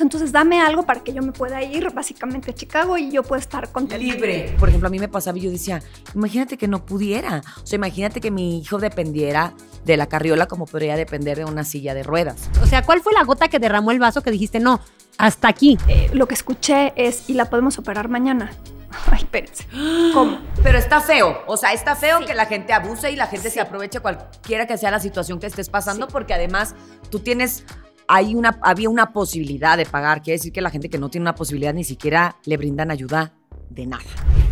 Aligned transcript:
Entonces 0.00 0.30
dame 0.30 0.60
algo 0.60 0.84
para 0.84 1.00
que 1.00 1.12
yo 1.12 1.22
me 1.22 1.32
pueda 1.32 1.60
ir 1.60 1.92
básicamente 1.92 2.52
a 2.52 2.54
Chicago 2.54 2.96
y 2.96 3.10
yo 3.10 3.24
pueda 3.24 3.40
estar 3.40 3.72
contenta. 3.72 3.98
Libre. 3.98 4.54
Por 4.56 4.68
ejemplo, 4.68 4.86
a 4.86 4.90
mí 4.92 5.00
me 5.00 5.08
pasaba 5.08 5.36
y 5.38 5.40
yo 5.40 5.50
decía, 5.50 5.82
imagínate 6.14 6.56
que 6.56 6.68
no 6.68 6.86
pudiera. 6.86 7.42
O 7.60 7.66
sea, 7.66 7.78
imagínate 7.78 8.20
que 8.20 8.30
mi 8.30 8.60
hijo 8.60 8.78
dependiera 8.78 9.54
de 9.84 9.96
la 9.96 10.06
carriola 10.06 10.46
como 10.46 10.66
podría 10.66 10.94
depender 10.94 11.38
de 11.38 11.46
una 11.46 11.64
silla 11.64 11.94
de 11.94 12.04
ruedas. 12.04 12.48
O 12.62 12.66
sea, 12.66 12.84
¿cuál 12.84 13.00
fue 13.00 13.12
la 13.12 13.24
gota 13.24 13.48
que 13.48 13.58
derramó 13.58 13.90
el 13.90 13.98
vaso 13.98 14.22
que 14.22 14.30
dijiste, 14.30 14.60
no, 14.60 14.78
hasta 15.16 15.48
aquí? 15.48 15.76
Eh, 15.88 16.10
lo 16.12 16.28
que 16.28 16.34
escuché 16.34 16.92
es, 16.94 17.28
y 17.28 17.34
la 17.34 17.46
podemos 17.46 17.76
operar 17.76 18.08
mañana. 18.08 18.52
Ay, 19.10 19.18
espérense. 19.18 19.66
¿Cómo? 20.14 20.38
Pero 20.62 20.78
está 20.78 21.00
feo. 21.00 21.42
O 21.48 21.56
sea, 21.56 21.72
está 21.72 21.96
feo 21.96 22.24
que 22.24 22.34
la 22.34 22.46
gente 22.46 22.72
abuse 22.72 23.10
y 23.10 23.16
la 23.16 23.26
gente 23.26 23.50
se 23.50 23.60
aproveche 23.60 23.98
cualquiera 23.98 24.68
que 24.68 24.78
sea 24.78 24.92
la 24.92 25.00
situación 25.00 25.40
que 25.40 25.48
estés 25.48 25.68
pasando, 25.68 26.06
porque 26.06 26.34
además 26.34 26.76
tú 27.10 27.18
tienes 27.18 27.64
hay 28.08 28.34
una, 28.34 28.58
había 28.62 28.88
una 28.88 29.12
posibilidad 29.12 29.76
de 29.76 29.84
pagar. 29.86 30.22
Quiere 30.22 30.38
decir 30.38 30.52
que 30.52 30.62
la 30.62 30.70
gente 30.70 30.88
que 30.88 30.98
no 30.98 31.10
tiene 31.10 31.24
una 31.24 31.34
posibilidad 31.34 31.74
ni 31.74 31.84
siquiera 31.84 32.36
le 32.44 32.56
brindan 32.56 32.90
ayuda 32.90 33.34
de 33.68 33.86
nada. 33.86 34.04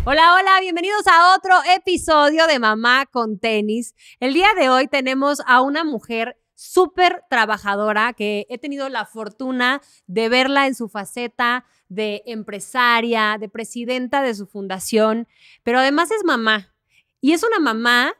Hola, 0.05 0.35
hola, 0.35 0.59
bienvenidos 0.61 1.05
a 1.07 1.35
otro 1.35 1.53
episodio 1.75 2.45
de 2.47 2.59
Mamá 2.59 3.07
con 3.07 3.39
Tenis. 3.39 3.95
El 4.19 4.33
día 4.33 4.49
de 4.57 4.69
hoy 4.69 4.87
tenemos 4.87 5.41
a 5.47 5.61
una 5.61 5.83
mujer 5.83 6.37
súper 6.53 7.23
trabajadora 7.29 8.13
que 8.13 8.45
he 8.49 8.59
tenido 8.59 8.89
la 8.89 9.05
fortuna 9.05 9.81
de 10.05 10.29
verla 10.29 10.67
en 10.67 10.75
su 10.75 10.87
faceta 10.87 11.65
de 11.89 12.21
empresaria, 12.27 13.37
de 13.39 13.49
presidenta 13.49 14.21
de 14.21 14.35
su 14.35 14.45
fundación, 14.45 15.27
pero 15.63 15.79
además 15.79 16.11
es 16.11 16.23
mamá. 16.23 16.73
Y 17.21 17.33
es 17.33 17.43
una 17.43 17.59
mamá 17.59 18.13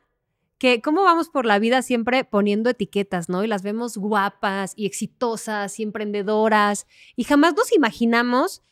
que 0.57 0.81
cómo 0.81 1.03
vamos 1.03 1.29
por 1.29 1.45
la 1.45 1.59
vida 1.59 1.81
siempre 1.81 2.23
poniendo 2.23 2.69
etiquetas, 2.69 3.29
¿no? 3.29 3.43
Y 3.43 3.47
las 3.47 3.61
vemos 3.61 3.97
guapas 3.97 4.73
y 4.75 4.85
exitosas 4.85 5.79
y 5.79 5.83
emprendedoras 5.83 6.87
y 7.15 7.23
jamás 7.23 7.55
nos 7.55 7.71
imaginamos 7.71 8.63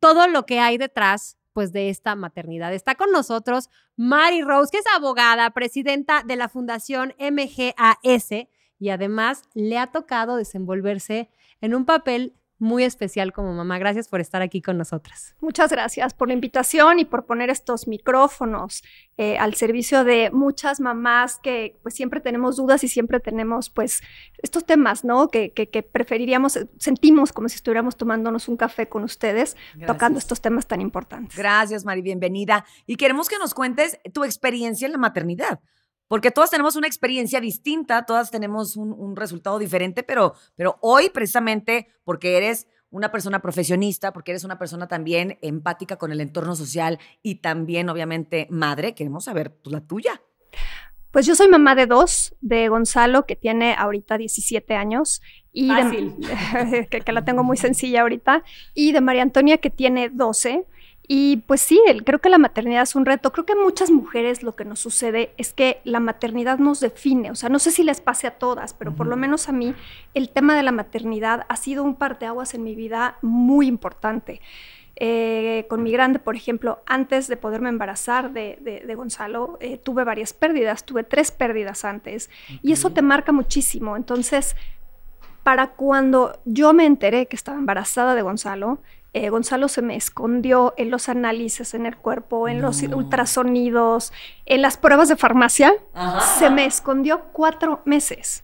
todo 0.00 0.26
lo 0.26 0.46
que 0.46 0.60
hay 0.60 0.78
detrás 0.78 1.38
pues 1.52 1.72
de 1.72 1.88
esta 1.88 2.16
maternidad. 2.16 2.74
Está 2.74 2.96
con 2.96 3.10
nosotros 3.12 3.70
Mari 3.96 4.42
Rose, 4.42 4.70
que 4.72 4.78
es 4.78 4.84
abogada, 4.94 5.50
presidenta 5.50 6.22
de 6.24 6.36
la 6.36 6.48
Fundación 6.48 7.14
MGAS 7.18 8.48
y 8.78 8.88
además 8.90 9.42
le 9.54 9.78
ha 9.78 9.86
tocado 9.86 10.36
desenvolverse 10.36 11.30
en 11.60 11.74
un 11.74 11.84
papel 11.84 12.34
muy 12.58 12.84
especial 12.84 13.32
como 13.32 13.52
mamá. 13.52 13.78
Gracias 13.78 14.08
por 14.08 14.20
estar 14.20 14.42
aquí 14.42 14.62
con 14.62 14.78
nosotras. 14.78 15.34
Muchas 15.40 15.70
gracias 15.70 16.14
por 16.14 16.28
la 16.28 16.34
invitación 16.34 16.98
y 16.98 17.04
por 17.04 17.26
poner 17.26 17.50
estos 17.50 17.88
micrófonos 17.88 18.82
eh, 19.16 19.36
al 19.38 19.54
servicio 19.54 20.04
de 20.04 20.30
muchas 20.30 20.80
mamás 20.80 21.38
que 21.42 21.78
pues 21.82 21.94
siempre 21.94 22.20
tenemos 22.20 22.56
dudas 22.56 22.84
y 22.84 22.88
siempre 22.88 23.20
tenemos 23.20 23.70
pues 23.70 24.02
estos 24.38 24.64
temas, 24.64 25.04
¿no? 25.04 25.28
Que, 25.28 25.52
que, 25.52 25.82
preferiríamos, 25.82 26.58
sentimos 26.78 27.32
como 27.32 27.48
si 27.48 27.56
estuviéramos 27.56 27.96
tomándonos 27.96 28.48
un 28.48 28.56
café 28.56 28.88
con 28.88 29.04
ustedes, 29.04 29.56
tocando 29.86 30.18
estos 30.18 30.40
temas 30.40 30.66
tan 30.66 30.80
importantes. 30.80 31.36
Gracias, 31.36 31.84
Mari, 31.84 32.02
bienvenida. 32.02 32.64
Y 32.86 32.96
queremos 32.96 33.28
que 33.28 33.38
nos 33.38 33.54
cuentes 33.54 33.98
tu 34.12 34.24
experiencia 34.24 34.86
en 34.86 34.92
la 34.92 34.98
maternidad. 34.98 35.60
Porque 36.14 36.30
todas 36.30 36.48
tenemos 36.48 36.76
una 36.76 36.86
experiencia 36.86 37.40
distinta, 37.40 38.06
todas 38.06 38.30
tenemos 38.30 38.76
un, 38.76 39.16
resultado 39.16 39.58
diferente, 39.58 40.04
pero, 40.04 40.34
pero 40.54 40.78
hoy 40.80 41.10
precisamente 41.10 41.88
porque 42.04 42.36
eres 42.36 42.68
una 42.90 43.10
persona 43.10 43.42
profesionista, 43.42 44.12
porque 44.12 44.30
eres 44.30 44.44
una 44.44 44.56
persona 44.56 44.86
también 44.86 45.40
empática 45.42 45.96
con 45.96 46.12
el 46.12 46.20
entorno 46.20 46.54
social 46.54 47.00
y 47.20 47.40
también 47.40 47.88
obviamente 47.88 48.46
madre, 48.48 48.94
queremos 48.94 49.24
saber 49.24 49.56
pues, 49.60 49.72
la 49.72 49.80
tuya. 49.80 50.22
Pues 51.10 51.26
yo 51.26 51.34
soy 51.34 51.48
mamá 51.48 51.74
de 51.74 51.86
dos, 51.86 52.36
de 52.40 52.68
Gonzalo, 52.68 53.26
que 53.26 53.34
tiene 53.34 53.74
ahorita 53.74 54.16
17 54.16 54.72
años, 54.76 55.20
y 55.50 55.66
De, 55.66 56.86
que, 56.92 57.00
que, 57.00 57.12
la 57.12 57.24
tengo 57.24 57.42
muy 57.42 57.56
sencilla 57.56 58.02
ahorita, 58.02 58.44
y 58.72 58.92
de 58.92 59.00
María 59.00 59.22
Antonia, 59.22 59.58
que 59.58 59.70
tiene 59.70 60.10
12. 60.10 60.64
Y 61.06 61.38
pues 61.46 61.60
sí, 61.60 61.80
creo 62.06 62.18
que 62.20 62.30
la 62.30 62.38
maternidad 62.38 62.82
es 62.82 62.94
un 62.94 63.04
reto. 63.04 63.30
Creo 63.30 63.44
que 63.44 63.52
a 63.52 63.56
muchas 63.62 63.90
mujeres 63.90 64.42
lo 64.42 64.56
que 64.56 64.64
nos 64.64 64.80
sucede 64.80 65.34
es 65.36 65.52
que 65.52 65.80
la 65.84 66.00
maternidad 66.00 66.58
nos 66.58 66.80
define. 66.80 67.30
O 67.30 67.34
sea, 67.34 67.50
no 67.50 67.58
sé 67.58 67.72
si 67.72 67.82
les 67.82 68.00
pase 68.00 68.26
a 68.26 68.38
todas, 68.38 68.72
pero 68.72 68.94
por 68.94 69.06
lo 69.06 69.16
menos 69.16 69.48
a 69.48 69.52
mí 69.52 69.74
el 70.14 70.30
tema 70.30 70.56
de 70.56 70.62
la 70.62 70.72
maternidad 70.72 71.44
ha 71.48 71.56
sido 71.56 71.84
un 71.84 71.96
parteaguas 71.96 72.54
en 72.54 72.64
mi 72.64 72.74
vida 72.74 73.18
muy 73.20 73.66
importante. 73.66 74.40
Eh, 74.96 75.66
con 75.68 75.82
mi 75.82 75.90
grande, 75.90 76.20
por 76.20 76.36
ejemplo, 76.36 76.82
antes 76.86 77.26
de 77.26 77.36
poderme 77.36 77.68
embarazar 77.68 78.32
de, 78.32 78.94
Gonzalo, 78.96 79.58
eh, 79.60 79.76
tuve 79.76 80.04
varias 80.04 80.32
pérdidas, 80.32 80.84
tuve 80.84 81.02
tres 81.02 81.32
pérdidas 81.32 81.84
antes, 81.84 82.30
y 82.62 82.72
eso 82.72 82.90
te 82.90 83.02
marca 83.02 83.32
muchísimo. 83.32 83.96
Entonces, 83.96 84.54
para 85.42 85.72
cuando 85.72 86.40
yo 86.44 86.72
me 86.72 86.86
enteré 86.86 87.26
que 87.26 87.34
estaba 87.34 87.58
embarazada 87.58 88.14
de 88.14 88.22
Gonzalo, 88.22 88.78
eh, 89.14 89.30
Gonzalo 89.30 89.68
se 89.68 89.80
me 89.80 89.96
escondió 89.96 90.74
en 90.76 90.90
los 90.90 91.08
análisis 91.08 91.72
en 91.74 91.86
el 91.86 91.96
cuerpo, 91.96 92.48
en 92.48 92.60
los 92.60 92.82
ultrasonidos, 92.82 94.12
en 94.44 94.60
las 94.60 94.76
pruebas 94.76 95.08
de 95.08 95.16
farmacia. 95.16 95.72
Se 96.38 96.50
me 96.50 96.66
escondió 96.66 97.26
cuatro 97.32 97.80
meses. 97.84 98.43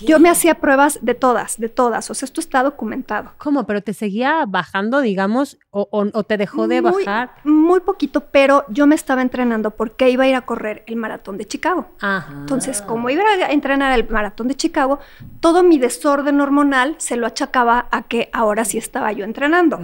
Yo 0.00 0.18
me 0.18 0.30
hacía 0.30 0.56
pruebas 0.56 0.98
de 1.02 1.14
todas, 1.14 1.58
de 1.58 1.68
todas. 1.68 2.10
O 2.10 2.14
sea, 2.14 2.26
esto 2.26 2.40
está 2.40 2.62
documentado. 2.62 3.32
¿Cómo? 3.38 3.66
¿Pero 3.66 3.82
te 3.82 3.94
seguía 3.94 4.44
bajando, 4.46 5.00
digamos, 5.00 5.58
o, 5.70 6.24
te 6.24 6.36
dejó 6.36 6.68
de 6.68 6.80
bajar? 6.80 7.32
Muy 7.44 7.80
poquito, 7.80 8.20
pero 8.30 8.64
yo 8.68 8.86
me 8.86 8.94
estaba 8.94 9.22
entrenando 9.22 9.70
porque 9.72 10.10
iba 10.10 10.24
a 10.24 10.28
ir 10.28 10.34
a 10.34 10.42
correr 10.42 10.84
el 10.86 10.96
maratón 10.96 11.36
de 11.36 11.46
Chicago. 11.46 11.88
Entonces, 12.30 12.82
como 12.82 13.10
iba 13.10 13.22
a 13.22 13.52
entrenar 13.52 13.92
el 13.98 14.08
maratón 14.08 14.48
de 14.48 14.54
Chicago, 14.54 14.98
todo 15.40 15.62
mi 15.62 15.78
desorden 15.78 16.40
hormonal 16.40 16.94
se 16.98 17.16
lo 17.16 17.26
achacaba 17.26 17.86
a 17.90 18.02
que 18.02 18.30
ahora 18.32 18.64
sí 18.64 18.78
estaba 18.78 19.12
yo 19.12 19.24
entrenando. 19.24 19.80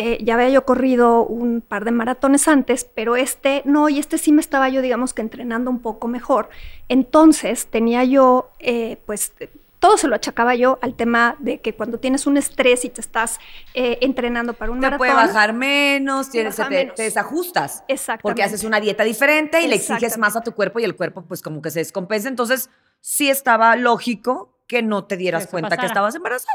Eh, 0.00 0.22
ya 0.22 0.34
había 0.34 0.48
yo 0.48 0.64
corrido 0.64 1.26
un 1.26 1.60
par 1.60 1.84
de 1.84 1.90
maratones 1.90 2.46
antes, 2.46 2.84
pero 2.84 3.16
este 3.16 3.62
no, 3.64 3.88
y 3.88 3.98
este 3.98 4.16
sí 4.16 4.30
me 4.30 4.40
estaba 4.40 4.68
yo, 4.68 4.80
digamos 4.80 5.12
que 5.12 5.22
entrenando 5.22 5.72
un 5.72 5.80
poco 5.80 6.06
mejor. 6.06 6.50
Entonces 6.88 7.66
tenía 7.66 8.04
yo, 8.04 8.52
eh, 8.60 9.02
pues, 9.06 9.32
todo 9.80 9.98
se 9.98 10.06
lo 10.06 10.14
achacaba 10.14 10.54
yo 10.54 10.78
al 10.82 10.94
tema 10.94 11.34
de 11.40 11.60
que 11.60 11.74
cuando 11.74 11.98
tienes 11.98 12.28
un 12.28 12.36
estrés 12.36 12.84
y 12.84 12.90
te 12.90 13.00
estás 13.00 13.40
eh, 13.74 13.98
entrenando 14.00 14.54
para 14.54 14.70
un 14.70 14.78
te 14.78 14.82
maratón... 14.82 14.98
puede 14.98 15.14
bajar 15.14 15.52
menos, 15.52 16.30
tienes, 16.30 16.54
te, 16.54 16.92
desajustas. 16.96 17.82
Exactamente. 17.88 18.22
Porque 18.22 18.44
haces 18.44 18.62
una 18.62 18.78
dieta 18.78 19.02
diferente 19.02 19.62
y 19.62 19.66
le 19.66 19.74
exiges 19.74 20.16
más 20.16 20.36
a 20.36 20.42
tu 20.42 20.52
cuerpo 20.52 20.78
y 20.78 20.84
el 20.84 20.94
cuerpo 20.94 21.22
pues 21.22 21.42
como 21.42 21.60
que 21.60 21.72
se 21.72 21.80
descompensa. 21.80 22.28
Entonces 22.28 22.70
sí 23.00 23.30
estaba 23.30 23.74
lógico 23.74 24.60
que 24.68 24.80
no 24.80 25.06
te 25.06 25.16
dieras 25.16 25.48
cuenta 25.48 25.76
que 25.76 25.86
estabas 25.86 26.14
embarazada. 26.14 26.54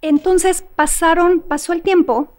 Entonces 0.00 0.64
pasaron, 0.74 1.40
pasó 1.40 1.74
el 1.74 1.82
tiempo 1.82 2.37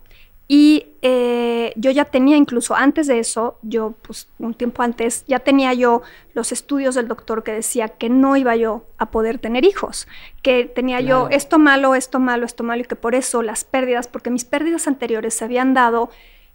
y 0.52 0.88
eh, 1.04 1.74
yo 1.76 1.92
ya 1.92 2.06
tenía 2.06 2.36
incluso 2.36 2.76
antes 2.76 3.06
de 3.06 3.20
eso, 3.20 3.60
yo 3.62 3.94
pues 4.02 4.28
un 4.40 4.56
tiempo 4.56 4.82
antes, 4.82 5.24
ya 5.28 5.38
tenía 5.38 5.76
yo 5.76 6.02
los 6.34 6.52
estudios 6.52 6.96
del 6.96 7.08
doctor 7.08 7.44
que 7.44 7.52
decía 7.52 7.90
que 7.90 8.10
no 8.10 8.36
iba 8.36 8.56
yo 8.56 8.84
a 8.98 9.12
poder 9.12 9.38
tener 9.38 9.64
hijos, 9.64 10.08
que 10.42 10.66
tenía 10.66 11.02
yo 11.02 11.28
esto 11.30 11.60
malo, 11.60 11.94
esto 11.94 12.20
malo, 12.20 12.48
esto 12.48 12.64
malo 12.64 12.82
y 12.82 12.86
que 12.86 12.96
por 12.96 13.14
eso 13.14 13.44
las 13.44 13.64
pérdidas, 13.64 14.08
porque 14.08 14.32
mis 14.32 14.44
pérdidas 14.44 14.88
anteriores 14.88 15.36
se 15.36 15.46
habían 15.46 15.76
dado 15.76 16.10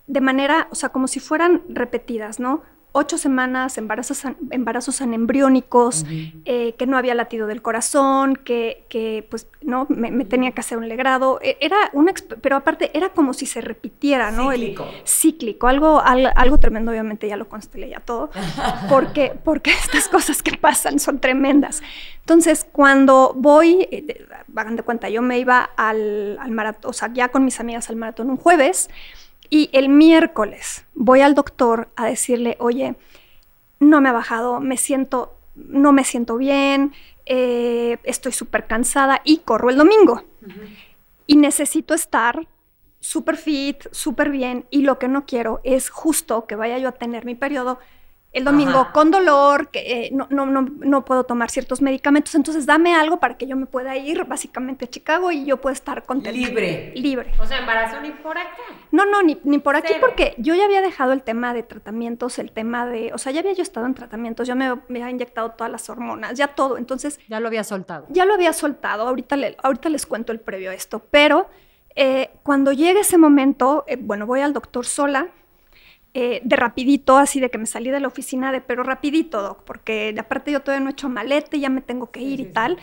de 0.08 0.20
manera, 0.20 0.66
o 0.72 0.74
sea, 0.74 0.88
como 0.88 1.06
si 1.06 1.20
fueran 1.20 1.62
repetidas, 1.68 2.40
¿no? 2.40 2.64
Ocho 2.96 3.18
semanas, 3.18 3.76
embarazos, 3.76 4.22
embarazos 4.50 5.02
anembriónicos, 5.02 6.06
eh, 6.44 6.76
que 6.78 6.86
no 6.86 6.96
había 6.96 7.14
latido 7.16 7.48
del 7.48 7.60
corazón, 7.60 8.36
que, 8.36 8.86
que 8.88 9.26
pues 9.28 9.48
no 9.62 9.86
me, 9.88 10.24
tenía 10.24 10.52
que 10.52 10.60
hacer 10.60 10.78
un 10.78 10.88
legrado. 10.88 11.40
E, 11.42 11.56
era 11.60 11.76
una, 11.92 12.14
pero 12.40 12.54
aparte 12.54 12.96
era 12.96 13.08
como 13.08 13.34
si 13.34 13.46
se 13.46 13.60
repitiera, 13.60 14.30
¿no? 14.30 14.52
Cíclico. 14.52 14.86
cíclico, 15.04 15.66
algo, 15.66 16.00
algo, 16.00 16.58
tremendo, 16.58 16.92
obviamente 16.92 17.26
ya 17.26 17.36
lo 17.36 17.48
constelé 17.48 17.88
ya 17.88 17.98
todo, 17.98 18.30
porque, 18.88 19.32
porque 19.42 19.72
estas 19.72 20.06
cosas 20.06 20.40
que 20.40 20.56
pasan 20.56 21.00
son 21.00 21.18
tremendas. 21.18 21.82
Entonces, 22.20 22.64
cuando 22.70 23.32
voy, 23.34 23.88
eh, 23.90 24.24
hagan 24.54 24.76
de 24.76 24.84
cuenta, 24.84 25.08
yo 25.08 25.20
me 25.20 25.40
iba 25.40 25.68
al, 25.76 26.38
al 26.40 26.52
maratón, 26.52 26.90
o 26.90 26.92
sea, 26.92 27.12
ya 27.12 27.28
con 27.28 27.44
mis 27.44 27.58
amigas 27.58 27.90
al 27.90 27.96
maratón 27.96 28.30
un 28.30 28.36
jueves, 28.36 28.88
y 29.54 29.70
el 29.72 29.88
miércoles 29.88 30.84
voy 30.94 31.20
al 31.20 31.36
doctor 31.36 31.86
a 31.94 32.06
decirle, 32.06 32.56
oye, 32.58 32.96
no 33.78 34.00
me 34.00 34.08
ha 34.08 34.12
bajado, 34.12 34.58
me 34.58 34.76
siento, 34.76 35.32
no 35.54 35.92
me 35.92 36.02
siento 36.02 36.36
bien, 36.38 36.92
eh, 37.24 37.98
estoy 38.02 38.32
súper 38.32 38.66
cansada 38.66 39.20
y 39.22 39.38
corro 39.44 39.70
el 39.70 39.76
domingo. 39.76 40.24
Y 41.28 41.36
necesito 41.36 41.94
estar 41.94 42.48
súper 42.98 43.36
fit, 43.36 43.84
súper 43.92 44.30
bien 44.30 44.66
y 44.70 44.82
lo 44.82 44.98
que 44.98 45.06
no 45.06 45.24
quiero 45.24 45.60
es 45.62 45.88
justo 45.88 46.46
que 46.46 46.56
vaya 46.56 46.78
yo 46.78 46.88
a 46.88 46.98
tener 46.98 47.24
mi 47.24 47.36
periodo 47.36 47.78
el 48.34 48.44
domingo 48.44 48.88
con 48.92 49.10
dolor, 49.10 49.68
que 49.68 49.80
eh, 50.06 50.10
no, 50.12 50.26
no, 50.28 50.44
no, 50.44 50.62
no, 50.62 51.04
puedo 51.04 51.24
tomar 51.24 51.50
ciertos 51.50 51.80
medicamentos, 51.80 52.34
entonces 52.34 52.66
dame 52.66 52.94
algo 52.94 53.18
para 53.18 53.38
que 53.38 53.46
yo 53.46 53.56
me 53.56 53.66
pueda 53.66 53.96
ir 53.96 54.24
básicamente 54.24 54.84
a 54.84 54.88
Chicago 54.88 55.32
y 55.32 55.46
yo 55.46 55.60
pueda 55.60 55.72
estar 55.72 56.04
contenta. 56.04 56.36
Libre. 56.36 56.92
Libre. 56.96 57.32
O 57.40 57.46
sea, 57.46 57.60
embarazo 57.60 58.00
ni 58.00 58.10
por 58.10 58.36
acá. 58.36 58.50
No, 58.90 59.06
no, 59.06 59.22
ni, 59.22 59.38
ni 59.44 59.58
por 59.58 59.76
aquí 59.76 59.94
porque 60.00 60.34
yo 60.36 60.54
ya 60.54 60.64
había 60.66 60.82
dejado 60.82 61.12
el 61.12 61.22
tema 61.22 61.54
de 61.54 61.62
tratamientos, 61.62 62.38
el 62.38 62.50
tema 62.50 62.86
de, 62.86 63.12
o 63.14 63.18
sea, 63.18 63.32
ya 63.32 63.40
había 63.40 63.54
yo 63.54 63.62
estado 63.62 63.86
en 63.86 63.94
tratamientos, 63.94 64.46
ya 64.46 64.54
me, 64.54 64.74
me 64.88 65.02
había 65.02 65.10
inyectado 65.10 65.52
todas 65.52 65.70
las 65.72 65.88
hormonas, 65.88 66.34
ya 66.36 66.48
todo, 66.48 66.76
entonces... 66.76 67.20
Ya 67.28 67.40
lo 67.40 67.46
había 67.48 67.64
soltado. 67.64 68.06
Ya 68.10 68.24
lo 68.24 68.34
había 68.34 68.52
soltado, 68.52 69.08
ahorita, 69.08 69.36
le, 69.36 69.56
ahorita 69.62 69.88
les 69.88 70.04
cuento 70.06 70.32
el 70.32 70.40
previo 70.40 70.70
a 70.70 70.74
esto, 70.74 71.00
pero 71.10 71.48
Eh, 71.96 72.30
cuando 72.42 72.72
llega 72.72 73.02
ese 73.02 73.18
momento, 73.18 73.84
eh, 73.86 73.96
bueno, 73.96 74.26
voy 74.26 74.40
al 74.40 74.52
doctor 74.52 74.84
sola, 74.84 75.28
eh, 76.16 76.40
de 76.44 76.54
rapidito, 76.56 77.16
así 77.16 77.40
de 77.40 77.50
que 77.50 77.58
me 77.58 77.66
salí 77.66 77.90
de 77.90 77.98
la 77.98 78.06
oficina, 78.06 78.52
de 78.52 78.60
pero 78.60 78.84
rapidito, 78.84 79.42
doc, 79.42 79.64
porque 79.64 80.14
aparte 80.16 80.52
yo 80.52 80.60
todavía 80.60 80.84
no 80.84 80.90
he 80.90 80.92
hecho 80.92 81.08
malete, 81.08 81.58
ya 81.58 81.68
me 81.68 81.80
tengo 81.80 82.12
que 82.12 82.20
ir 82.20 82.38
y 82.38 82.44
tal. 82.44 82.78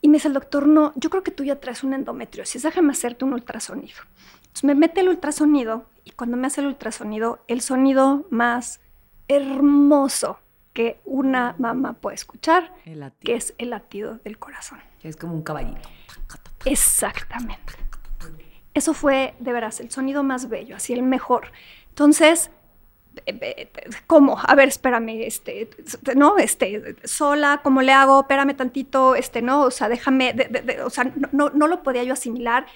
Y 0.00 0.08
me 0.08 0.18
dice 0.18 0.28
el 0.28 0.34
doctor, 0.34 0.68
no, 0.68 0.92
yo 0.94 1.10
creo 1.10 1.24
que 1.24 1.32
tú 1.32 1.42
ya 1.42 1.56
traes 1.56 1.82
un 1.82 1.92
endometriosis, 1.92 2.62
déjame 2.62 2.92
hacerte 2.92 3.24
un 3.24 3.32
ultrasonido. 3.32 3.98
Entonces 4.36 4.64
me 4.64 4.76
mete 4.76 5.00
el 5.00 5.08
ultrasonido 5.08 5.86
y 6.04 6.12
cuando 6.12 6.36
me 6.36 6.46
hace 6.46 6.60
el 6.60 6.68
ultrasonido, 6.68 7.42
el 7.48 7.60
sonido 7.62 8.26
más 8.30 8.80
hermoso 9.26 10.38
que 10.72 11.00
una 11.04 11.56
mamá 11.58 11.94
puede 11.94 12.14
escuchar, 12.14 12.72
que 13.20 13.34
es 13.34 13.54
el 13.58 13.70
latido 13.70 14.18
del 14.18 14.38
corazón. 14.38 14.78
Que 15.00 15.08
es 15.08 15.16
como 15.16 15.34
un 15.34 15.42
caballito. 15.42 15.88
Exactamente. 16.64 17.72
Eso 18.74 18.92
fue, 18.92 19.34
de 19.38 19.52
veras, 19.52 19.80
el 19.80 19.90
sonido 19.90 20.22
más 20.24 20.48
bello, 20.48 20.76
así 20.76 20.92
el 20.92 21.02
mejor. 21.02 21.52
Entonces, 21.94 22.50
¿cómo? 24.08 24.36
A 24.42 24.56
ver, 24.56 24.66
espérame, 24.66 25.22
este, 25.22 25.70
¿no? 26.16 26.38
Este, 26.38 26.96
sola, 27.04 27.60
¿cómo 27.62 27.82
le 27.82 27.92
hago? 27.92 28.22
Espérame 28.22 28.56
tantito, 28.56 29.14
este, 29.14 29.42
¿no? 29.42 29.62
O 29.62 29.70
sea, 29.70 29.88
déjame, 29.88 30.34
o 30.84 30.90
sea, 30.90 31.04
no, 31.30 31.50
no, 31.50 31.68
lo 31.68 31.84
podía 31.84 32.02
yo 32.02 32.14
asimilar. 32.14 32.66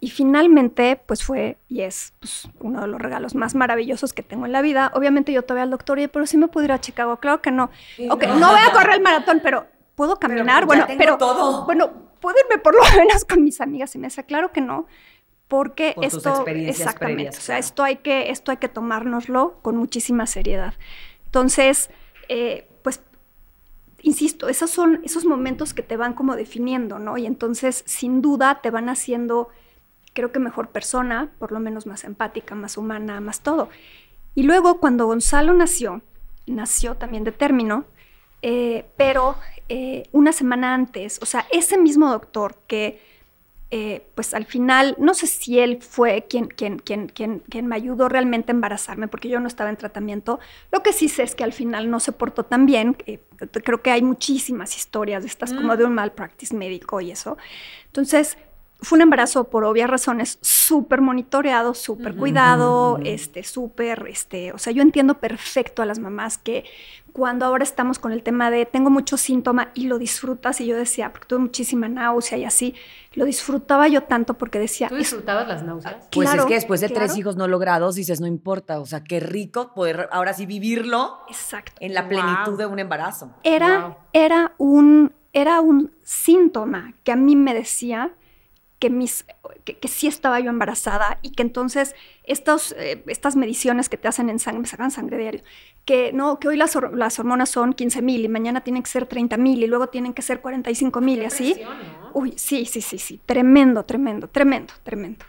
Y 0.00 0.10
finalmente, 0.10 1.00
pues 1.06 1.22
fue 1.22 1.56
y 1.68 1.82
es 1.82 2.14
pues, 2.18 2.48
uno 2.58 2.80
de 2.80 2.88
los 2.88 3.00
regalos 3.00 3.36
más 3.36 3.54
maravillosos 3.54 4.12
que 4.12 4.24
tengo 4.24 4.44
en 4.46 4.50
la 4.50 4.60
vida. 4.60 4.90
Obviamente 4.96 5.32
yo 5.32 5.42
todavía 5.42 5.62
al 5.62 5.70
doctor, 5.70 6.00
pero 6.10 6.26
sí 6.26 6.36
me 6.36 6.48
ir 6.64 6.72
a 6.72 6.80
Chicago. 6.80 7.18
Claro 7.18 7.40
que 7.40 7.52
no. 7.52 7.70
ok, 8.10 8.24
no. 8.26 8.50
voy 8.50 8.60
a 8.60 8.72
correr 8.72 8.94
el 8.96 9.02
maratón, 9.02 9.38
pero 9.40 9.68
puedo 9.94 10.18
caminar. 10.18 10.66
bueno, 10.66 10.86
pero 10.98 11.16
todo. 11.16 11.64
bueno, 11.64 11.92
puedo 12.18 12.36
irme 12.44 12.60
por 12.60 12.74
lo 12.74 12.82
menos 12.96 13.24
con 13.24 13.44
mis 13.44 13.60
amigas 13.60 13.94
y 13.94 13.98
me 13.98 14.08
dice, 14.08 14.24
claro 14.24 14.50
que 14.50 14.60
no 14.60 14.88
porque 15.52 15.94
esto 16.00 16.46
exactamente, 16.46 17.28
o 17.28 17.40
sea, 17.42 17.58
esto 17.58 17.82
hay 17.82 17.96
que 17.96 18.30
esto 18.30 18.52
hay 18.52 18.56
que 18.56 18.68
tomárnoslo 18.68 19.58
con 19.60 19.76
muchísima 19.76 20.24
seriedad. 20.24 20.72
Entonces, 21.26 21.90
eh, 22.30 22.66
pues 22.80 23.02
insisto, 24.00 24.48
esos 24.48 24.70
son 24.70 25.02
esos 25.04 25.26
momentos 25.26 25.74
que 25.74 25.82
te 25.82 25.98
van 25.98 26.14
como 26.14 26.36
definiendo, 26.36 26.98
¿no? 26.98 27.18
Y 27.18 27.26
entonces, 27.26 27.84
sin 27.86 28.22
duda, 28.22 28.62
te 28.62 28.70
van 28.70 28.88
haciendo, 28.88 29.50
creo 30.14 30.32
que 30.32 30.38
mejor 30.38 30.70
persona, 30.70 31.30
por 31.38 31.52
lo 31.52 31.60
menos 31.60 31.84
más 31.84 32.04
empática, 32.04 32.54
más 32.54 32.78
humana, 32.78 33.20
más 33.20 33.42
todo. 33.42 33.68
Y 34.34 34.44
luego, 34.44 34.80
cuando 34.80 35.04
Gonzalo 35.04 35.52
nació, 35.52 36.00
nació 36.46 36.94
también 36.94 37.24
de 37.24 37.32
término, 37.32 37.84
eh, 38.40 38.86
pero 38.96 39.36
eh, 39.68 40.04
una 40.12 40.32
semana 40.32 40.72
antes, 40.72 41.18
o 41.20 41.26
sea, 41.26 41.46
ese 41.52 41.76
mismo 41.76 42.08
doctor 42.08 42.56
que 42.66 43.11
eh, 43.74 44.06
pues 44.14 44.34
al 44.34 44.44
final, 44.44 44.96
no 44.98 45.14
sé 45.14 45.26
si 45.26 45.58
él 45.58 45.78
fue 45.80 46.26
quien, 46.28 46.48
quien, 46.48 46.78
quien, 46.78 47.08
quien, 47.08 47.38
quien 47.38 47.66
me 47.66 47.74
ayudó 47.74 48.06
realmente 48.10 48.52
a 48.52 48.54
embarazarme, 48.54 49.08
porque 49.08 49.30
yo 49.30 49.40
no 49.40 49.48
estaba 49.48 49.70
en 49.70 49.78
tratamiento. 49.78 50.40
Lo 50.70 50.82
que 50.82 50.92
sí 50.92 51.08
sé 51.08 51.22
es 51.22 51.34
que 51.34 51.42
al 51.42 51.54
final 51.54 51.88
no 51.88 51.98
se 51.98 52.12
portó 52.12 52.44
tan 52.44 52.66
bien. 52.66 52.92
creo 52.92 53.80
que 53.80 53.90
hay 53.90 54.02
muchísimas 54.02 54.76
historias 54.76 55.22
de 55.22 55.28
estas, 55.28 55.54
como 55.54 55.72
mm. 55.72 55.76
de 55.78 55.84
un 55.86 55.94
mal 55.94 56.12
practice 56.12 56.54
médico 56.54 57.00
y 57.00 57.12
eso. 57.12 57.38
Entonces, 57.86 58.36
fue 58.82 58.96
un 58.96 59.02
embarazo 59.02 59.44
por 59.44 59.64
obvias 59.64 59.88
razones 59.88 60.38
súper 60.40 61.00
monitoreado, 61.00 61.72
súper 61.74 62.16
cuidado, 62.16 62.98
este, 63.04 63.44
súper, 63.44 64.06
este, 64.08 64.52
o 64.52 64.58
sea, 64.58 64.72
yo 64.72 64.82
entiendo 64.82 65.18
perfecto 65.18 65.82
a 65.82 65.86
las 65.86 66.00
mamás 66.00 66.36
que 66.36 66.64
cuando 67.12 67.46
ahora 67.46 67.62
estamos 67.62 67.98
con 67.98 68.10
el 68.10 68.22
tema 68.22 68.50
de 68.50 68.66
tengo 68.66 68.90
mucho 68.90 69.16
síntoma 69.16 69.70
y 69.74 69.86
lo 69.86 69.98
disfrutas 69.98 70.60
y 70.60 70.66
yo 70.66 70.76
decía, 70.76 71.12
porque 71.12 71.28
tuve 71.28 71.38
muchísima 71.38 71.88
náusea 71.88 72.38
y 72.38 72.44
así, 72.44 72.74
lo 73.14 73.24
disfrutaba 73.24 73.86
yo 73.86 74.02
tanto 74.02 74.34
porque 74.34 74.58
decía... 74.58 74.88
¿Tú 74.88 74.96
disfrutabas 74.96 75.46
las 75.46 75.62
náuseas? 75.62 76.08
Pues 76.10 76.34
es 76.34 76.44
que 76.46 76.54
después 76.54 76.80
de 76.80 76.88
tres 76.88 77.16
hijos 77.16 77.36
no 77.36 77.46
logrados 77.46 77.94
dices, 77.94 78.20
no 78.20 78.26
importa, 78.26 78.80
o 78.80 78.86
sea, 78.86 79.04
qué 79.04 79.20
rico 79.20 79.74
poder 79.74 80.08
ahora 80.10 80.32
sí 80.32 80.46
vivirlo 80.46 81.18
Exacto. 81.28 81.72
en 81.78 81.94
la 81.94 82.08
plenitud 82.08 82.58
de 82.58 82.66
un 82.66 82.80
embarazo. 82.80 83.30
Era, 83.44 83.98
era, 84.12 84.54
un, 84.58 85.12
era 85.32 85.60
un 85.60 85.92
síntoma 86.02 86.94
que 87.04 87.12
a 87.12 87.16
mí 87.16 87.36
me 87.36 87.54
decía 87.54 88.12
que, 88.82 88.90
mis, 88.90 89.24
que, 89.64 89.86
sí 89.86 90.08
estaba 90.08 90.40
yo 90.40 90.50
embarazada 90.50 91.20
y 91.22 91.30
que 91.30 91.42
entonces 91.42 91.94
estos, 92.24 92.72
eh, 92.76 93.04
estas 93.06 93.36
mediciones 93.36 93.88
que 93.88 93.96
te 93.96 94.08
hacen 94.08 94.28
en 94.28 94.40
sangre, 94.40 94.62
me 94.62 94.66
sacan 94.66 94.90
sangre 94.90 95.18
diario, 95.18 95.40
que 95.84 96.12
no, 96.12 96.40
que 96.40 96.48
hoy 96.48 96.56
las, 96.56 96.76
las 96.92 97.16
hormonas 97.20 97.48
son 97.48 97.74
15 97.74 98.02
mil 98.02 98.24
y 98.24 98.28
mañana 98.28 98.62
tienen 98.62 98.82
que 98.82 98.90
ser 98.90 99.06
30 99.06 99.36
mil 99.36 99.62
y 99.62 99.68
luego 99.68 99.86
tienen 99.86 100.14
que 100.14 100.22
ser 100.22 100.40
45 100.40 101.00
mil 101.00 101.22
y 101.22 101.26
así. 101.26 101.60
Uy, 102.12 102.34
sí, 102.36 102.64
sí, 102.64 102.80
sí, 102.80 102.98
sí, 102.98 103.20
tremendo, 103.24 103.84
tremendo, 103.84 104.26
tremendo, 104.26 104.74
tremendo. 104.82 105.24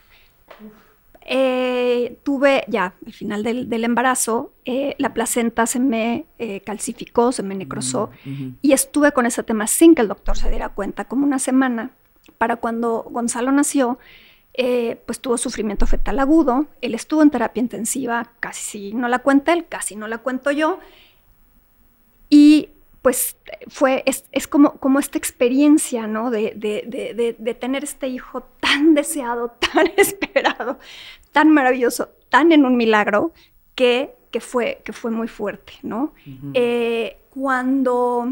Eh, 1.22 2.18
tuve 2.24 2.64
ya 2.68 2.96
al 3.06 3.14
final 3.14 3.44
del, 3.44 3.70
del 3.70 3.84
embarazo, 3.84 4.52
eh, 4.66 4.96
la 4.98 5.14
placenta 5.14 5.68
se 5.68 5.80
me 5.80 6.26
calcificó, 6.66 7.32
se 7.32 7.44
me 7.44 7.54
necrosó 7.54 8.10
mm, 8.26 8.48
y 8.64 8.72
estuve 8.72 9.12
con 9.12 9.28
ese 9.28 9.44
tema 9.44 9.68
sin 9.68 9.94
que 9.94 10.02
el 10.02 10.08
doctor 10.08 10.36
se 10.38 10.50
diera 10.50 10.70
cuenta, 10.70 11.06
como 11.06 11.24
una 11.24 11.38
semana 11.38 11.92
para 12.38 12.58
cuando 12.58 13.04
Gonzalo 13.10 13.52
nació, 13.52 14.00
eh, 14.54 15.02
pues 15.06 15.20
tuvo 15.20 15.38
sufrimiento 15.38 15.88
fetal 15.88 16.20
agudo, 16.20 16.68
él 16.82 16.94
estuvo 16.94 17.24
en 17.24 17.32
terapia 17.32 17.62
intensiva, 17.62 18.32
casi 18.40 18.94
no 18.94 19.08
la 19.08 19.20
cuenta 19.20 19.54
él, 19.54 19.66
casi 19.68 19.96
no 19.96 20.08
la 20.08 20.20
cuento 20.20 20.52
yo, 20.52 20.80
y 22.30 22.70
pues 23.04 23.36
fue, 23.68 24.04
es, 24.06 24.48
como, 24.48 24.80
como 24.80 24.98
esta 24.98 25.18
experiencia, 25.18 26.08
¿no? 26.08 26.32
De, 26.32 26.54
de, 26.56 27.54
tener 27.56 27.84
este 27.84 28.08
hijo 28.08 28.44
tan 28.62 28.94
deseado, 28.94 29.52
tan 29.74 29.92
esperado, 29.98 30.80
tan 31.34 31.50
maravilloso, 31.50 32.10
tan 32.30 32.54
en 32.54 32.66
un 32.66 32.78
milagro, 32.78 33.34
que, 33.76 34.16
que, 34.32 34.40
fue, 34.40 34.82
que 34.86 34.94
fue 34.94 35.12
muy 35.12 35.28
fuerte, 35.28 35.74
¿no? 35.82 36.14
Eh, 36.54 37.18
cuando, 37.30 38.30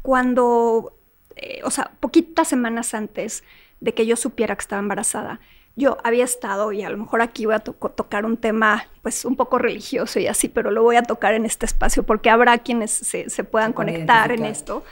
cuando 0.00 0.95
eh, 1.36 1.60
o 1.64 1.70
sea, 1.70 1.92
poquitas 2.00 2.48
semanas 2.48 2.94
antes 2.94 3.44
de 3.80 3.94
que 3.94 4.06
yo 4.06 4.16
supiera 4.16 4.56
que 4.56 4.62
estaba 4.62 4.80
embarazada, 4.80 5.40
yo 5.76 5.98
había 6.02 6.24
estado, 6.24 6.72
y 6.72 6.82
a 6.82 6.90
lo 6.90 6.96
mejor 6.96 7.20
aquí 7.20 7.44
voy 7.44 7.54
a 7.54 7.58
tocar 7.58 8.24
un 8.24 8.38
tema 8.38 8.88
pues 9.02 9.26
un 9.26 9.36
poco 9.36 9.58
religioso 9.58 10.18
y 10.18 10.26
así, 10.26 10.48
pero 10.48 10.70
lo 10.70 10.82
voy 10.82 10.96
a 10.96 11.02
tocar 11.02 11.34
en 11.34 11.44
este 11.44 11.66
espacio 11.66 12.02
porque 12.02 12.30
habrá 12.30 12.56
quienes 12.58 12.90
se, 12.90 13.44
puedan 13.44 13.74
conectar 13.74 14.32
en 14.32 14.46
esto. 14.46 14.84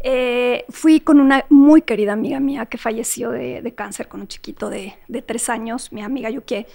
Eh, 0.00 0.64
fui 0.68 1.00
con 1.00 1.18
una 1.18 1.44
muy 1.48 1.82
querida 1.82 2.12
amiga 2.12 2.38
mía 2.40 2.66
que 2.66 2.76
falleció 2.76 3.30
de, 3.30 3.72
cáncer 3.74 4.06
con 4.06 4.20
un 4.20 4.28
chiquito 4.28 4.68
de, 4.68 4.94
tres 5.26 5.48
años, 5.48 5.92
mi 5.92 6.02
amiga 6.02 6.28
Yukie, 6.28 6.66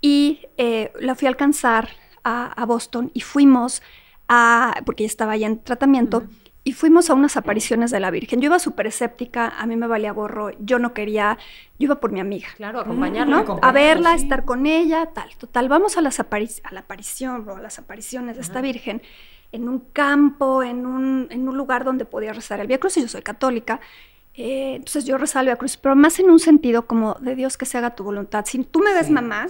y 0.00 0.46
eh, 0.56 0.92
la 1.00 1.16
fui 1.16 1.26
a 1.26 1.30
alcanzar 1.30 1.88
a, 2.22 2.64
Boston 2.64 3.10
y 3.12 3.20
fuimos 3.20 3.82
a, 4.28 4.80
porque 4.86 5.02
ella 5.02 5.10
estaba 5.10 5.36
ya 5.36 5.48
en 5.48 5.58
tratamiento, 5.58 6.24
y 6.64 6.72
fuimos 6.72 7.10
a 7.10 7.14
unas 7.14 7.36
apariciones 7.36 7.90
de 7.90 8.00
la 8.00 8.10
Virgen. 8.10 8.40
Yo 8.40 8.46
iba 8.46 8.58
súper 8.58 8.86
escéptica, 8.86 9.48
a 9.48 9.66
mí 9.66 9.76
me 9.76 9.86
valía 9.86 10.12
gorro, 10.12 10.50
yo 10.58 10.78
no 10.78 10.94
quería, 10.94 11.36
yo 11.78 11.84
iba 11.84 12.00
por 12.00 12.10
mi 12.10 12.20
amiga. 12.20 12.48
Claro, 12.56 12.80
acompañarla. 12.80 13.44
A 13.60 13.72
verla, 13.72 14.14
estar 14.14 14.46
con 14.46 14.64
ella, 14.64 15.10
tal. 15.12 15.28
Total, 15.36 15.68
vamos 15.68 15.98
a, 15.98 16.00
las 16.00 16.18
a 16.18 16.26
la 16.72 16.80
aparición 16.80 17.46
o 17.48 17.56
a 17.56 17.60
las 17.60 17.78
apariciones 17.78 18.36
de 18.36 18.42
esta 18.42 18.62
Virgen 18.62 19.02
en 19.52 19.68
un 19.68 19.80
campo, 19.92 20.62
en 20.62 20.86
un, 20.86 21.28
en 21.30 21.48
un 21.48 21.56
lugar 21.56 21.84
donde 21.84 22.06
podía 22.06 22.32
rezar 22.32 22.60
el 22.60 22.66
Via 22.66 22.78
Cruz, 22.78 22.96
y 22.96 23.02
yo 23.02 23.08
soy 23.08 23.22
católica. 23.22 23.78
Eh, 24.32 24.76
entonces 24.76 25.04
yo 25.04 25.16
rezaba 25.18 25.42
el 25.42 25.46
Via 25.48 25.56
Cruz, 25.56 25.76
pero 25.76 25.94
más 25.94 26.18
en 26.18 26.30
un 26.30 26.40
sentido 26.40 26.86
como 26.86 27.14
de 27.20 27.36
Dios 27.36 27.58
que 27.58 27.66
se 27.66 27.76
haga 27.76 27.94
tu 27.94 28.04
voluntad. 28.04 28.46
Si 28.46 28.64
tú 28.64 28.80
me 28.80 28.94
ves 28.94 29.10
mamá, 29.10 29.48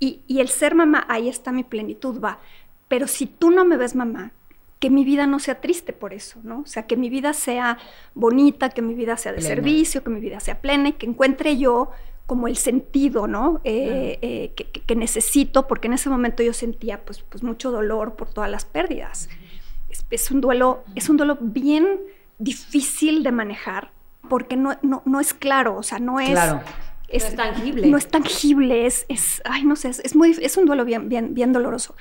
Y, 0.00 0.22
y 0.26 0.40
el 0.40 0.48
ser 0.48 0.74
mamá, 0.74 1.04
ahí 1.08 1.28
está 1.28 1.52
mi 1.52 1.64
plenitud, 1.64 2.20
va. 2.20 2.40
Pero 2.88 3.06
si 3.06 3.26
tú 3.26 3.50
no 3.50 3.64
me 3.64 3.76
ves 3.76 3.94
mamá, 3.94 4.32
que 4.78 4.90
mi 4.90 5.04
vida 5.04 5.26
no 5.26 5.38
sea 5.38 5.60
triste 5.60 5.92
por 5.92 6.12
eso, 6.12 6.40
¿no? 6.42 6.60
O 6.60 6.66
sea, 6.66 6.86
que 6.86 6.96
mi 6.96 7.08
vida 7.08 7.32
sea 7.32 7.78
bonita, 8.14 8.68
que 8.70 8.82
mi 8.82 8.94
vida 8.94 9.16
sea 9.16 9.32
de 9.32 9.40
servicio, 9.40 10.04
que 10.04 10.10
mi 10.10 10.20
vida 10.20 10.38
sea 10.40 10.60
plena 10.60 10.90
y 10.90 10.92
que 10.92 11.06
encuentre 11.06 11.56
yo 11.56 11.90
como 12.26 12.48
el 12.48 12.56
sentido, 12.56 13.26
¿no? 13.26 13.60
Eh, 13.64 14.18
eh, 14.20 14.52
que, 14.54 14.96
necesito, 14.96 15.66
porque 15.66 15.86
en 15.86 15.94
ese 15.94 16.10
momento 16.10 16.42
yo 16.42 16.52
sentía 16.52 17.04
pues, 17.04 17.20
pues 17.22 17.42
mucho 17.42 17.70
dolor 17.70 18.16
por 18.16 18.28
todas 18.28 18.50
las 18.50 18.64
pérdidas. 18.64 19.28
Es, 20.10 20.30
un 20.30 20.40
duelo, 20.40 20.84
es 20.94 21.08
un 21.08 21.16
duelo 21.16 21.38
bien 21.40 22.00
difícil 22.38 23.22
de 23.22 23.32
manejar 23.32 23.92
porque 24.28 24.56
no, 24.56 24.76
no, 24.82 25.20
es 25.20 25.32
claro, 25.32 25.76
o 25.76 25.82
sea, 25.82 25.98
no 25.98 26.20
es... 26.20 26.38
Es, 27.08 27.36
tangible. 27.36 27.86
No 27.86 27.96
es 27.96 28.08
tangible, 28.08 28.84
es, 28.84 29.06
es 29.08 29.40
ay, 29.44 29.64
no 29.64 29.76
sé, 29.76 29.90
es, 29.90 30.16
muy, 30.16 30.36
es 30.42 30.56
un 30.56 30.66
duelo 30.66 30.84
bien, 30.84 31.08
bien, 31.08 31.34
bien 31.34 31.52
doloroso. 31.52 31.94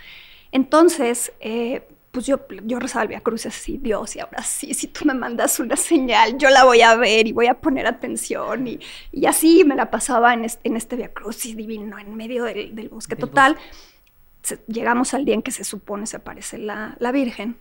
Entonces, 0.51 1.31
eh, 1.39 1.87
pues 2.15 2.27
yo, 2.27 2.39
yo 2.63 2.79
rezaba 2.79 3.03
el 3.03 3.09
Via 3.09 3.19
Cruz 3.19 3.45
así, 3.45 3.77
Dios, 3.77 4.15
y 4.15 4.21
ahora 4.21 4.41
sí, 4.41 4.73
si 4.73 4.87
tú 4.87 5.03
me 5.03 5.13
mandas 5.13 5.59
una 5.59 5.75
señal, 5.75 6.37
yo 6.37 6.49
la 6.49 6.63
voy 6.63 6.81
a 6.81 6.95
ver 6.95 7.27
y 7.27 7.33
voy 7.33 7.47
a 7.47 7.55
poner 7.55 7.87
atención. 7.87 8.65
Y, 8.65 8.79
y 9.11 9.25
así 9.25 9.65
me 9.65 9.75
la 9.75 9.91
pasaba 9.91 10.33
en 10.33 10.45
este, 10.45 10.65
en 10.65 10.77
este 10.77 10.95
Via 10.95 11.11
Crucis 11.11 11.57
divino, 11.57 11.99
en 11.99 12.15
medio 12.15 12.45
del, 12.45 12.87
bosque 12.87 13.17
total. 13.17 13.57
llegamos 14.67 15.13
al 15.13 15.25
día 15.25 15.35
en 15.35 15.41
que 15.41 15.51
se 15.51 15.65
supone 15.65 16.07
se 16.07 16.15
aparece 16.15 16.57
la, 16.57 16.95
la 16.99 17.11
Virgen. 17.11 17.57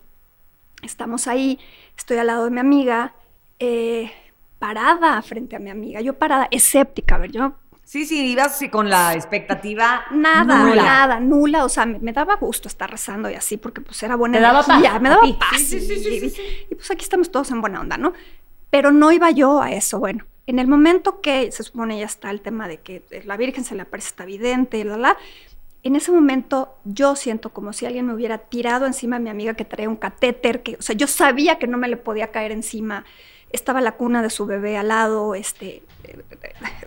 Estamos 0.84 1.26
ahí, 1.26 1.58
estoy 1.96 2.18
al 2.18 2.28
lado 2.28 2.44
de 2.44 2.52
mi 2.52 2.60
amiga. 2.60 3.12
Eh, 3.58 4.12
parada 4.60 5.20
frente 5.22 5.56
a 5.56 5.58
mi 5.58 5.70
amiga, 5.70 6.00
yo 6.00 6.16
parada, 6.16 6.46
escéptica, 6.52 7.16
a 7.16 7.18
ver, 7.18 7.32
yo 7.32 7.56
Sí, 7.84 8.06
sí, 8.06 8.32
ibas 8.32 8.60
con 8.70 8.88
la 8.88 9.14
expectativa 9.14 10.06
nada, 10.10 10.74
nada, 10.74 11.20
nula, 11.20 11.64
o 11.64 11.68
sea, 11.68 11.84
me, 11.84 12.12
daba 12.12 12.36
gusto 12.36 12.66
estar 12.66 12.90
rezando 12.90 13.30
y 13.30 13.34
así 13.34 13.58
porque 13.58 13.82
pues 13.82 14.02
era 14.02 14.16
buena 14.16 14.38
me 14.38 14.42
daba 14.42 14.62
paz, 14.62 15.00
me 15.00 15.08
daba 15.10 15.22
paz. 15.38 15.60
Sí, 15.60 15.80
sí, 15.80 16.30
sí, 16.30 16.34
y, 16.70 16.74
pues 16.74 16.90
aquí 16.90 17.02
estamos 17.02 17.30
todos 17.30 17.50
en 17.50 17.60
buena 17.60 17.80
onda, 17.80 17.98
¿no? 17.98 18.14
Pero 18.70 18.90
no 18.90 19.12
iba 19.12 19.30
yo 19.30 19.60
a 19.60 19.70
eso, 19.70 19.98
bueno. 19.98 20.24
En 20.46 20.58
el 20.58 20.66
momento 20.66 21.20
que 21.20 21.52
se 21.52 21.62
supone 21.62 21.98
ya 21.98 22.06
está 22.06 22.30
el 22.30 22.40
tema 22.40 22.68
de 22.68 22.78
que 22.78 23.02
la 23.24 23.36
Virgen 23.36 23.64
se 23.64 23.74
le 23.74 23.82
aparece 23.82 24.08
está 24.08 24.24
vidente, 24.24 24.84
la, 24.84 24.96
la, 24.96 25.16
en 25.82 25.96
ese 25.96 26.10
momento 26.10 26.76
yo 26.84 27.14
siento 27.14 27.50
como 27.50 27.74
si 27.74 27.84
alguien 27.84 28.06
me 28.06 28.14
hubiera 28.14 28.38
tirado 28.38 28.86
encima 28.86 29.16
a 29.16 29.18
mi 29.18 29.28
amiga 29.28 29.54
que 29.54 29.66
traía 29.66 29.88
un 29.88 29.96
catéter, 29.96 30.62
que, 30.62 30.76
o 30.76 30.82
sea, 30.82 30.96
yo 30.96 31.06
sabía 31.06 31.58
que 31.58 31.66
no 31.66 31.76
me 31.76 31.88
le 31.88 31.98
podía 31.98 32.28
caer 32.28 32.52
encima. 32.52 33.04
Estaba 33.54 33.80
la 33.80 33.92
cuna 33.92 34.22
de 34.22 34.30
su 34.30 34.46
bebé 34.46 34.76
al 34.76 34.88
lado, 34.88 35.34
este, 35.34 35.82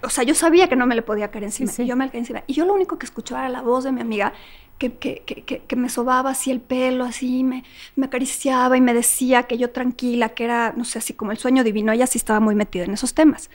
o 0.03 0.09
sea, 0.09 0.24
yo 0.24 0.36
sabía 0.36 0.67
que 0.67 0.75
no 0.75 0.86
me 0.86 0.95
le 0.95 1.01
podía 1.01 1.31
caer 1.31 1.45
encima. 1.45 1.71
Y 1.77 1.86
yo 1.86 1.95
me 1.95 2.05
le 2.05 2.12
caí 2.12 2.19
encima. 2.19 2.43
Y 2.47 2.53
yo 2.53 2.65
lo 2.65 2.74
único 2.74 2.97
que 2.97 3.05
escuchaba 3.05 3.41
era 3.41 3.50
la 3.50 3.62
voz 3.62 3.83
de 3.83 3.91
mi 3.91 4.01
amiga 4.01 4.33
que, 4.77 4.93
que, 4.93 5.24
que, 5.25 5.43
que, 5.43 5.75
me 5.75 5.89
sobaba 5.89 6.31
así 6.31 6.51
el 6.51 6.62
pelo, 6.62 7.03
así, 7.03 7.43
me, 7.43 7.63
me 7.95 8.05
acariciaba 8.05 8.77
y 8.77 8.81
me 8.81 8.93
decía 8.93 9.43
que 9.43 9.57
yo 9.57 9.71
tranquila, 9.71 10.29
que 10.29 10.43
era, 10.43 10.74
no 10.77 10.86
sé, 10.86 11.00
así 11.00 11.13
como 11.13 11.31
el 11.31 11.38
sueño 11.38 11.63
divino. 11.63 11.91
Ella 11.91 12.05
sí 12.05 12.17
estaba 12.17 12.39
muy 12.39 12.53
metida 12.53 12.83
en 12.83 12.91
esos 12.91 13.13
temas. 13.13 13.50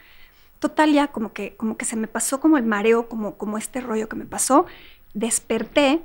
Total, 0.59 0.93
ya 0.93 1.09
como 1.09 1.33
que, 1.33 1.55
como 1.57 1.77
que 1.77 1.85
se 1.85 1.97
me 1.97 2.09
pasó 2.09 2.41
como 2.41 2.57
el 2.57 2.65
mareo, 2.65 3.09
como, 3.09 3.37
como 3.37 3.59
este 3.59 3.81
rollo 3.81 4.09
que 4.09 4.17
me 4.17 4.27
pasó 4.27 4.67
desperté 5.15 6.01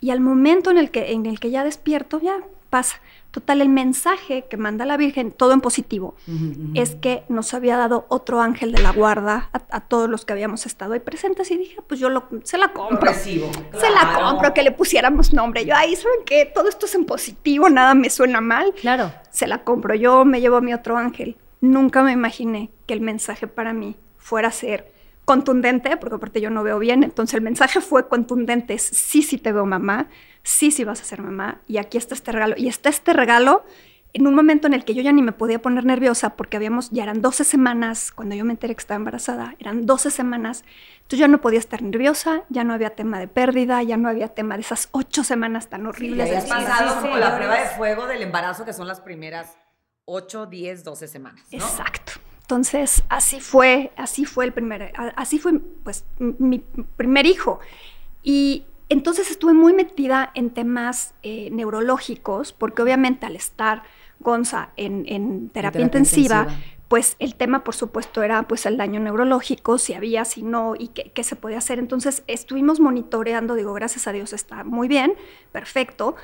y 0.00 0.10
al 0.10 0.20
momento 0.20 0.70
en 0.70 0.78
el 0.78 0.90
que, 0.90 1.12
en 1.12 1.26
el 1.26 1.40
que 1.40 1.50
ya 1.50 1.64
despierto, 1.64 2.20
ya 2.20 2.38
pasa. 2.70 3.00
Total, 3.30 3.60
el 3.60 3.68
mensaje 3.68 4.46
que 4.50 4.56
manda 4.56 4.84
la 4.84 4.96
Virgen, 4.96 5.30
todo 5.30 5.52
en 5.52 5.60
positivo, 5.60 6.16
es 6.74 6.96
que 6.96 7.22
nos 7.28 7.54
había 7.54 7.76
dado 7.76 8.06
otro 8.08 8.40
ángel 8.40 8.72
de 8.72 8.82
la 8.82 8.90
guarda 8.90 9.50
a, 9.52 9.80
todos 9.80 10.10
los 10.10 10.24
que 10.24 10.32
habíamos 10.32 10.66
estado 10.66 10.94
ahí 10.94 11.00
presentes 11.00 11.50
y 11.52 11.56
dije, 11.56 11.80
pues 11.86 12.00
yo 12.00 12.08
lo, 12.08 12.28
se 12.42 12.58
la 12.58 12.72
compro. 12.72 13.12
Se 13.14 13.90
la 13.90 14.18
compro, 14.20 14.52
que 14.52 14.64
le 14.64 14.72
pusiéramos 14.72 15.32
nombre. 15.32 15.64
Yo, 15.64 15.76
ahí, 15.76 15.94
¿saben 15.94 16.24
qué? 16.26 16.50
Todo 16.52 16.68
esto 16.68 16.86
es 16.86 16.94
en 16.96 17.04
positivo, 17.04 17.68
nada 17.70 17.94
me 17.94 18.10
suena 18.10 18.40
mal. 18.40 18.74
Claro. 18.80 19.12
Se 19.30 19.46
la 19.46 19.62
compro. 19.62 19.94
Yo 19.94 20.24
me 20.24 20.40
llevo 20.40 20.56
a 20.56 20.60
mi 20.60 20.74
otro 20.74 20.96
ángel. 20.96 21.36
Nunca 21.60 22.02
me 22.02 22.10
imaginé 22.10 22.70
que 22.86 22.94
el 22.94 23.00
mensaje 23.00 23.46
para 23.46 23.72
mí 23.72 23.96
fuera 24.18 24.48
a 24.48 24.52
ser 24.52 24.92
contundente, 25.24 25.96
porque 25.96 26.16
aparte 26.16 26.40
yo 26.40 26.50
no 26.50 26.64
veo 26.64 26.80
bien, 26.80 27.04
entonces 27.04 27.34
el 27.34 27.42
mensaje 27.42 27.80
fue 27.80 28.08
contundente, 28.08 28.74
es 28.74 28.82
sí, 28.82 29.22
sí 29.22 29.38
te 29.38 29.52
veo 29.52 29.64
mamá, 29.64 30.08
sí, 30.42 30.70
sí 30.70 30.84
vas 30.84 31.00
a 31.00 31.04
ser 31.04 31.22
mamá, 31.22 31.60
y 31.66 31.78
aquí 31.78 31.98
está 31.98 32.14
este 32.14 32.32
regalo. 32.32 32.54
Y 32.56 32.68
está 32.68 32.88
este 32.88 33.12
regalo 33.12 33.64
en 34.12 34.26
un 34.26 34.34
momento 34.34 34.66
en 34.66 34.74
el 34.74 34.84
que 34.84 34.94
yo 34.94 35.02
ya 35.02 35.12
ni 35.12 35.22
me 35.22 35.32
podía 35.32 35.62
poner 35.62 35.84
nerviosa, 35.84 36.36
porque 36.36 36.56
habíamos, 36.56 36.90
ya 36.90 37.04
eran 37.04 37.22
12 37.22 37.44
semanas, 37.44 38.10
cuando 38.12 38.34
yo 38.34 38.44
me 38.44 38.52
enteré 38.52 38.74
que 38.74 38.80
estaba 38.80 38.96
embarazada, 38.96 39.54
eran 39.58 39.86
12 39.86 40.10
semanas, 40.10 40.64
entonces 40.96 41.20
ya 41.20 41.28
no 41.28 41.40
podía 41.40 41.60
estar 41.60 41.82
nerviosa, 41.82 42.42
ya 42.48 42.64
no 42.64 42.72
había 42.72 42.90
tema 42.90 43.20
de 43.20 43.28
pérdida, 43.28 43.82
ya 43.82 43.96
no 43.96 44.08
había 44.08 44.28
tema 44.28 44.56
de 44.56 44.62
esas 44.62 44.88
8 44.92 45.22
semanas 45.22 45.68
tan 45.68 45.86
horribles. 45.86 46.42
Sí, 46.42 46.48
pasado 46.48 47.00
como 47.02 47.16
la 47.18 47.36
prueba 47.36 47.60
de 47.60 47.68
fuego 47.68 48.06
del 48.06 48.22
embarazo, 48.22 48.64
que 48.64 48.72
son 48.72 48.88
las 48.88 49.00
primeras 49.00 49.56
8, 50.06 50.46
10, 50.46 50.82
12 50.82 51.06
semanas. 51.06 51.44
Exacto. 51.52 52.12
Entonces, 52.40 53.04
así 53.08 53.40
fue, 53.40 53.92
así 53.96 54.24
fue 54.24 54.44
el 54.44 54.52
primer, 54.52 54.92
así 55.14 55.38
fue 55.38 55.60
pues 55.84 56.04
mi 56.18 56.58
primer 56.58 57.26
hijo. 57.26 57.60
Y 58.24 58.64
entonces 58.90 59.30
estuve 59.30 59.54
muy 59.54 59.72
metida 59.72 60.30
en 60.34 60.50
temas 60.50 61.14
eh, 61.22 61.48
neurológicos, 61.52 62.52
porque 62.52 62.82
obviamente 62.82 63.24
al 63.24 63.36
estar 63.36 63.84
Gonza 64.18 64.70
en, 64.76 65.48
terapia, 65.48 65.80
intensiva, 65.80 66.46
pues 66.88 67.16
el 67.20 67.36
tema, 67.36 67.64
por 67.64 67.74
supuesto, 67.74 68.22
era 68.22 68.42
pues 68.42 68.66
el 68.66 68.76
daño 68.76 69.00
neurológico, 69.00 69.78
si 69.78 69.94
había, 69.94 70.26
si 70.26 70.42
no, 70.42 70.74
y 70.76 70.88
qué, 70.88 71.24
se 71.24 71.36
podía 71.36 71.56
hacer. 71.56 71.78
Entonces 71.78 72.22
estuvimos 72.26 72.80
monitoreando, 72.80 73.54
digo, 73.54 73.72
gracias 73.72 74.06
a 74.08 74.12
Dios 74.12 74.34
está 74.34 74.64
muy 74.64 74.88
bien, 74.88 75.14
perfecto, 75.52 76.16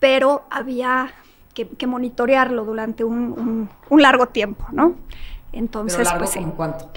pero 0.00 0.46
había 0.50 1.12
que, 1.54 1.86
monitorearlo 1.86 2.64
durante 2.64 3.04
un, 3.04 3.68
un 3.88 4.02
largo 4.02 4.26
tiempo, 4.26 4.66
¿no? 4.72 4.96
Entonces, 5.52 5.98
¿Pero 5.98 6.10
largo 6.10 6.24
pues, 6.24 6.36
¿en 6.36 6.50
cuánto? 6.50 6.90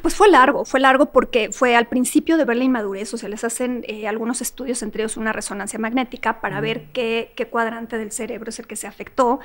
Pues 0.00 0.14
fue 0.14 0.28
largo, 0.28 0.64
fue 0.64 0.80
largo 0.80 1.06
porque 1.06 1.50
fue 1.52 1.76
al 1.76 1.86
principio 1.86 2.38
de 2.38 2.46
ver 2.46 2.56
la 2.56 2.64
inmadurez, 2.64 3.12
o 3.12 3.18
sea, 3.18 3.28
les 3.28 3.44
hacen 3.44 3.84
eh, 3.86 4.08
algunos 4.08 4.40
estudios, 4.40 4.82
entre 4.82 5.02
ellos 5.02 5.18
una 5.18 5.32
resonancia 5.34 5.78
magnética, 5.78 6.40
para 6.40 6.60
ver 6.60 6.86
qué, 6.94 7.32
qué, 7.36 7.46
cuadrante 7.46 7.98
del 7.98 8.10
cerebro 8.10 8.48
es 8.48 8.58
el 8.58 8.66
que 8.66 8.76
se 8.76 8.86
afectó. 8.86 9.40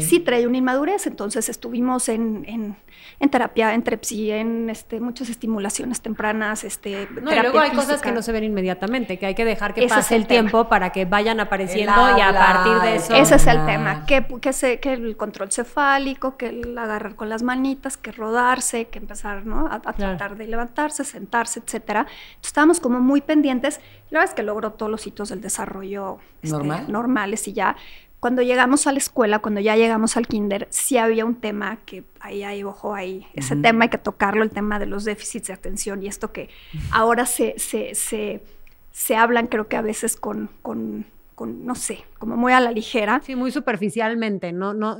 Sí 0.00 0.18
trae 0.18 0.46
una 0.46 0.58
inmadurez, 0.58 1.06
entonces 1.06 1.48
estuvimos 1.48 2.08
en, 2.08 2.44
en, 2.48 2.76
en 3.20 3.28
terapia, 3.30 3.74
en 3.74 3.84
trepsi, 3.84 4.32
en 4.32 4.70
este, 4.70 4.98
muchas 4.98 5.28
estimulaciones 5.28 6.00
tempranas. 6.00 6.64
Este, 6.64 7.08
no, 7.22 7.32
y 7.32 7.38
luego 7.38 7.60
hay 7.60 7.70
cosas 7.70 8.02
que 8.02 8.10
no 8.10 8.22
se 8.22 8.32
ven 8.32 8.42
inmediatamente, 8.42 9.18
que 9.18 9.26
hay 9.26 9.34
que 9.36 9.44
dejar 9.44 9.72
que 9.72 9.86
pase 9.86 10.16
el, 10.16 10.26
tiempo 10.26 10.68
para 10.68 10.90
que 10.90 11.04
vayan 11.04 11.38
apareciendo 11.38 12.18
y 12.18 12.20
a 12.20 12.32
partir 12.32 12.72
de 12.82 12.96
eso... 12.96 13.14
Ese 13.14 13.36
es 13.36 13.46
el 13.46 13.64
tema, 13.66 14.04
que, 14.06 14.26
que, 14.40 14.52
se, 14.52 14.80
que 14.80 14.94
el 14.94 15.16
control 15.16 15.52
cefálico, 15.52 16.36
que 16.36 16.48
el 16.48 16.76
agarrar 16.76 17.14
con 17.14 17.28
las 17.28 17.42
manitas, 17.44 17.96
que 17.96 18.10
rodarse, 18.10 18.86
que 18.86 18.98
empezar, 18.98 19.46
¿no? 19.46 19.75
A, 19.84 19.92
tratar 19.92 20.36
de 20.36 20.46
levantarse, 20.46 21.04
sentarse, 21.04 21.60
etcétera. 21.60 22.06
estábamos 22.42 22.80
como 22.80 23.00
muy 23.00 23.20
pendientes. 23.20 23.80
La 24.10 24.20
verdad 24.20 24.32
es 24.32 24.34
que 24.34 24.42
logró 24.42 24.72
todos 24.72 24.90
los 24.90 25.06
hitos 25.06 25.28
del 25.28 25.40
desarrollo 25.40 26.18
este, 26.42 26.58
normales 26.88 27.46
y 27.48 27.52
ya. 27.52 27.76
Cuando 28.20 28.42
llegamos 28.42 28.86
a 28.86 28.92
la 28.92 28.98
escuela, 28.98 29.40
cuando 29.40 29.60
ya 29.60 29.76
llegamos 29.76 30.16
al 30.16 30.26
kinder, 30.26 30.66
sí 30.70 30.96
había 30.96 31.24
un 31.24 31.36
tema 31.36 31.78
que 31.84 32.04
ahí 32.18 32.42
hay, 32.42 32.64
ojo, 32.64 32.94
ahí, 32.94 33.26
ese 33.34 33.54
tema 33.56 33.84
hay 33.84 33.90
que 33.90 33.98
tocarlo, 33.98 34.42
el 34.42 34.50
tema 34.50 34.78
de 34.78 34.86
los 34.86 35.04
déficits 35.04 35.48
de 35.48 35.52
atención 35.52 36.02
y 36.02 36.08
esto 36.08 36.32
que 36.32 36.48
ahora 36.90 37.26
se, 37.26 37.54
se, 37.58 37.94
se, 37.94 38.42
se 38.90 39.16
hablan 39.16 39.46
creo 39.46 39.68
que 39.68 39.76
a 39.76 39.82
veces 39.82 40.16
con, 40.16 40.50
con, 40.62 41.06
con, 41.34 41.66
no 41.66 41.74
sé, 41.74 42.04
como 42.18 42.36
muy 42.36 42.52
a 42.52 42.60
la 42.60 42.72
ligera. 42.72 43.20
Sí, 43.22 43.36
muy 43.36 43.52
superficialmente, 43.52 44.52
no, 44.52 44.72
no, 44.72 44.98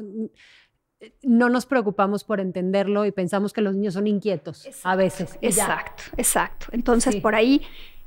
no 1.22 1.48
nos 1.48 1.66
preocupamos 1.66 2.24
por 2.24 2.40
entenderlo 2.40 3.04
y 3.04 3.12
pensamos 3.12 3.52
que 3.52 3.60
los 3.60 3.74
niños 3.74 3.94
son 3.94 4.06
inquietos 4.06 4.68
a 4.82 4.96
veces. 4.96 5.38
Exacto, 5.42 6.04
exacto. 6.16 6.66
Entonces, 6.72 7.16
por 7.16 7.34
ahí 7.34 7.62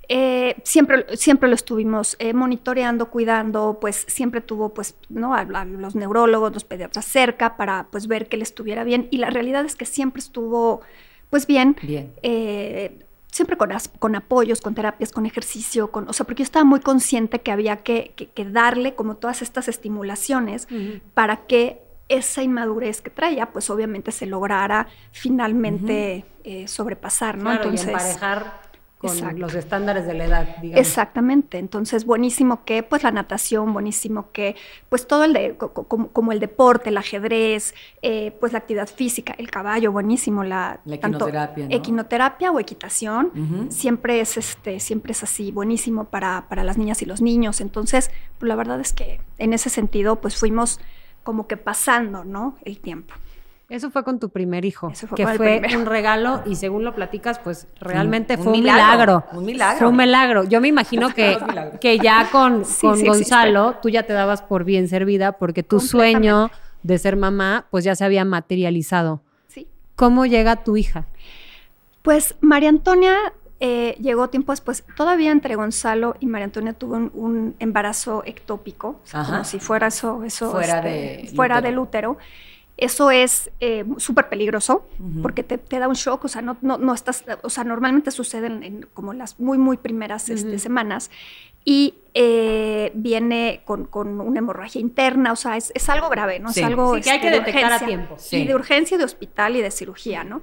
eh, 0.08 0.56
siempre, 0.64 1.06
siempre 1.16 1.50
lo 1.50 1.56
estuvimos 1.56 2.16
eh, 2.18 2.34
monitoreando, 2.34 3.12
cuidando, 3.12 3.78
pues 3.80 4.06
siempre 4.08 4.42
tuvo 4.42 4.74
pues, 4.74 4.96
¿no? 5.08 5.36
A, 5.36 5.44
los 5.44 5.96
neurólogos, 5.96 6.52
los 6.52 6.64
pediatras 6.64 7.06
cerca 7.06 7.58
para 7.58 7.88
pues 7.92 8.08
ver 8.08 8.28
que 8.28 8.38
le 8.38 8.44
estuviera 8.44 8.84
bien. 8.84 9.08
Y 9.12 9.18
la 9.18 9.30
realidad 9.30 9.66
es 9.66 9.76
que 9.76 9.86
siempre 9.86 10.20
estuvo 10.20 10.82
pues 11.30 11.46
bien. 11.46 11.76
Bien. 11.84 12.12
Eh, 12.24 13.06
siempre 13.32 13.56
con, 13.56 13.70
con, 14.00 14.16
apoyos, 14.16 14.62
con 14.62 14.74
terapias, 14.74 15.12
con 15.12 15.28
ejercicio, 15.28 15.92
con, 15.92 16.10
o 16.10 16.14
sea, 16.14 16.26
porque 16.26 16.42
yo 16.42 16.46
estaba 16.46 16.66
muy 16.66 16.80
consciente 16.80 17.42
que 17.42 17.52
había 17.52 17.78
que, 17.78 18.16
darle 18.52 18.96
como 18.96 19.18
todas 19.18 19.44
estas 19.44 19.68
estimulaciones 19.68 20.68
para 21.14 21.46
que 21.46 21.84
esa 22.10 22.44
inmadurez 22.44 23.02
que 23.02 23.10
traía, 23.10 23.52
pues 23.52 23.70
obviamente 23.70 24.12
se 24.12 24.26
lograra 24.26 24.88
finalmente 25.12 26.26
eh, 26.44 26.68
sobrepasar, 26.68 27.38
¿no? 27.38 27.52
Entonces, 27.52 27.86
y 27.86 27.90
emparejar 27.90 28.70
con 29.00 29.40
los 29.40 29.56
estándares 29.56 30.06
de 30.06 30.14
la 30.14 30.26
edad, 30.26 30.58
digamos. 30.62 30.86
Exactamente. 30.86 31.58
Entonces, 31.58 32.06
buenísimo 32.06 32.66
que, 32.66 32.84
pues, 32.84 33.04
la 33.04 33.12
natación, 33.12 33.72
buenísimo 33.72 34.32
que, 34.34 34.58
pues, 34.90 35.08
todo 35.08 35.24
el 35.24 35.32
de, 35.32 35.56
como, 35.56 36.32
el 36.34 36.42
deporte, 36.42 36.90
el 36.90 36.98
ajedrez, 36.98 37.74
eh, 38.02 38.36
pues, 38.42 38.52
la 38.52 38.60
actividad 38.60 38.90
física, 38.90 39.34
el 39.38 39.50
caballo, 39.50 39.94
buenísimo, 39.94 40.44
la, 40.44 40.82
la 40.84 40.96
equinoterapia, 40.96 41.68
equinoterapia 41.70 42.52
o 42.52 42.60
equitación, 42.60 43.70
siempre 43.70 44.20
es, 44.20 44.36
este, 44.36 44.82
siempre 44.82 45.14
es 45.14 45.24
así, 45.24 45.54
buenísimo 45.54 46.06
para, 46.06 46.48
para 46.50 46.66
las 46.66 46.78
niñas 46.78 47.02
y 47.02 47.06
los 47.06 47.22
niños. 47.22 47.62
Entonces, 47.62 48.12
pues, 48.38 48.50
la 48.50 48.56
verdad 48.56 48.82
es 48.82 48.92
que 48.92 49.22
en 49.38 49.54
ese 49.54 49.70
sentido, 49.70 50.18
pues, 50.18 50.36
fuimos 50.36 50.82
como 51.24 51.48
que 51.48 51.58
pasando, 51.58 52.24
¿no? 52.24 52.58
El 52.64 52.80
tiempo. 52.80 53.14
Eso 53.70 53.92
fue 53.92 54.04
con 54.04 54.20
tu 54.20 54.30
primer 54.30 54.66
hijo, 54.66 54.92
que 55.16 55.28
fue 55.28 55.62
un 55.76 55.86
regalo 55.86 56.42
y 56.48 56.56
según 56.56 56.84
lo 56.84 56.96
platicas, 56.96 57.38
pues 57.38 57.68
realmente 57.80 58.36
fue 58.36 58.48
un 58.48 58.52
milagro, 58.54 59.24
Un 59.32 59.46
milagro. 59.46 59.78
Fue 59.78 59.88
un 59.88 59.96
milagro. 59.96 60.44
Yo 60.46 60.60
me 60.60 60.68
imagino 60.68 61.10
que, 61.16 61.38
que 61.80 62.00
ya 62.00 62.30
con, 62.32 62.64
con 62.82 63.04
Gonzalo 63.04 63.76
tú 63.80 63.90
ya 63.90 64.04
te 64.04 64.14
dabas 64.14 64.42
por 64.42 64.64
bien 64.64 64.88
servida 64.88 65.34
porque 65.34 65.62
tu 65.62 65.80
sueño 65.80 66.50
de 66.82 66.98
ser 66.98 67.16
mamá 67.16 67.68
pues 67.70 67.84
ya 67.84 67.94
se 67.94 68.04
había 68.04 68.26
materializado. 68.26 69.22
Sí. 69.48 69.68
¿Cómo 69.96 70.26
llega 70.26 70.64
tu 70.64 70.76
hija? 70.76 71.06
Pues 72.02 72.34
María 72.42 72.70
Antonia 72.70 73.16
eh, 73.62 73.98
llegó 74.00 74.30
tiempo 74.30 74.54
después, 74.54 74.86
todavía 74.96 75.32
entre 75.32 75.56
Gonzalo 75.56 76.16
y 76.22 76.28
María 76.28 76.46
Antonia 76.46 76.74
tuvo 76.74 76.96
un, 76.96 77.56
embarazo 77.60 78.24
ectópico, 78.26 79.02
como 79.12 79.44
si 79.44 79.60
fuera 79.60 79.88
eso, 79.88 80.24
eso 80.24 80.52
fuera, 80.52 80.78
este, 80.78 80.90
de 81.28 81.36
fuera 81.36 81.62
del 81.62 81.78
útero. 81.78 82.18
Eso 82.78 83.12
es 83.12 83.52
eh, 83.60 83.84
súper 83.98 84.30
peligroso 84.30 84.88
porque 85.22 85.44
te, 85.44 85.80
da 85.80 85.90
un 85.90 85.96
shock, 85.96 86.24
o 86.24 86.28
sea, 86.30 86.42
no, 86.42 86.56
no, 86.62 86.78
no 86.78 86.94
estás, 86.94 87.26
o 87.42 87.50
sea, 87.50 87.66
normalmente 87.66 88.10
suceden 88.10 88.64
en, 88.64 88.88
como 88.94 89.12
las 89.12 89.38
muy, 89.38 89.58
muy 89.58 89.76
primeras 89.76 90.30
este, 90.30 90.58
semanas. 90.60 91.12
Y 91.66 91.96
eh, 92.14 92.94
viene 92.96 93.64
con, 93.66 93.90
una 93.94 94.40
hemorragia 94.40 94.80
interna, 94.80 95.34
o 95.34 95.36
sea, 95.36 95.58
es, 95.58 95.90
algo 95.90 96.08
grave, 96.08 96.40
¿no? 96.40 96.52
Es 96.52 96.64
algo 96.64 96.94
que 96.94 97.10
hay 97.10 97.20
que 97.20 97.28
este, 97.28 97.40
detectar 97.40 97.74
a 97.74 97.80
tiempo. 97.86 98.16
Y 98.32 98.46
de 98.46 98.56
urgencia 98.56 98.98
de 98.98 99.04
hospital 99.04 99.58
y 99.58 99.62
de 99.62 99.72
cirugía, 99.72 100.24
¿no? 100.24 100.42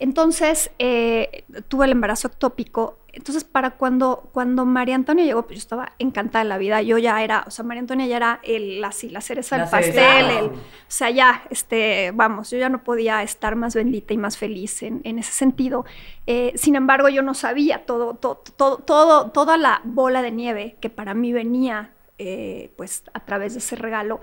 Entonces, 0.00 0.70
eh, 0.78 1.44
tuve 1.68 1.84
el 1.84 1.92
embarazo 1.92 2.28
ectópico. 2.28 2.96
Entonces, 3.12 3.44
para 3.44 3.72
cuando, 3.72 4.30
cuando 4.32 4.64
María 4.64 4.94
Antonia 4.94 5.26
llegó, 5.26 5.42
pues 5.42 5.58
yo 5.58 5.60
estaba 5.60 5.92
encantada 5.98 6.42
de 6.42 6.48
la 6.48 6.56
vida. 6.56 6.80
Yo 6.80 6.96
ya 6.96 7.22
era, 7.22 7.44
o 7.46 7.50
sea, 7.50 7.66
María 7.66 7.82
Antonia 7.82 8.06
ya 8.06 8.16
era 8.16 8.40
el, 8.42 8.80
la, 8.80 8.94
la 9.10 9.20
cereza 9.20 9.58
del 9.58 9.68
pastel. 9.68 10.46
o 10.46 10.52
sea, 10.88 11.10
ya, 11.10 11.42
este, 11.50 12.12
vamos, 12.14 12.50
yo 12.50 12.56
ya 12.56 12.70
no 12.70 12.82
podía 12.82 13.22
estar 13.22 13.56
más 13.56 13.74
bendita 13.74 14.14
y 14.14 14.16
más 14.16 14.38
feliz 14.38 14.82
en, 14.82 15.02
en 15.04 15.18
ese 15.18 15.32
sentido. 15.32 15.84
Eh, 16.26 16.52
sin 16.54 16.76
embargo, 16.76 17.10
yo 17.10 17.20
no 17.20 17.34
sabía 17.34 17.84
todo, 17.84 18.14
todo, 18.14 18.42
todo, 18.56 18.78
todo, 18.78 19.30
toda 19.30 19.58
la 19.58 19.82
bola 19.84 20.22
de 20.22 20.30
nieve 20.30 20.76
que 20.80 20.88
para 20.88 21.12
mí 21.12 21.34
venía, 21.34 21.92
eh, 22.16 22.72
pues, 22.78 23.04
a 23.12 23.20
través 23.26 23.52
de 23.52 23.58
ese 23.58 23.76
regalo. 23.76 24.22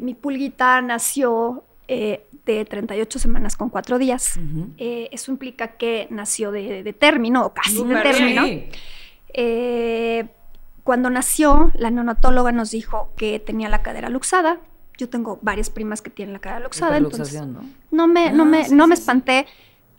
mi 0.00 0.14
pulguita 0.14 0.82
nació 0.82 1.64
eh, 1.92 2.24
de 2.46 2.64
38 2.64 3.18
semanas 3.18 3.56
con 3.56 3.68
4 3.68 3.98
días. 3.98 4.38
Eh, 4.78 5.08
eso 5.10 5.32
implica 5.32 5.72
que 5.72 6.06
nació 6.08 6.52
de, 6.52 6.94
término, 6.96 7.46
o 7.46 7.52
casi 7.52 7.82
de 7.82 7.96
término. 7.96 8.44
Eh, 9.34 10.28
cuando 10.84 11.10
nació, 11.10 11.72
la 11.74 11.90
neonatóloga 11.90 12.52
nos 12.52 12.70
dijo 12.70 13.12
que 13.16 13.40
tenía 13.40 13.68
la 13.68 13.82
cadera 13.82 14.08
luxada. 14.08 14.60
Yo 14.98 15.08
tengo 15.08 15.40
varias 15.42 15.68
primas 15.68 16.00
que 16.00 16.10
tienen 16.10 16.32
la 16.32 16.38
cadera 16.38 16.60
luxada, 16.60 16.96
entonces 16.96 17.42
¿no? 17.90 18.06
me, 18.06 18.30
no 18.30 18.44
me, 18.44 18.62
ah, 18.62 18.66
no 18.70 18.86
me 18.86 18.94
espanté 18.94 19.46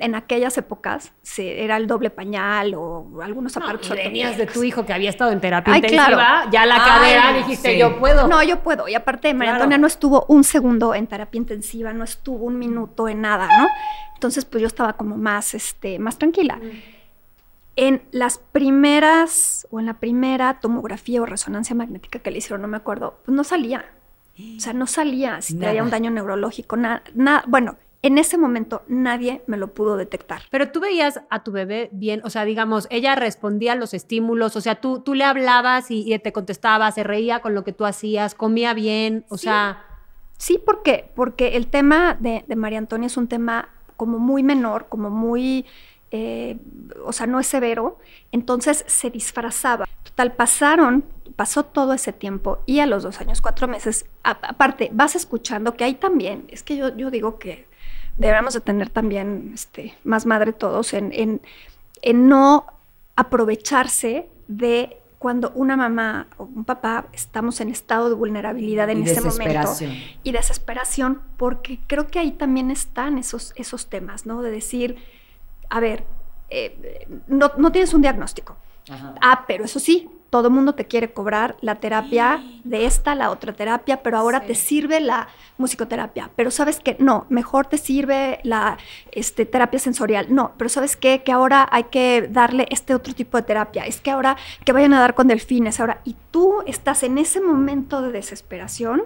en 0.01 0.15
aquellas 0.15 0.57
épocas 0.57 1.13
se, 1.21 1.63
era 1.63 1.77
el 1.77 1.87
doble 1.87 2.09
pañal 2.09 2.73
o 2.75 3.21
algunos 3.21 3.55
aparatos 3.55 3.89
no, 3.89 3.95
tenías 3.95 4.37
de 4.37 4.47
tu 4.47 4.63
hijo 4.63 4.85
que 4.85 4.93
había 4.93 5.09
estado 5.09 5.31
en 5.31 5.39
terapia 5.39 5.77
intensiva, 5.77 6.49
ya 6.51 6.65
la 6.65 6.77
cadera 6.77 7.33
dijiste 7.33 7.77
yo 7.77 7.99
puedo. 7.99 8.27
No, 8.27 8.43
yo 8.43 8.61
puedo. 8.61 8.87
Y 8.87 8.95
aparte, 8.95 9.33
María 9.33 9.55
Antonia 9.55 9.77
no 9.77 9.87
estuvo 9.87 10.25
un 10.27 10.43
segundo 10.43 10.95
en 10.95 11.07
terapia 11.07 11.37
intensiva, 11.37 11.93
no 11.93 12.03
estuvo 12.03 12.45
un 12.45 12.57
minuto 12.57 13.07
en 13.07 13.21
nada, 13.21 13.47
¿no? 13.47 13.67
Entonces, 14.15 14.45
pues 14.45 14.61
yo 14.61 14.67
estaba 14.67 14.93
como 14.93 15.17
más, 15.17 15.53
este, 15.53 15.99
más 15.99 16.17
tranquila. 16.17 16.57
Mm. 16.57 16.69
En 17.75 18.01
las 18.11 18.37
primeras, 18.37 19.67
o 19.71 19.79
en 19.79 19.85
la 19.85 19.95
primera 19.95 20.59
tomografía 20.59 21.21
o 21.21 21.25
resonancia 21.25 21.75
magnética 21.75 22.19
que 22.19 22.31
le 22.31 22.39
hicieron, 22.39 22.61
no 22.61 22.67
me 22.67 22.77
acuerdo, 22.77 23.19
pues 23.25 23.35
no 23.35 23.43
salía. 23.43 23.85
O 24.57 24.59
sea, 24.59 24.73
no 24.73 24.87
salía 24.87 25.41
si 25.41 25.57
traía 25.57 25.83
un 25.83 25.89
daño 25.89 26.09
neurológico, 26.09 26.75
nada, 26.75 27.03
nada, 27.13 27.43
bueno, 27.47 27.77
en 28.03 28.17
ese 28.17 28.37
momento 28.37 28.83
nadie 28.87 29.43
me 29.47 29.57
lo 29.57 29.73
pudo 29.73 29.95
detectar. 29.95 30.41
Pero 30.49 30.71
tú 30.71 30.79
veías 30.79 31.21
a 31.29 31.43
tu 31.43 31.51
bebé 31.51 31.89
bien, 31.91 32.21
o 32.23 32.29
sea, 32.29 32.45
digamos, 32.45 32.87
ella 32.89 33.15
respondía 33.15 33.73
a 33.73 33.75
los 33.75 33.93
estímulos, 33.93 34.55
o 34.55 34.61
sea, 34.61 34.81
tú, 34.81 35.01
tú 35.01 35.13
le 35.13 35.23
hablabas 35.23 35.91
y, 35.91 36.17
te 36.19 36.31
contestaba, 36.31 36.91
se 36.91 37.03
reía 37.03 37.41
con 37.41 37.53
lo 37.53 37.63
que 37.63 37.73
tú 37.73 37.85
hacías, 37.85 38.35
comía 38.35 38.73
bien, 38.73 39.25
o 39.29 39.37
sea... 39.37 39.85
Sí, 40.37 40.57
¿por 40.57 40.81
qué? 40.81 41.11
Porque 41.15 41.55
el 41.55 41.67
tema 41.67 42.17
de, 42.19 42.43
María 42.55 42.79
Antonia 42.79 43.05
es 43.05 43.15
un 43.15 43.27
tema 43.27 43.69
como 43.95 44.17
muy 44.17 44.41
menor, 44.41 44.87
como 44.89 45.11
muy... 45.11 45.65
Eh, 46.09 46.57
o 47.05 47.13
sea, 47.13 47.27
no 47.27 47.39
es 47.39 47.47
severo, 47.47 47.99
entonces 48.31 48.83
se 48.87 49.11
disfrazaba. 49.11 49.85
Total, 50.03 50.33
pasaron, 50.33 51.05
pasó 51.35 51.63
todo 51.63 51.93
ese 51.93 52.11
tiempo 52.11 52.63
y 52.65 52.79
a 52.79 52.85
los 52.87 53.03
dos 53.03 53.21
años, 53.21 53.41
cuatro 53.41 53.67
meses, 53.67 54.05
aparte, 54.23 54.89
vas 54.91 55.15
escuchando 55.15 55.75
que 55.75 55.83
hay 55.83 55.93
también, 55.93 56.47
es 56.49 56.63
que 56.63 56.75
yo, 56.75 56.95
yo 56.97 57.11
digo 57.11 57.39
que 57.39 57.70
deberíamos 58.17 58.53
de 58.53 58.61
tener 58.61 58.89
también 58.89 59.51
este, 59.53 59.97
más 60.03 60.25
madre 60.25 60.53
todos 60.53 60.93
en, 60.93 61.11
en, 61.13 62.27
no 62.27 62.65
aprovecharse 63.15 64.29
de 64.47 64.97
cuando 65.19 65.51
una 65.53 65.77
mamá 65.77 66.27
o 66.37 66.45
un 66.45 66.65
papá 66.65 67.05
estamos 67.13 67.61
en 67.61 67.69
estado 67.69 68.09
de 68.09 68.15
vulnerabilidad 68.15 68.89
en 68.89 69.03
ese 69.03 69.21
momento 69.21 69.71
y 70.23 70.31
desesperación, 70.31 71.21
porque 71.37 71.79
creo 71.85 72.07
que 72.07 72.17
ahí 72.19 72.31
también 72.31 72.71
están 72.71 73.19
esos, 73.19 73.53
esos 73.55 73.87
temas, 73.87 74.25
¿no? 74.25 74.41
De 74.41 74.49
decir, 74.49 74.97
a 75.69 75.79
ver, 75.79 76.05
eh, 76.49 77.07
no, 77.27 77.51
no, 77.57 77.71
tienes 77.71 77.93
un 77.93 78.01
diagnóstico. 78.01 78.57
Ah, 79.21 79.45
pero 79.47 79.65
eso 79.65 79.79
sí, 79.79 80.09
todo 80.31 80.47
el 80.47 80.53
mundo 80.53 80.73
te 80.73 80.85
quiere 80.85 81.11
cobrar 81.11 81.57
la 81.59 81.75
terapia 81.75 82.41
de 82.63 82.85
esta, 82.85 83.15
la 83.15 83.31
otra 83.31 83.51
terapia, 83.51 84.01
pero 84.01 84.17
ahora 84.17 84.39
te 84.39 84.55
sirve 84.55 85.01
la 85.01 85.27
musicoterapia. 85.57 86.31
Pero 86.37 86.51
sabes 86.51 86.79
que 86.79 86.95
no, 86.99 87.25
mejor 87.27 87.65
te 87.65 87.77
sirve 87.77 88.39
la 88.43 88.77
este, 89.11 89.45
terapia 89.45 89.77
sensorial. 89.77 90.27
No, 90.29 90.53
pero 90.57 90.69
sabes 90.69 90.95
qué, 90.95 91.21
que 91.23 91.33
ahora 91.33 91.67
hay 91.69 91.83
que 91.85 92.29
darle 92.31 92.65
este 92.69 92.95
otro 92.95 93.13
tipo 93.13 93.37
de 93.37 93.43
terapia. 93.43 93.85
Es 93.85 93.99
que 93.99 94.09
ahora 94.09 94.37
que 94.63 94.71
vayan 94.71 94.93
a 94.93 95.01
dar 95.01 95.15
con 95.15 95.27
delfines. 95.27 95.81
Ahora, 95.81 95.99
y 96.05 96.15
tú 96.31 96.63
estás 96.65 97.03
en 97.03 97.17
ese 97.17 97.41
momento 97.41 98.01
de 98.01 98.13
desesperación. 98.13 99.03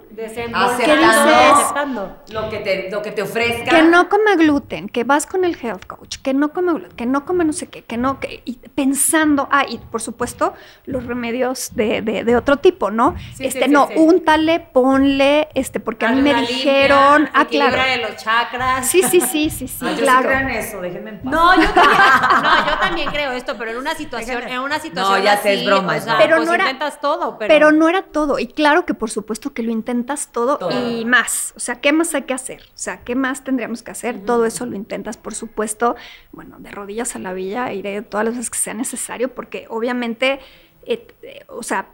Aceptando, 0.54 2.18
lo 2.32 2.50
que 2.50 2.60
te, 2.60 2.92
lo 2.92 3.02
que 3.02 3.12
te 3.12 3.24
ofrezca. 3.24 3.72
Que 3.72 3.82
no 3.82 4.10
coma 4.10 4.36
gluten, 4.36 4.88
que 4.90 5.04
vas 5.04 5.26
con 5.26 5.44
el 5.44 5.58
health 5.60 5.86
coach, 5.88 6.18
que 6.22 6.36
no 6.36 6.54
come 6.54 6.74
gluten, 6.74 6.96
que 6.96 7.06
no 7.08 7.26
come 7.26 7.46
no 7.46 7.54
sé 7.54 7.68
qué, 7.68 7.84
que 7.84 7.98
no, 7.98 8.20
que, 8.20 8.42
y 8.46 8.58
pensando, 8.76 9.48
ah, 9.52 9.66
y 9.68 9.80
por 9.80 10.02
supuesto, 10.02 10.54
los 10.86 11.06
remedios 11.16 11.72
de, 11.76 12.02
de, 12.02 12.36
otro 12.36 12.58
tipo, 12.58 12.92
¿no? 12.92 13.16
este, 13.40 13.68
no, 13.68 13.88
úntale, 13.96 14.60
ponle, 14.60 15.48
este, 15.56 15.80
porque 15.80 16.06
a 16.06 16.12
mí 16.12 16.22
me 16.22 16.36
dijeron, 16.42 17.30
ah, 17.34 17.46
claro. 17.46 17.82
de 17.82 17.98
los 17.98 18.18
chakras. 18.18 18.88
Sí, 18.88 19.02
sí, 19.04 19.22
sí, 19.22 19.50
sí, 19.50 19.68
sí, 19.68 19.78
ah, 19.86 19.94
claro. 19.98 20.30
Yo 20.30 20.50
eso, 20.50 20.82
déjenme 20.82 21.12
en 21.12 21.22
paz. 21.22 21.32
No, 21.32 21.56
yo 21.56 21.70
también, 21.70 21.98
no, 22.44 22.68
yo 22.68 22.80
también 22.80 23.10
creo 23.10 23.32
esto, 23.32 23.56
pero 23.58 23.72
en 23.72 23.78
una 23.78 23.96
situación, 23.96 24.44
en 24.48 24.60
una 24.60 24.80
situación 24.80 25.20
No, 25.20 25.24
ya 25.24 25.38
sé, 25.38 25.54
es 25.54 25.66
broma, 25.66 25.98
pero 26.18 26.38
pues 26.38 26.48
no 26.48 26.54
era, 26.54 26.66
intentas 26.66 27.00
todo, 27.00 27.38
pero... 27.38 27.54
pero... 27.54 27.72
no 27.72 27.88
era 27.88 28.02
todo, 28.02 28.38
y 28.38 28.48
claro 28.48 28.86
que 28.86 28.94
por 28.94 29.10
supuesto 29.10 29.54
que 29.54 29.64
lo 29.64 29.72
intentas 29.72 30.30
todo, 30.32 30.60
y 30.72 31.06
más, 31.06 31.54
o 31.56 31.60
sea, 31.60 31.76
¿qué 31.76 31.94
más 31.94 32.14
hay 32.14 32.24
que 32.24 32.34
hacer? 32.34 32.62
O 32.64 32.78
sea, 32.78 33.04
¿qué 33.04 33.16
más 33.16 33.44
tendríamos 33.44 33.84
que 33.84 33.92
hacer? 33.92 34.26
Todo 34.26 34.46
eso 34.46 34.66
lo 34.66 34.76
intentas, 34.76 35.18
por 35.18 35.34
supuesto, 35.34 35.96
bueno, 36.32 36.58
de 36.60 36.72
rodillas 36.72 37.16
a 37.16 37.20
la 37.20 37.34
villa, 37.34 37.72
iré 37.72 38.02
todas 38.02 38.26
las 38.26 38.36
veces 38.36 38.50
que 38.50 38.58
sea 38.58 38.74
necesario, 38.74 39.34
porque 39.34 39.68
obviamente 39.70 40.40
eh, 40.86 41.46
o 41.48 41.64
sea, 41.64 41.90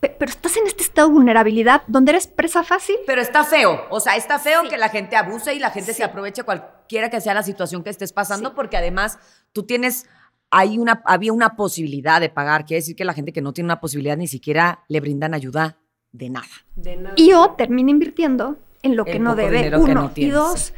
pero 0.00 0.30
estás 0.30 0.56
en 0.56 0.66
este 0.66 0.84
estado 0.84 1.08
de 1.08 1.14
vulnerabilidad 1.14 1.82
donde 1.88 2.12
eres 2.12 2.28
presa 2.28 2.62
fácil. 2.62 2.96
Pero 3.06 3.20
está 3.20 3.42
feo, 3.44 3.86
o 3.90 3.98
sea, 3.98 4.16
está 4.16 4.38
feo 4.38 4.62
que 4.68 4.76
la 4.76 4.88
gente 4.88 5.16
abuse 5.16 5.54
y 5.54 5.58
la 5.58 5.70
gente 5.70 5.92
se 5.92 6.04
aproveche 6.04 6.44
cualquiera 6.44 7.10
que 7.10 7.20
sea 7.20 7.34
la 7.34 7.42
situación 7.42 7.82
que 7.82 7.90
estés 7.90 8.12
pasando, 8.12 8.54
porque 8.54 8.76
además 8.76 9.18
tú 9.52 9.64
tienes, 9.64 10.06
hay 10.50 10.78
una, 10.78 11.02
había 11.04 11.32
una 11.32 11.56
posibilidad 11.56 12.20
de 12.20 12.28
pagar, 12.28 12.64
quiere 12.64 12.80
decir 12.80 12.94
que 12.94 13.04
la 13.04 13.12
gente 13.12 13.32
que 13.32 13.42
no 13.42 13.52
tiene 13.52 13.66
una 13.66 13.80
posibilidad 13.80 14.16
ni 14.16 14.28
siquiera 14.28 14.84
le 14.88 15.00
brindan 15.00 15.34
ayuda 15.34 15.78
de 16.12 16.30
nada. 16.30 16.46
De 16.76 16.96
nada. 16.96 17.14
Y 17.16 17.32
o 17.32 17.50
termina 17.52 17.90
invirtiendo 17.90 18.56
en 18.82 18.94
lo 18.94 19.04
que 19.04 19.18
no 19.18 19.34
debe, 19.34 19.76
uno, 19.76 20.12
y 20.14 20.30
dos, 20.30 20.72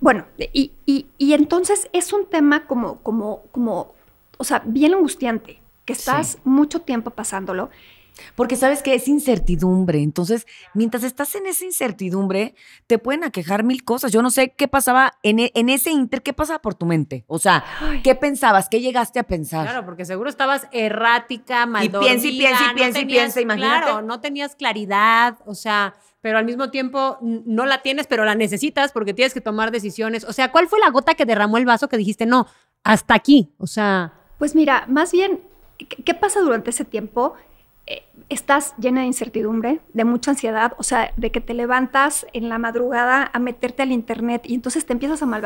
bueno, 0.00 0.26
y, 0.38 0.72
y, 0.86 1.06
y 1.18 1.34
entonces 1.34 1.88
es 1.92 2.14
un 2.14 2.26
tema 2.26 2.66
como, 2.66 3.02
como, 3.02 3.42
como, 3.52 3.94
o 4.38 4.44
sea, 4.44 4.62
bien 4.64 4.94
angustiante 4.94 5.61
que 5.92 5.98
estás 5.98 6.38
mucho 6.44 6.80
tiempo 6.80 7.10
pasándolo. 7.10 7.70
Porque 8.34 8.56
sabes 8.56 8.82
que 8.82 8.94
es 8.94 9.08
incertidumbre. 9.08 10.02
Entonces, 10.02 10.46
mientras 10.74 11.02
estás 11.02 11.34
en 11.34 11.46
esa 11.46 11.64
incertidumbre, 11.64 12.54
te 12.86 12.98
pueden 12.98 13.24
aquejar 13.24 13.64
mil 13.64 13.84
cosas. 13.84 14.12
Yo 14.12 14.22
no 14.22 14.30
sé 14.30 14.50
qué 14.50 14.68
pasaba 14.68 15.14
en, 15.22 15.38
e, 15.38 15.52
en 15.54 15.68
ese 15.68 15.90
inter, 15.90 16.22
qué 16.22 16.32
pasaba 16.32 16.60
por 16.60 16.74
tu 16.74 16.86
mente. 16.86 17.24
O 17.26 17.38
sea, 17.38 17.64
¿qué 18.02 18.14
pensabas? 18.14 18.68
¿Qué 18.68 18.80
llegaste 18.80 19.18
a 19.18 19.24
pensar? 19.24 19.66
Claro, 19.66 19.84
porque 19.84 20.04
seguro 20.04 20.28
estabas 20.28 20.68
errática, 20.72 21.66
mal 21.66 21.84
Y 21.84 21.88
piensa 21.88 22.26
y 22.26 22.38
piensa 22.38 22.70
y 22.70 22.74
piensa 22.74 23.00
y 23.00 23.04
piensa, 23.06 23.40
imagínate. 23.40 23.86
Claro, 23.86 24.02
no 24.02 24.20
tenías 24.20 24.56
claridad, 24.56 25.38
o 25.46 25.54
sea, 25.54 25.94
pero 26.20 26.38
al 26.38 26.44
mismo 26.44 26.70
tiempo 26.70 27.18
no 27.20 27.66
la 27.66 27.82
tienes, 27.82 28.06
pero 28.06 28.24
la 28.24 28.34
necesitas 28.34 28.92
porque 28.92 29.14
tienes 29.14 29.34
que 29.34 29.40
tomar 29.40 29.70
decisiones. 29.70 30.24
O 30.24 30.32
sea, 30.32 30.52
¿cuál 30.52 30.68
fue 30.68 30.78
la 30.80 30.90
gota 30.90 31.14
que 31.14 31.24
derramó 31.24 31.58
el 31.58 31.64
vaso 31.64 31.88
que 31.88 31.96
dijiste, 31.96 32.26
no, 32.26 32.46
hasta 32.84 33.14
aquí? 33.14 33.54
O 33.58 33.66
sea. 33.66 34.12
Pues 34.38 34.54
mira, 34.54 34.86
más 34.88 35.12
bien 35.12 35.51
¿Qué 35.86 36.14
pasa 36.14 36.40
durante 36.40 36.70
ese 36.70 36.84
tiempo? 36.84 37.34
Eh, 37.92 38.04
estás 38.28 38.74
llena 38.78 39.02
de 39.02 39.08
incertidumbre, 39.08 39.80
de 39.92 40.04
mucha 40.04 40.30
ansiedad, 40.30 40.72
o 40.78 40.82
sea, 40.82 41.12
de 41.18 41.30
que 41.30 41.42
te 41.42 41.52
levantas 41.52 42.26
en 42.32 42.48
la 42.48 42.56
madrugada 42.56 43.30
a 43.30 43.38
meterte 43.38 43.82
al 43.82 43.92
internet 43.92 44.42
y 44.46 44.54
entonces 44.54 44.86
te 44.86 44.94
empiezas 44.94 45.22
a 45.22 45.26
mal, 45.26 45.42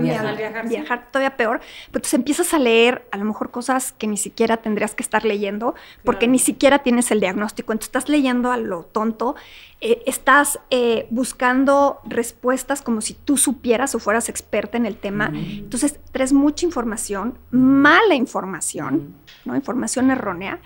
viajar, 0.00 0.68
viajar, 0.68 1.08
todavía 1.10 1.36
peor, 1.36 1.58
pero 1.58 1.98
entonces 1.98 2.14
empiezas 2.14 2.54
a 2.54 2.60
leer 2.60 3.04
a 3.10 3.16
lo 3.16 3.24
mejor 3.24 3.50
cosas 3.50 3.92
que 3.92 4.06
ni 4.06 4.16
siquiera 4.16 4.58
tendrías 4.58 4.94
que 4.94 5.02
estar 5.02 5.24
leyendo 5.24 5.74
porque 6.04 6.28
ni 6.28 6.38
siquiera 6.38 6.80
tienes 6.80 7.10
el 7.10 7.18
diagnóstico, 7.18 7.72
entonces 7.72 7.88
estás 7.88 8.08
leyendo 8.08 8.52
a 8.52 8.58
lo 8.58 8.84
tonto, 8.84 9.34
eh, 9.80 10.02
estás 10.06 10.60
eh, 10.70 11.08
buscando 11.10 12.00
respuestas 12.04 12.80
como 12.80 13.00
si 13.00 13.14
tú 13.14 13.36
supieras 13.36 13.92
o 13.96 13.98
fueras 13.98 14.28
experta 14.28 14.76
en 14.76 14.86
el 14.86 14.96
tema, 14.96 15.32
entonces 15.34 15.98
traes 16.12 16.32
mucha 16.32 16.64
información, 16.64 17.38
mala 17.50 18.14
información, 18.14 19.16
¿no? 19.44 19.56
Información 19.56 20.12
errónea. 20.12 20.60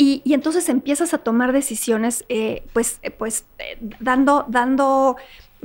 Y, 0.00 0.22
entonces 0.32 0.68
empiezas 0.68 1.12
a 1.12 1.18
tomar 1.18 1.52
decisiones, 1.52 2.24
eh, 2.28 2.62
pues, 2.72 3.00
eh, 3.02 3.10
pues 3.10 3.46
eh, 3.58 3.76
dando, 3.98 4.44
dando 4.46 5.16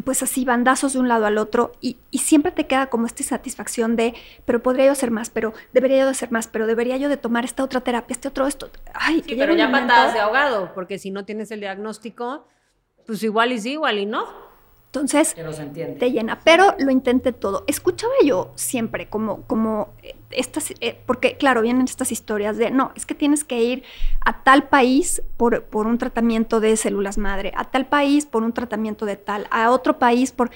pues 0.05 0.23
así, 0.23 0.43
bandazos 0.43 0.93
de 0.93 0.99
un 0.99 1.07
lado 1.07 1.27
al 1.27 1.37
otro 1.37 1.73
y, 1.81 1.97
siempre 2.13 2.51
te 2.51 2.65
queda 2.65 2.87
como 2.87 3.05
esta 3.05 3.21
satisfacción 3.21 3.95
de, 3.95 4.15
pero 4.45 4.63
podría 4.63 4.87
yo 4.87 4.91
hacer 4.91 5.11
más, 5.11 5.29
pero 5.29 5.53
debería 5.71 5.99
yo 5.99 6.05
de 6.05 6.11
hacer 6.11 6.31
más, 6.31 6.47
pero 6.47 6.65
debería 6.65 6.97
yo 6.97 7.09
de 7.09 7.17
tomar 7.17 7.45
esta 7.45 7.63
otra 7.63 7.81
terapia, 7.81 8.11
este 8.11 8.27
otro, 8.27 8.47
esto. 8.47 8.71
Ay, 8.95 9.21
sí, 9.23 9.35
pero 9.37 9.53
ya 9.53 9.71
patadas 9.71 10.15
de 10.15 10.21
ahogado, 10.21 10.73
porque 10.73 10.97
si 10.97 11.11
no 11.11 11.25
tienes 11.25 11.51
el 11.51 11.59
diagnóstico, 11.59 12.47
pues 13.05 13.21
igual 13.21 13.51
y 13.51 13.59
sí, 13.59 13.73
igual 13.73 13.99
y 13.99 14.07
no. 14.07 14.25
Entonces, 14.93 15.35
te 15.97 16.11
llena, 16.11 16.39
pero 16.43 16.75
lo 16.77 16.91
intenté 16.91 17.33
todo. 17.33 17.63
Escuchaba 17.65 18.13
yo 18.23 18.51
siempre 18.53 19.09
como, 19.09 19.41
como 19.47 19.89
eh, 20.03 20.15
estas, 20.29 20.71
eh, 20.81 21.01
porque 21.07 21.35
claro, 21.35 21.63
vienen 21.63 21.85
estas 21.85 22.11
historias 22.11 22.57
de, 22.57 22.69
no, 22.69 22.91
es 22.95 23.07
que 23.07 23.15
tienes 23.15 23.43
que 23.43 23.63
ir 23.63 23.83
a 24.23 24.43
tal 24.43 24.69
país 24.69 25.23
por, 25.35 25.63
por 25.63 25.87
un 25.87 25.97
tratamiento 25.97 26.59
de 26.59 26.77
células 26.77 27.17
madre, 27.17 27.53
a 27.55 27.71
tal 27.71 27.87
país 27.87 28.27
por 28.27 28.43
un 28.43 28.53
tratamiento 28.53 29.07
de 29.07 29.15
tal, 29.15 29.47
a 29.49 29.71
otro 29.71 29.97
país 29.97 30.31
por... 30.31 30.51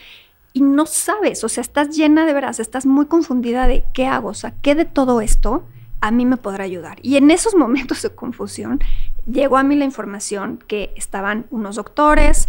Y 0.54 0.62
no 0.62 0.86
sabes, 0.86 1.44
o 1.44 1.50
sea, 1.50 1.62
estás 1.62 1.98
llena 1.98 2.28
de 2.28 2.34
veras, 2.34 2.60
estás 2.60 2.86
muy 2.86 3.08
confundida 3.08 3.66
de 3.66 3.86
qué 3.92 4.06
hago, 4.06 4.30
o 4.30 4.36
sea, 4.36 4.54
qué 4.62 4.76
de 4.76 4.86
todo 4.86 5.20
esto 5.20 5.66
a 6.00 6.12
mí 6.12 6.28
me 6.28 6.38
podrá 6.38 6.64
ayudar. 6.64 7.00
Y 7.02 7.18
en 7.18 7.32
esos 7.32 7.56
momentos 7.64 8.04
de 8.04 8.12
confusión 8.12 8.82
llegó 9.26 9.58
a 9.58 9.64
mí 9.64 9.76
la 9.76 9.86
información 9.86 10.64
que 10.68 10.94
estaban 10.96 11.48
unos 11.50 11.78
doctores, 11.78 12.48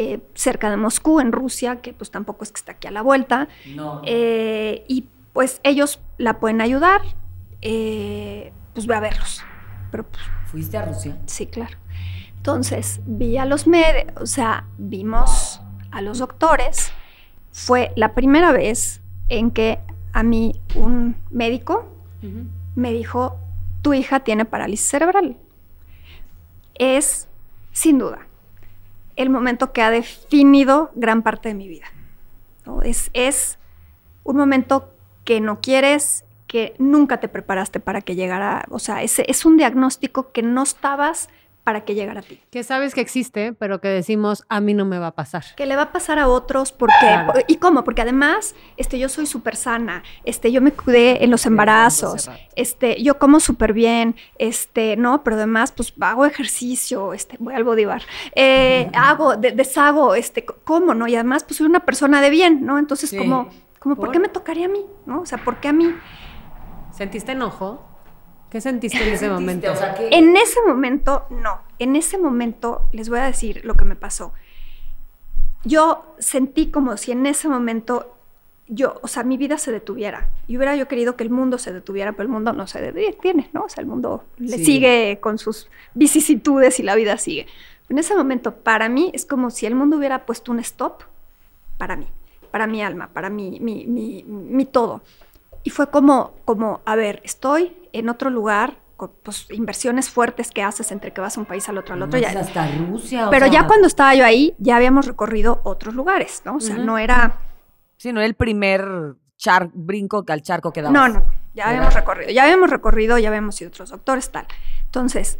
eh, 0.00 0.20
cerca 0.34 0.70
de 0.70 0.76
Moscú, 0.76 1.18
en 1.18 1.32
Rusia, 1.32 1.80
que 1.80 1.92
pues 1.92 2.12
tampoco 2.12 2.44
es 2.44 2.52
que 2.52 2.58
está 2.58 2.70
aquí 2.70 2.86
a 2.86 2.92
la 2.92 3.02
vuelta. 3.02 3.48
Eh, 4.04 4.84
y 4.86 5.08
pues 5.32 5.60
ellos 5.64 6.00
la 6.18 6.38
pueden 6.38 6.60
ayudar, 6.60 7.00
eh, 7.62 8.52
pues 8.74 8.86
voy 8.86 8.94
a 8.94 9.00
verlos. 9.00 9.42
Pero, 9.90 10.04
pues, 10.04 10.22
¿Fuiste 10.46 10.76
a 10.76 10.84
Rusia? 10.84 11.18
Sí, 11.26 11.46
claro. 11.46 11.76
Entonces, 12.36 13.00
vi 13.06 13.38
a 13.38 13.44
los 13.44 13.66
médicos, 13.66 14.22
o 14.22 14.26
sea, 14.26 14.66
vimos 14.78 15.60
a 15.90 16.00
los 16.00 16.20
doctores. 16.20 16.92
Fue 17.50 17.90
la 17.96 18.14
primera 18.14 18.52
vez 18.52 19.00
en 19.28 19.50
que 19.50 19.80
a 20.12 20.22
mí 20.22 20.60
un 20.76 21.16
médico 21.32 21.92
me 22.76 22.92
dijo, 22.92 23.36
tu 23.82 23.94
hija 23.94 24.20
tiene 24.20 24.44
parálisis 24.44 24.88
cerebral. 24.88 25.36
Es, 26.76 27.26
sin 27.72 27.98
duda, 27.98 28.27
el 29.18 29.30
momento 29.30 29.72
que 29.72 29.82
ha 29.82 29.90
definido 29.90 30.92
gran 30.94 31.22
parte 31.22 31.48
de 31.48 31.54
mi 31.54 31.68
vida. 31.68 31.86
Es, 32.84 33.58
un 34.22 34.36
momento 34.36 34.94
que 35.24 35.40
no 35.40 35.60
quieres, 35.60 36.24
que 36.46 36.74
nunca 36.78 37.18
te 37.18 37.28
preparaste 37.28 37.80
para 37.80 38.00
que 38.00 38.14
llegara, 38.14 38.64
o 38.70 38.78
sea, 38.78 39.02
es, 39.02 39.18
es 39.18 39.44
un 39.44 39.56
diagnóstico 39.56 40.32
que 40.32 40.42
no 40.42 40.62
estabas 40.62 41.28
para 41.68 41.84
que 41.84 41.94
llegara 41.94 42.20
a 42.20 42.22
ti. 42.22 42.40
Que 42.50 42.64
sabes 42.64 42.94
que 42.94 43.02
existe, 43.02 43.52
pero 43.52 43.78
que 43.78 43.88
decimos, 43.88 44.42
a 44.48 44.58
mí 44.58 44.72
no 44.72 44.86
me 44.86 44.98
va 44.98 45.08
a 45.08 45.14
pasar. 45.14 45.44
Que 45.54 45.66
le 45.66 45.76
va 45.76 45.82
a 45.82 45.92
pasar 45.92 46.18
a 46.18 46.26
otros, 46.26 46.72
porque, 46.72 47.26
¿y 47.46 47.56
cómo? 47.56 47.84
Porque 47.84 48.00
además, 48.00 48.54
este, 48.78 48.98
yo 48.98 49.10
soy 49.10 49.26
súper 49.26 49.54
sana, 49.54 50.02
este, 50.24 50.50
yo 50.50 50.62
me 50.62 50.72
cuidé 50.72 51.22
en 51.22 51.30
los 51.30 51.44
embarazos, 51.44 52.30
este, 52.56 53.02
yo 53.02 53.18
como 53.18 53.38
súper 53.38 53.74
bien, 53.74 54.16
este, 54.38 54.96
no, 54.96 55.22
pero 55.22 55.36
además, 55.36 55.70
pues 55.72 55.92
hago 56.00 56.24
ejercicio, 56.24 57.12
este, 57.12 57.36
voy 57.38 57.52
al 57.52 57.64
bodybar, 57.64 58.00
eh, 58.34 58.90
hago, 58.94 59.36
deshago, 59.36 60.14
este, 60.14 60.46
¿cómo, 60.46 60.94
no? 60.94 61.06
Y 61.06 61.16
además, 61.16 61.44
pues 61.44 61.58
soy 61.58 61.66
una 61.66 61.80
persona 61.80 62.22
de 62.22 62.30
bien, 62.30 62.64
¿no? 62.64 62.78
Entonces, 62.78 63.12
como, 63.12 63.50
como 63.78 63.94
¿por? 63.94 64.06
¿por 64.06 64.12
qué 64.12 64.20
me 64.20 64.28
tocaría 64.28 64.64
a 64.64 64.70
mí? 64.70 64.86
¿No? 65.04 65.20
O 65.20 65.26
sea, 65.26 65.36
¿por 65.36 65.60
qué 65.60 65.68
a 65.68 65.74
mí? 65.74 65.94
¿Sentiste 66.92 67.32
enojo? 67.32 67.87
¿Qué 68.50 68.60
sentiste 68.60 69.02
en 69.06 69.14
ese 69.14 69.28
momento? 69.28 69.72
En 70.10 70.36
ese 70.36 70.60
momento, 70.66 71.26
no. 71.30 71.60
En 71.78 71.96
ese 71.96 72.18
momento, 72.18 72.88
les 72.92 73.08
voy 73.08 73.18
a 73.18 73.24
decir 73.24 73.64
lo 73.64 73.76
que 73.76 73.84
me 73.84 73.96
pasó. 73.96 74.32
Yo 75.64 76.14
sentí 76.18 76.70
como 76.70 76.96
si 76.96 77.12
en 77.12 77.26
ese 77.26 77.48
momento 77.48 78.14
yo, 78.68 78.98
o 79.02 79.08
sea, 79.08 79.22
mi 79.22 79.36
vida 79.36 79.58
se 79.58 79.72
detuviera. 79.72 80.30
Y 80.46 80.56
hubiera 80.56 80.76
yo 80.76 80.88
querido 80.88 81.16
que 81.16 81.24
el 81.24 81.30
mundo 81.30 81.58
se 81.58 81.72
detuviera, 81.72 82.12
pero 82.12 82.24
el 82.24 82.28
mundo 82.28 82.52
no 82.52 82.66
se 82.66 82.80
detiene, 82.92 83.48
¿no? 83.52 83.64
O 83.64 83.68
sea, 83.68 83.80
el 83.80 83.86
mundo 83.86 84.24
le 84.36 84.58
sigue 84.58 85.18
con 85.20 85.38
sus 85.38 85.68
vicisitudes 85.94 86.78
y 86.78 86.82
la 86.82 86.94
vida 86.94 87.16
sigue. 87.16 87.46
En 87.88 87.98
ese 87.98 88.14
momento, 88.14 88.54
para 88.54 88.88
mí, 88.88 89.10
es 89.14 89.24
como 89.24 89.50
si 89.50 89.66
el 89.66 89.74
mundo 89.74 89.96
hubiera 89.96 90.26
puesto 90.26 90.52
un 90.52 90.58
stop 90.60 91.02
para 91.78 91.96
mí, 91.96 92.06
para 92.50 92.66
mi 92.66 92.82
alma, 92.82 93.08
para 93.12 93.30
mi, 93.30 93.58
mi, 93.60 93.86
mi, 93.86 94.24
mi 94.24 94.66
todo. 94.66 95.02
Y 95.68 95.70
fue 95.70 95.90
como, 95.90 96.32
como, 96.46 96.80
a 96.86 96.96
ver, 96.96 97.20
estoy 97.24 97.76
en 97.92 98.08
otro 98.08 98.30
lugar, 98.30 98.78
con 98.96 99.12
pues, 99.22 99.46
inversiones 99.50 100.08
fuertes 100.08 100.50
que 100.50 100.62
haces 100.62 100.90
entre 100.92 101.12
que 101.12 101.20
vas 101.20 101.36
a 101.36 101.40
un 101.40 101.44
país 101.44 101.68
al 101.68 101.76
otro, 101.76 101.92
al 101.92 102.00
otro. 102.00 102.18
ya, 102.18 102.30
hasta 102.30 102.70
Rusia. 102.88 103.28
Pero 103.28 103.46
ya 103.48 103.66
cuando 103.66 103.86
estaba 103.86 104.14
yo 104.14 104.24
ahí, 104.24 104.54
ya 104.56 104.76
habíamos 104.76 105.04
recorrido 105.04 105.60
otros 105.64 105.94
lugares, 105.94 106.40
¿no? 106.46 106.56
O 106.56 106.60
sea, 106.60 106.78
no 106.78 106.96
era... 106.96 107.36
Sí, 107.98 108.14
no 108.14 108.20
era 108.20 108.26
el 108.26 108.32
primer 108.32 109.16
char 109.36 109.68
brinco 109.74 110.24
al 110.26 110.40
charco 110.40 110.72
que 110.72 110.80
No, 110.80 111.06
no, 111.06 111.26
ya 111.52 111.68
habíamos 111.68 111.92
recorrido, 111.92 112.30
ya 112.30 112.44
habíamos 112.44 112.70
recorrido, 112.70 113.18
ya 113.18 113.28
habíamos 113.28 113.60
ido 113.60 113.68
otros 113.68 113.90
doctores, 113.90 114.30
tal. 114.30 114.46
Entonces, 114.86 115.38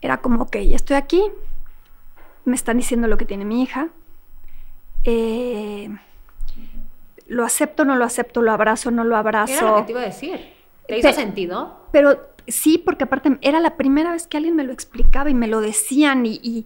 era 0.00 0.18
como, 0.18 0.44
ok, 0.44 0.58
ya 0.58 0.76
estoy 0.76 0.94
aquí, 0.94 1.24
me 2.44 2.54
están 2.54 2.76
diciendo 2.76 3.08
lo 3.08 3.16
que 3.16 3.24
tiene 3.24 3.44
mi 3.44 3.64
hija, 3.64 3.88
eh, 5.02 5.90
lo 7.26 7.44
acepto, 7.44 7.84
no 7.84 7.96
lo 7.96 8.04
acepto, 8.04 8.42
lo 8.42 8.52
abrazo, 8.52 8.90
no 8.90 9.04
lo 9.04 9.16
abrazo. 9.16 9.52
Era 9.52 9.70
lo 9.70 9.76
que 9.76 9.82
te 9.82 9.92
iba 9.92 10.00
a 10.00 10.04
decir. 10.04 10.40
¿Te 10.86 10.98
hizo 10.98 11.12
sentido? 11.12 11.88
Pero 11.92 12.30
sí, 12.46 12.78
porque 12.78 13.04
aparte 13.04 13.38
era 13.40 13.60
la 13.60 13.76
primera 13.76 14.12
vez 14.12 14.26
que 14.26 14.36
alguien 14.36 14.54
me 14.54 14.64
lo 14.64 14.72
explicaba 14.72 15.30
y 15.30 15.34
me 15.34 15.48
lo 15.48 15.60
decían 15.60 16.26
y, 16.26 16.40
y, 16.42 16.64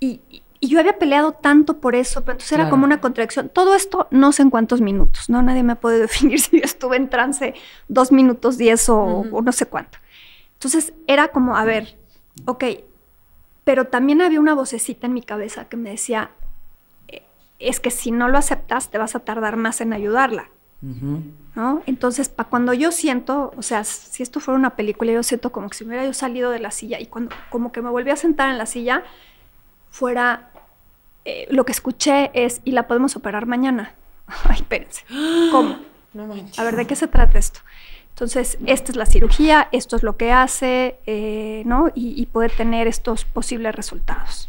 y, 0.00 0.42
yo 0.60 0.78
había 0.78 0.98
peleado 0.98 1.32
tanto 1.32 1.80
por 1.80 1.96
eso, 1.96 2.20
pero 2.20 2.32
entonces 2.32 2.52
era 2.52 2.70
como 2.70 2.84
una 2.84 3.00
contradicción. 3.00 3.48
Todo 3.48 3.74
esto 3.74 4.06
no 4.10 4.30
sé 4.32 4.42
en 4.42 4.50
cuántos 4.50 4.80
minutos, 4.80 5.28
¿no? 5.28 5.42
Nadie 5.42 5.62
me 5.62 5.76
puede 5.76 5.98
definir 6.00 6.40
si 6.40 6.58
yo 6.58 6.64
estuve 6.64 6.96
en 6.96 7.08
trance 7.08 7.54
dos 7.88 8.12
minutos, 8.12 8.58
diez 8.58 8.88
o, 8.88 8.98
o 8.98 9.42
no 9.42 9.52
sé 9.52 9.66
cuánto. 9.66 9.98
Entonces 10.54 10.92
era 11.08 11.28
como, 11.28 11.56
a 11.56 11.64
ver, 11.64 11.96
ok, 12.46 12.64
pero 13.64 13.86
también 13.86 14.22
había 14.22 14.40
una 14.40 14.54
vocecita 14.54 15.06
en 15.06 15.14
mi 15.14 15.22
cabeza 15.22 15.68
que 15.68 15.76
me 15.76 15.90
decía, 15.90 16.30
es 17.62 17.80
que 17.80 17.90
si 17.90 18.10
no 18.10 18.28
lo 18.28 18.38
aceptas 18.38 18.90
te 18.90 18.98
vas 18.98 19.14
a 19.14 19.20
tardar 19.20 19.56
más 19.56 19.80
en 19.80 19.92
ayudarla. 19.92 20.48
¿no? 21.54 21.82
Entonces, 21.86 22.28
para 22.28 22.48
cuando 22.48 22.72
yo 22.72 22.90
siento, 22.90 23.52
o 23.56 23.62
sea, 23.62 23.84
si 23.84 24.22
esto 24.22 24.40
fuera 24.40 24.58
una 24.58 24.74
película, 24.74 25.12
yo 25.12 25.22
siento 25.22 25.52
como 25.52 25.68
que 25.68 25.76
si 25.76 25.84
hubiera 25.84 26.04
yo 26.04 26.12
salido 26.12 26.50
de 26.50 26.58
la 26.58 26.72
silla 26.72 26.98
y 26.98 27.06
cuando 27.06 27.34
como 27.50 27.70
que 27.70 27.82
me 27.82 27.90
volví 27.90 28.10
a 28.10 28.16
sentar 28.16 28.48
en 28.50 28.58
la 28.58 28.66
silla, 28.66 29.04
fuera, 29.90 30.50
eh, 31.24 31.46
lo 31.50 31.64
que 31.64 31.72
escuché 31.72 32.32
es, 32.34 32.62
y 32.64 32.72
la 32.72 32.88
podemos 32.88 33.14
operar 33.14 33.46
mañana. 33.46 33.94
Ay, 34.26 34.56
espérense. 34.56 35.04
¿Cómo? 35.52 35.78
a 36.58 36.64
ver, 36.64 36.76
¿de 36.76 36.86
qué 36.86 36.96
se 36.96 37.06
trata 37.06 37.38
esto? 37.38 37.60
Entonces, 38.10 38.58
esta 38.66 38.90
es 38.90 38.96
la 38.96 39.06
cirugía, 39.06 39.68
esto 39.72 39.96
es 39.96 40.02
lo 40.02 40.16
que 40.16 40.32
hace, 40.32 40.98
eh, 41.06 41.62
¿no? 41.64 41.92
Y, 41.94 42.20
y 42.20 42.26
poder 42.26 42.50
tener 42.50 42.86
estos 42.86 43.24
posibles 43.24 43.74
resultados 43.74 44.48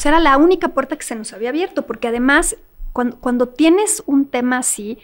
pues 0.00 0.06
era 0.06 0.18
la 0.18 0.38
única 0.38 0.68
puerta 0.68 0.96
que 0.96 1.02
se 1.02 1.14
nos 1.14 1.34
había 1.34 1.50
abierto, 1.50 1.84
porque 1.86 2.08
además, 2.08 2.56
cuando, 2.94 3.18
cuando 3.18 3.48
tienes 3.48 4.02
un 4.06 4.24
tema 4.24 4.56
así, 4.56 4.96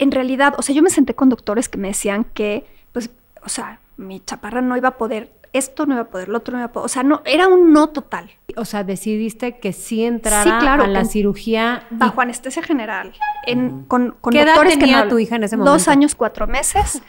en 0.00 0.10
realidad, 0.10 0.54
o 0.58 0.62
sea, 0.62 0.74
yo 0.74 0.82
me 0.82 0.90
senté 0.90 1.14
con 1.14 1.28
doctores 1.28 1.68
que 1.68 1.78
me 1.78 1.86
decían 1.86 2.24
que, 2.24 2.66
pues, 2.90 3.10
o 3.44 3.48
sea, 3.48 3.78
mi 3.96 4.18
chaparra 4.18 4.62
no 4.62 4.76
iba 4.76 4.88
a 4.88 4.96
poder 4.96 5.30
esto 5.52 5.86
no 5.86 5.94
iba 5.94 6.02
a 6.02 6.08
poder, 6.08 6.28
lo 6.28 6.38
otro 6.38 6.52
no 6.52 6.58
iba 6.58 6.66
a 6.66 6.72
poder. 6.72 6.86
O 6.86 6.88
sea, 6.88 7.04
no, 7.04 7.22
era 7.24 7.46
un 7.46 7.72
no 7.72 7.88
total. 7.88 8.30
O 8.56 8.64
sea, 8.64 8.84
decidiste 8.84 9.58
que 9.58 9.72
sí 9.72 10.04
entrara 10.04 10.74
a 10.74 10.86
la 10.86 11.04
cirugía. 11.04 11.86
Bajo 11.90 12.20
anestesia 12.20 12.62
general. 12.62 13.12
En, 13.46 13.84
con, 13.84 14.16
con 14.20 14.32
¿Qué 14.32 14.42
edad 14.42 14.60
tenía 14.62 15.08
tu 15.08 15.18
hija 15.18 15.36
en 15.36 15.44
ese 15.44 15.56
momento? 15.56 15.72
Dos 15.72 15.88
años, 15.88 16.14
cuatro 16.14 16.46
meses. 16.46 17.02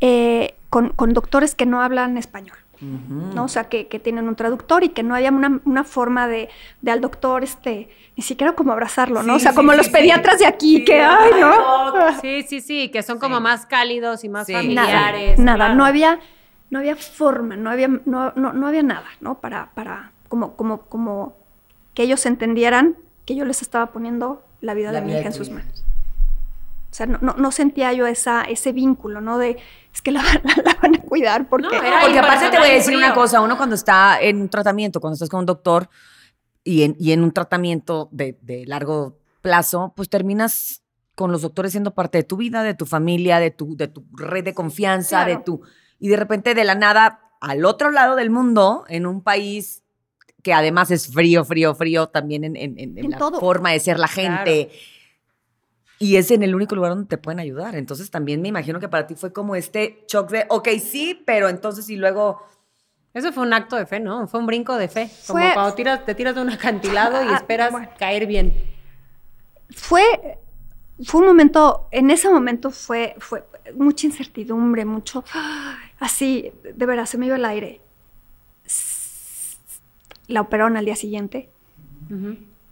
Eh, 0.00 0.54
con, 0.68 0.90
con, 0.90 1.14
doctores 1.14 1.54
que 1.54 1.64
no 1.64 1.80
hablan 1.80 2.18
español. 2.18 2.58
¿No? 2.80 3.44
O 3.44 3.48
sea, 3.48 3.64
que, 3.64 3.84
tienen 3.84 4.28
un 4.28 4.36
traductor 4.36 4.84
y 4.84 4.90
que 4.90 5.02
no 5.02 5.14
había 5.14 5.30
una, 5.30 5.84
forma 5.84 6.28
de, 6.28 6.48
al 6.86 7.00
doctor, 7.00 7.44
este, 7.44 7.88
ni 8.16 8.22
siquiera 8.22 8.54
como 8.54 8.72
abrazarlo, 8.72 9.22
¿no? 9.22 9.36
o 9.36 9.38
sea, 9.38 9.54
como 9.54 9.72
los 9.72 9.88
pediatras 9.88 10.38
de 10.38 10.46
aquí, 10.46 10.84
que, 10.84 11.00
ay, 11.00 11.32
¿no? 11.40 11.86
Sí, 12.20 12.42
sí, 12.42 12.60
sí, 12.60 12.88
que 12.90 13.02
son 13.02 13.18
como 13.18 13.40
más 13.40 13.66
cálidos 13.66 14.24
y 14.24 14.28
más 14.28 14.50
familiares. 14.50 15.38
Nada, 15.38 15.74
no 15.74 15.84
había, 15.84 16.20
no 16.70 16.78
había 16.78 16.96
forma, 16.96 17.56
no 17.56 17.70
había, 17.70 17.88
no, 17.88 18.32
no, 18.34 18.66
había 18.66 18.82
nada, 18.82 19.08
¿no? 19.20 19.40
Para, 19.40 19.70
para, 19.74 20.12
como, 20.28 20.56
como, 20.56 20.82
como 20.82 21.36
que 21.94 22.02
ellos 22.02 22.26
entendieran 22.26 22.96
que 23.24 23.34
yo 23.34 23.44
les 23.44 23.62
estaba 23.62 23.86
poniendo 23.86 24.44
la 24.60 24.74
vida 24.74 24.92
de 24.92 25.00
mi 25.00 25.12
hija 25.12 25.26
en 25.26 25.32
sus 25.32 25.50
manos. 25.50 25.85
O 26.96 26.98
sea, 26.98 27.04
no, 27.04 27.18
no, 27.18 27.52
sentía 27.52 27.92
yo 27.92 28.06
esa, 28.06 28.40
ese 28.44 28.72
vínculo, 28.72 29.20
¿no? 29.20 29.36
De, 29.36 29.58
es 29.92 30.00
que 30.00 30.12
la, 30.12 30.22
van 30.80 30.94
a 30.96 31.02
cuidar 31.02 31.46
porque... 31.46 31.68
porque 31.68 32.18
aparte 32.18 32.48
te 32.48 32.58
voy 32.58 32.70
a 32.70 32.72
decir 32.72 32.96
una 32.96 33.12
cosa, 33.12 33.42
uno 33.42 33.58
cuando 33.58 33.74
está 33.74 34.18
en 34.18 34.40
un 34.40 34.48
tratamiento, 34.48 34.98
cuando 34.98 35.12
estás 35.12 35.28
con 35.28 35.40
un 35.40 35.44
doctor 35.44 35.90
y 36.64 36.84
en, 36.84 36.96
y 36.98 37.12
en 37.12 37.22
un 37.22 37.32
tratamiento 37.32 38.08
de, 38.12 38.38
de, 38.40 38.64
largo 38.64 39.18
plazo, 39.42 39.92
pues 39.94 40.08
terminas 40.08 40.84
con 41.14 41.30
los 41.30 41.42
doctores 41.42 41.72
siendo 41.72 41.92
parte 41.92 42.16
de 42.16 42.24
tu 42.24 42.38
vida, 42.38 42.62
de 42.62 42.72
tu 42.72 42.86
familia, 42.86 43.40
de 43.40 43.50
tu, 43.50 43.76
de 43.76 43.88
tu 43.88 44.06
red 44.14 44.44
de 44.44 44.54
confianza, 44.54 45.26
de 45.26 45.36
tu... 45.36 45.60
Y 45.98 46.08
de 46.08 46.16
repente 46.16 46.54
de 46.54 46.64
la 46.64 46.76
nada, 46.76 47.20
al 47.42 47.66
otro 47.66 47.90
lado 47.90 48.16
del 48.16 48.30
mundo, 48.30 48.86
en 48.88 49.04
un 49.04 49.22
país 49.22 49.82
que 50.42 50.54
además 50.54 50.90
es 50.90 51.12
frío, 51.12 51.44
frío, 51.44 51.74
frío 51.74 52.06
también 52.06 52.56
en, 52.56 53.10
la 53.10 53.18
forma 53.18 53.72
de 53.72 53.80
ser 53.80 53.98
la 53.98 54.08
gente. 54.08 54.70
Y 55.98 56.16
es 56.16 56.30
en 56.30 56.42
el 56.42 56.54
único 56.54 56.74
lugar 56.74 56.90
donde 56.90 57.06
te 57.06 57.18
pueden 57.18 57.40
ayudar. 57.40 57.74
Entonces 57.74 58.10
también 58.10 58.42
me 58.42 58.48
imagino 58.48 58.80
que 58.80 58.88
para 58.88 59.06
ti 59.06 59.14
fue 59.14 59.32
como 59.32 59.56
este 59.56 60.04
shock 60.08 60.30
de, 60.30 60.46
ok, 60.48 60.68
sí, 60.82 61.22
pero 61.24 61.48
entonces 61.48 61.88
y 61.88 61.96
luego... 61.96 62.42
Eso 63.14 63.32
fue 63.32 63.44
un 63.44 63.54
acto 63.54 63.76
de 63.76 63.86
fe, 63.86 63.98
¿no? 63.98 64.28
Fue 64.28 64.40
un 64.40 64.44
brinco 64.44 64.76
de 64.76 64.88
fe. 64.88 65.10
Como 65.26 65.42
cuando 65.54 65.72
tiras, 65.72 66.04
te 66.04 66.14
tiras 66.14 66.34
de 66.34 66.42
un 66.42 66.50
acantilado 66.50 67.24
y 67.24 67.28
ah, 67.28 67.36
esperas 67.36 67.72
caer 67.98 68.26
bien. 68.26 68.52
Fue, 69.70 70.02
fue 71.02 71.20
un 71.22 71.26
momento, 71.26 71.88
en 71.92 72.10
ese 72.10 72.28
momento 72.28 72.70
fue, 72.70 73.16
fue 73.18 73.46
mucha 73.74 74.06
incertidumbre, 74.06 74.84
mucho, 74.84 75.24
así, 75.98 76.52
de 76.62 76.86
verdad, 76.86 77.06
se 77.06 77.16
me 77.16 77.24
iba 77.24 77.36
el 77.36 77.44
aire. 77.46 77.80
La 80.28 80.42
operaron 80.42 80.76
al 80.76 80.84
día 80.84 80.96
siguiente. 80.96 81.48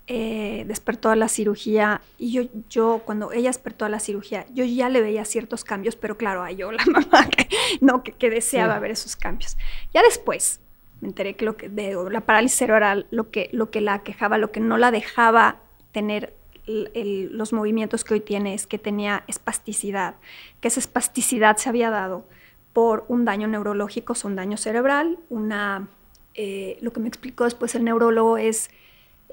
Eh, 0.06 0.64
despertó 0.66 1.08
a 1.08 1.16
la 1.16 1.28
cirugía 1.28 2.02
y 2.18 2.32
yo, 2.32 2.42
yo, 2.68 3.00
cuando 3.06 3.32
ella 3.32 3.48
despertó 3.48 3.86
a 3.86 3.88
la 3.88 4.00
cirugía, 4.00 4.44
yo 4.52 4.62
ya 4.62 4.90
le 4.90 5.00
veía 5.00 5.24
ciertos 5.24 5.64
cambios, 5.64 5.96
pero 5.96 6.18
claro, 6.18 6.42
a 6.42 6.50
yo, 6.50 6.70
la 6.72 6.84
mamá, 6.84 7.26
que, 7.30 7.48
no, 7.80 8.02
que, 8.02 8.28
deseaba 8.28 8.78
ver 8.80 8.90
esos 8.90 9.16
cambios. 9.16 9.56
Ya 9.94 10.02
después 10.02 10.60
me 11.00 11.08
enteré 11.08 11.36
que, 11.36 11.46
lo 11.46 11.56
que 11.56 11.70
de 11.70 11.96
la 12.10 12.20
parálisis 12.20 12.58
cerebral, 12.58 13.06
lo 13.10 13.30
que, 13.30 13.48
lo 13.52 13.70
que 13.70 13.80
la 13.80 14.02
quejaba, 14.02 14.36
lo 14.36 14.52
que 14.52 14.60
no 14.60 14.76
la 14.76 14.90
dejaba 14.90 15.62
tener 15.92 16.34
los 16.66 17.52
movimientos 17.52 18.04
que 18.04 18.14
hoy 18.14 18.20
tiene 18.20 18.54
es 18.54 18.66
que 18.66 18.78
tenía 18.78 19.24
espasticidad, 19.26 20.16
que 20.60 20.68
esa 20.68 20.80
espasticidad 20.80 21.56
se 21.56 21.70
había 21.70 21.88
dado 21.88 22.26
por 22.74 23.04
un 23.08 23.24
daño 23.24 23.48
neurológico, 23.48 24.12
o 24.12 24.26
un 24.26 24.36
daño 24.36 24.58
cerebral, 24.58 25.18
una, 25.30 25.88
eh, 26.34 26.78
lo 26.82 26.92
que 26.92 27.00
me 27.00 27.08
explicó 27.08 27.44
después 27.44 27.74
el 27.74 27.84
neurólogo 27.84 28.36
es 28.36 28.70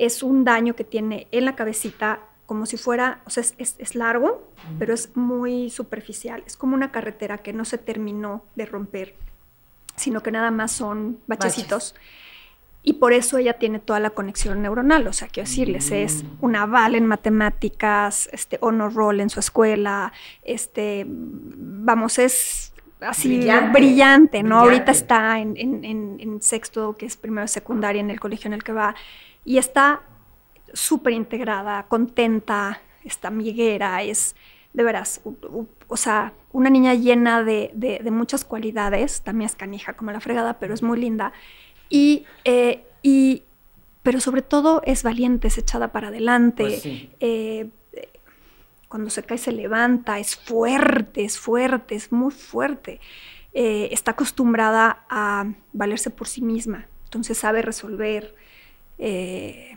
es 0.02 0.24
un 0.24 0.44
daño 0.44 0.76
que 0.76 0.84
tiene 0.84 1.28
en 1.32 1.46
la 1.46 1.56
cabecita 1.56 2.22
como 2.48 2.66
si 2.66 2.76
fuera, 2.76 3.22
o 3.26 3.30
sea, 3.30 3.44
es, 3.58 3.96
largo, 3.96 4.52
pero 4.78 4.94
es 4.94 5.16
muy 5.16 5.70
superficial. 5.70 6.44
Es 6.46 6.58
como 6.58 6.76
una 6.76 6.92
carretera 6.92 7.38
que 7.38 7.54
no 7.54 7.64
se 7.64 7.78
terminó 7.78 8.44
de 8.56 8.66
romper, 8.66 9.16
sino 9.96 10.22
que 10.22 10.32
nada 10.32 10.52
más 10.52 10.74
son 10.74 11.20
bachecitos. 11.28 11.96
Y 12.84 12.94
por 12.94 13.14
eso 13.14 13.38
ella 13.38 13.54
tiene 13.54 13.80
toda 13.80 14.00
la 14.00 14.10
conexión 14.10 14.64
neuronal. 14.64 15.08
O 15.08 15.14
sea, 15.14 15.28
quiero 15.28 15.48
decirles, 15.48 15.92
es 15.92 16.24
mm. 16.24 16.28
un 16.42 16.56
aval 16.56 16.96
en 16.96 17.06
matemáticas, 17.06 18.28
este 18.34 18.58
honor 18.60 18.96
roll 18.96 19.20
en 19.22 19.30
su 19.30 19.40
escuela, 19.40 20.12
este, 20.44 21.06
vamos, 21.08 22.20
es 22.20 22.74
así 23.02 23.48
brillante, 23.72 24.44
¿no? 24.44 24.60
Ahorita 24.60 24.92
está 24.92 25.40
en, 25.40 25.56
en, 25.58 26.42
sexto, 26.42 26.98
que 26.98 27.06
es 27.06 27.18
primero 27.18 27.44
de 27.44 27.48
secundaria 27.48 28.00
en 28.00 28.10
el 28.10 28.20
colegio 28.20 28.48
en 28.48 28.54
el 28.54 28.64
que 28.64 28.74
va 28.74 28.96
y 29.46 29.58
está 29.58 30.02
súper 30.74 31.14
integrada, 31.14 31.84
contenta, 31.84 32.82
está 33.04 33.30
amiguera, 33.30 34.04
es 34.04 34.36
de 34.74 34.84
veras, 34.84 35.22
o, 35.88 35.98
sea, 35.98 36.34
una 36.54 36.70
niña 36.70 36.94
llena 36.94 37.44
de, 37.44 38.02
muchas 38.12 38.46
cualidades, 38.46 39.22
también 39.22 39.48
es 39.48 39.56
canija 39.56 39.94
como 39.94 40.12
la 40.12 40.22
fregada, 40.22 40.60
pero 40.60 40.74
es 40.74 40.82
muy 40.82 41.00
linda. 41.00 41.34
Y, 41.90 42.26
eh, 42.46 42.86
y 43.02 43.44
pero 44.04 44.20
sobre 44.20 44.42
todo 44.42 44.82
es 44.86 45.04
valiente, 45.04 45.48
es 45.48 45.58
echada 45.58 45.92
para 45.92 46.08
adelante. 46.08 46.64
Pues 46.64 46.82
eh, 47.20 47.70
cuando 48.88 49.10
se 49.10 49.24
cae 49.24 49.38
se 49.38 49.52
levanta, 49.52 50.20
es 50.20 50.36
fuerte, 50.36 51.24
es 51.24 51.40
fuerte, 51.40 51.96
es 51.96 52.12
muy 52.12 52.32
fuerte. 52.32 53.00
Eh, 53.54 53.90
está 53.92 54.12
acostumbrada 54.12 55.06
a 55.10 55.52
valerse 55.74 56.10
por 56.10 56.28
sí 56.28 56.42
misma, 56.42 56.88
entonces 57.04 57.38
sabe 57.38 57.62
resolver, 57.62 58.34
eh, 59.02 59.76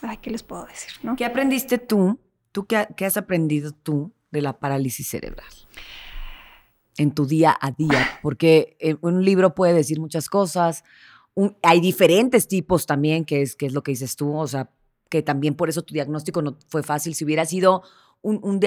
ay, 0.00 0.16
¿qué 0.16 0.30
les 0.30 0.42
puedo 0.42 0.64
decir? 0.64 0.90
¿no? 1.02 1.14
¿Qué 1.14 1.26
aprendiste 1.26 1.76
tú? 1.76 2.18
¿Tú 2.52 2.66
qué, 2.66 3.04
has 3.04 3.16
aprendido 3.16 3.72
tú 3.72 4.12
de 4.30 4.40
la 4.40 4.58
parálisis 4.58 5.08
cerebral? 5.08 5.46
En 6.96 7.12
tu 7.12 7.26
día 7.26 7.56
a 7.60 7.70
día, 7.70 8.18
porque 8.22 8.76
un 9.02 9.24
libro 9.24 9.54
puede 9.54 9.74
decir 9.74 10.00
muchas 10.00 10.28
cosas, 10.28 10.84
hay 11.62 11.80
diferentes 11.80 12.48
tipos 12.48 12.86
también, 12.86 13.24
que 13.24 13.42
es, 13.42 13.56
que 13.56 13.66
es 13.66 13.72
lo 13.72 13.82
que 13.82 13.92
dices 13.92 14.16
tú, 14.16 14.34
o 14.36 14.46
sea, 14.46 14.70
que 15.08 15.22
también 15.22 15.54
por 15.54 15.68
eso 15.68 15.82
tu 15.82 15.92
diagnóstico 15.92 16.40
no 16.40 16.56
fue 16.68 16.82
fácil. 16.82 17.14
Si 17.14 17.24
hubiera 17.24 17.44
sido 17.44 17.82
un, 18.22 18.40
un, 18.42 18.60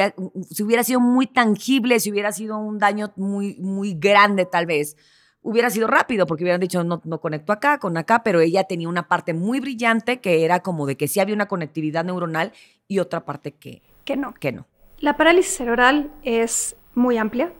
si 0.50 0.64
hubiera 0.64 0.84
sido 0.84 1.00
muy 1.00 1.28
tangible, 1.28 2.00
si 2.00 2.12
hubiera 2.12 2.32
sido 2.32 2.58
un 2.58 2.78
daño 2.78 3.12
muy, 3.16 3.56
muy 3.60 3.94
grande 3.96 4.46
tal 4.46 4.68
vez, 4.68 4.98
hubiera 5.46 5.70
sido 5.70 5.88
rápido 5.88 6.26
porque 6.26 6.44
hubieran 6.44 6.60
dicho 6.60 6.84
no, 6.84 7.02
no 7.06 7.22
conecto 7.22 7.54
acá 7.54 7.78
con 7.78 7.96
acá, 7.98 8.24
pero 8.24 8.42
ella 8.42 8.64
tenía 8.64 8.90
una 8.90 9.08
parte 9.08 9.34
muy 9.34 9.60
brillante 9.60 10.20
que 10.20 10.44
era 10.44 10.62
como 10.62 10.88
de 10.88 10.98
que 10.98 11.08
sí 11.08 11.20
había 11.20 11.36
una 11.36 11.48
conectividad 11.48 12.04
neuronal 12.04 12.52
y 12.88 12.98
otra 12.98 13.26
parte 13.26 13.54
que, 13.54 13.84
que 14.04 14.18
no. 14.18 14.34
Que 14.34 14.52
no. 14.52 14.66
La 15.00 15.18
parálisis 15.18 15.56
cerebral 15.56 16.12
es 16.24 16.76
muy 16.96 17.20
amplia. 17.20 17.54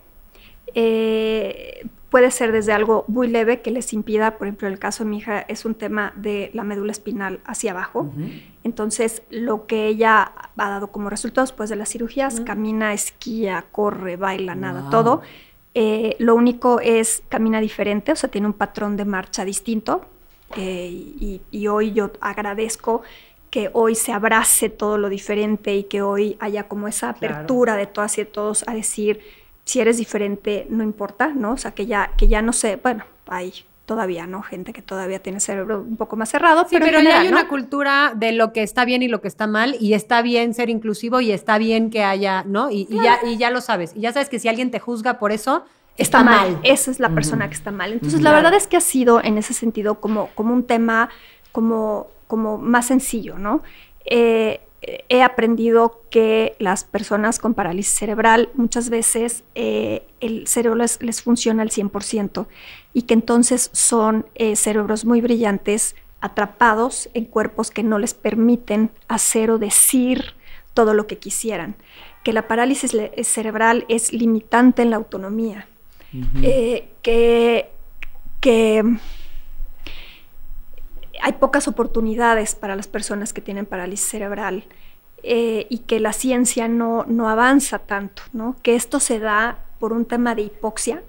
Eh, 0.74 1.88
puede 2.10 2.32
ser 2.32 2.52
desde 2.52 2.74
algo 2.74 3.06
muy 3.08 3.28
leve 3.28 3.62
que 3.62 3.70
les 3.70 3.94
impida, 3.94 4.38
por 4.40 4.48
ejemplo, 4.48 4.68
el 4.68 4.80
caso 4.80 5.04
de 5.04 5.12
mi 5.12 5.18
hija 5.18 5.42
es 5.42 5.64
un 5.64 5.76
tema 5.76 6.12
de 6.16 6.50
la 6.54 6.64
médula 6.64 6.92
espinal 6.92 7.40
hacia 7.46 7.72
abajo. 7.72 8.10
Entonces, 8.64 9.22
lo 9.30 9.68
que 9.68 9.86
ella 9.86 10.32
ha 10.58 10.70
dado 10.70 10.88
como 10.88 11.12
resultado 11.12 11.46
después 11.46 11.70
de 11.70 11.76
las 11.76 11.90
cirugías, 11.90 12.40
camina, 12.42 12.94
esquía, 12.94 13.66
corre, 13.72 14.16
baila, 14.16 14.56
nada, 14.56 14.90
todo 14.90 15.22
eh, 15.78 16.16
lo 16.20 16.36
único 16.36 16.80
es 16.80 17.22
camina 17.28 17.60
diferente, 17.60 18.14
o 18.14 18.16
sea, 18.16 18.32
tiene 18.32 18.48
un 18.48 18.54
patrón 18.54 18.96
de 18.96 19.04
marcha 19.04 19.44
distinto. 19.44 20.06
Eh, 20.56 21.42
y, 21.52 21.68
hoy 21.68 21.92
yo 21.92 22.12
agradezco 22.22 23.02
que 23.50 23.70
hoy 23.74 23.96
se 23.96 24.14
abrace 24.14 24.70
todo 24.70 24.98
lo 24.98 25.10
diferente 25.10 25.76
y 25.76 25.84
que 25.84 26.02
hoy 26.02 26.38
haya 26.40 26.70
como 26.70 26.88
esa 26.88 27.10
apertura 27.10 27.76
de 27.76 27.88
todas 27.88 28.18
y 28.18 28.22
de 28.22 28.26
todos 28.26 28.64
a 28.68 28.74
decir, 28.74 29.20
si 29.66 29.82
eres 29.82 29.98
diferente, 29.98 30.66
no 30.70 30.82
importa, 30.82 31.28
¿no? 31.28 31.54
O 31.54 31.58
sea, 31.58 31.72
que 31.72 31.86
ya, 31.86 32.14
que 32.18 32.30
ya 32.30 32.42
no 32.42 32.54
sé, 32.54 32.78
bueno, 32.78 33.04
hay 33.28 33.54
todavía, 33.86 34.28
¿no? 34.28 34.42
Gente 34.42 34.74
que 34.74 34.82
todavía 34.82 35.20
tiene 35.20 35.40
cerebro 35.40 35.82
un 35.82 35.98
poco 35.98 36.16
más 36.16 36.30
cerrado. 36.30 36.66
pero, 36.70 36.86
pero 36.86 37.02
ya 37.02 37.22
hay 37.22 37.28
una 37.28 37.48
cultura 37.48 38.14
de 38.16 38.32
lo 38.32 38.52
que 38.52 38.64
está 38.64 38.86
bien 38.86 39.04
y 39.04 39.08
lo 39.08 39.22
que 39.22 39.28
está 39.28 39.48
mal, 39.48 39.76
y 39.80 39.94
está 39.94 40.22
bien 40.22 40.54
ser 40.54 40.70
inclusivo 40.70 41.22
y 41.22 41.32
está 41.32 41.58
bien 41.58 41.90
que 41.90 42.04
haya, 42.04 42.44
¿no? 42.44 42.72
Y, 42.72 42.88
ya, 42.88 43.20
y 43.24 43.38
ya 43.38 43.52
lo 43.52 43.62
sabes. 43.62 43.94
Y 43.96 44.02
ya 44.02 44.12
sabes 44.12 44.30
que 44.30 44.40
si 44.40 44.48
alguien 44.48 44.72
te 44.72 44.80
juzga 44.80 45.20
por 45.20 45.32
eso, 45.32 45.66
está, 45.98 46.24
mal. 46.24 46.60
Esa 46.64 46.92
es 46.92 47.00
la 47.00 47.10
persona 47.10 47.48
que 47.48 47.54
está 47.54 47.72
mal. 47.72 47.94
Entonces, 47.94 48.22
la 48.22 48.32
verdad 48.32 48.54
es 48.54 48.68
que 48.68 48.78
ha 48.78 48.82
sido 48.82 49.24
en 49.24 49.38
ese 49.38 49.54
sentido 49.54 50.00
como, 50.00 50.30
como 50.36 50.54
un 50.54 50.64
tema 50.64 51.10
como, 51.52 52.08
como 52.28 52.58
más 52.58 52.88
sencillo, 52.88 53.38
¿no? 53.38 53.62
Eh, 54.06 54.62
he 55.10 55.24
aprendido 55.24 56.02
que 56.10 56.56
las 56.60 56.84
personas 56.84 57.40
con 57.40 57.54
parálisis 57.54 57.96
cerebral 57.96 58.50
muchas 58.54 58.90
veces 58.90 59.44
eh, 59.56 60.06
el 60.20 60.48
cerebro 60.48 60.78
les, 60.78 61.22
funciona 61.22 61.64
al 61.64 61.70
100% 61.70 62.48
y 62.94 63.04
que 63.04 63.14
entonces 63.14 63.70
son 63.74 64.26
eh, 64.36 64.56
cerebros 64.56 65.06
muy 65.06 65.22
brillantes 65.22 65.96
atrapados 66.22 67.10
en 67.14 67.26
cuerpos 67.26 67.72
que 67.72 67.84
no 67.84 68.00
les 68.00 68.14
permiten 68.14 68.92
hacer 69.08 69.52
o 69.52 69.58
decir 69.58 70.34
todo 70.74 70.94
lo 70.94 71.08
que 71.08 71.18
quisieran, 71.18 71.76
que 72.24 72.34
la 72.34 72.48
parálisis 72.48 72.96
cerebral 73.24 73.86
es 73.88 74.12
limitante 74.12 74.82
en 74.82 74.90
la 74.90 74.98
autonomía, 74.98 75.68
eh, 76.42 76.90
que, 77.02 77.70
que 78.42 78.84
hay 81.22 81.34
pocas 81.34 81.68
oportunidades 81.68 82.56
para 82.56 82.76
las 82.76 82.88
personas 82.88 83.34
que 83.34 83.42
tienen 83.42 83.66
parálisis 83.66 84.08
cerebral 84.08 84.66
eh, 85.24 85.68
y 85.70 85.80
que 85.80 86.00
la 86.00 86.14
ciencia 86.14 86.68
no, 86.68 87.06
no 87.08 87.30
avanza 87.30 87.80
tanto, 87.80 88.22
¿no? 88.34 88.56
Que 88.62 88.76
esto 88.76 89.00
se 89.00 89.20
da 89.20 89.60
por 89.80 89.94
un 89.94 90.06
tema 90.06 90.36
de 90.36 90.44
hipoxia. 90.44 91.04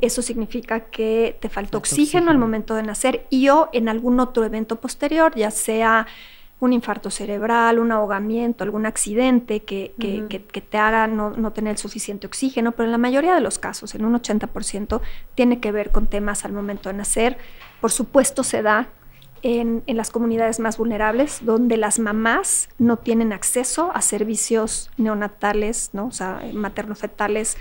Eso 0.00 0.22
significa 0.22 0.80
que 0.80 1.36
te 1.38 1.50
falta 1.50 1.76
oxígeno, 1.76 2.30
al 2.30 2.38
momento 2.38 2.74
de 2.74 2.82
nacer 2.82 3.26
y 3.28 3.50
o 3.50 3.68
en 3.74 3.90
algún 3.90 4.18
otro 4.18 4.46
evento 4.46 4.76
posterior, 4.76 5.34
ya 5.34 5.50
sea 5.50 6.06
un 6.58 6.72
infarto 6.72 7.10
cerebral, 7.10 7.78
un 7.78 7.92
ahogamiento, 7.92 8.64
algún 8.64 8.86
accidente 8.86 9.62
que, 9.64 9.94
que, 9.98 10.60
te 10.62 10.78
haga 10.78 11.06
no, 11.06 11.30
no, 11.30 11.52
tener 11.52 11.72
el 11.72 11.78
suficiente 11.78 12.26
oxígeno, 12.26 12.72
pero 12.72 12.86
en 12.86 12.92
la 12.92 12.98
mayoría 12.98 13.34
de 13.34 13.42
los 13.42 13.58
casos, 13.58 13.94
en 13.94 14.06
un 14.06 14.14
80%, 14.14 15.02
tiene 15.34 15.60
que 15.60 15.70
ver 15.70 15.90
con 15.90 16.06
temas 16.06 16.46
al 16.46 16.52
momento 16.52 16.88
de 16.88 16.94
nacer. 16.94 17.36
Por 17.82 17.90
supuesto 17.90 18.44
se 18.44 18.62
da 18.62 18.88
en, 19.42 19.82
las 19.86 20.10
comunidades 20.10 20.60
más 20.60 20.78
vulnerables, 20.78 21.44
donde 21.44 21.76
las 21.76 21.98
mamás 21.98 22.68
no 22.78 22.96
tienen 22.96 23.32
acceso 23.32 23.90
a 23.92 24.00
servicios 24.00 24.90
neonatales, 24.96 25.90
¿no? 25.92 26.06
o 26.06 26.12
sea, 26.12 26.42
materno-fetales 26.52 27.56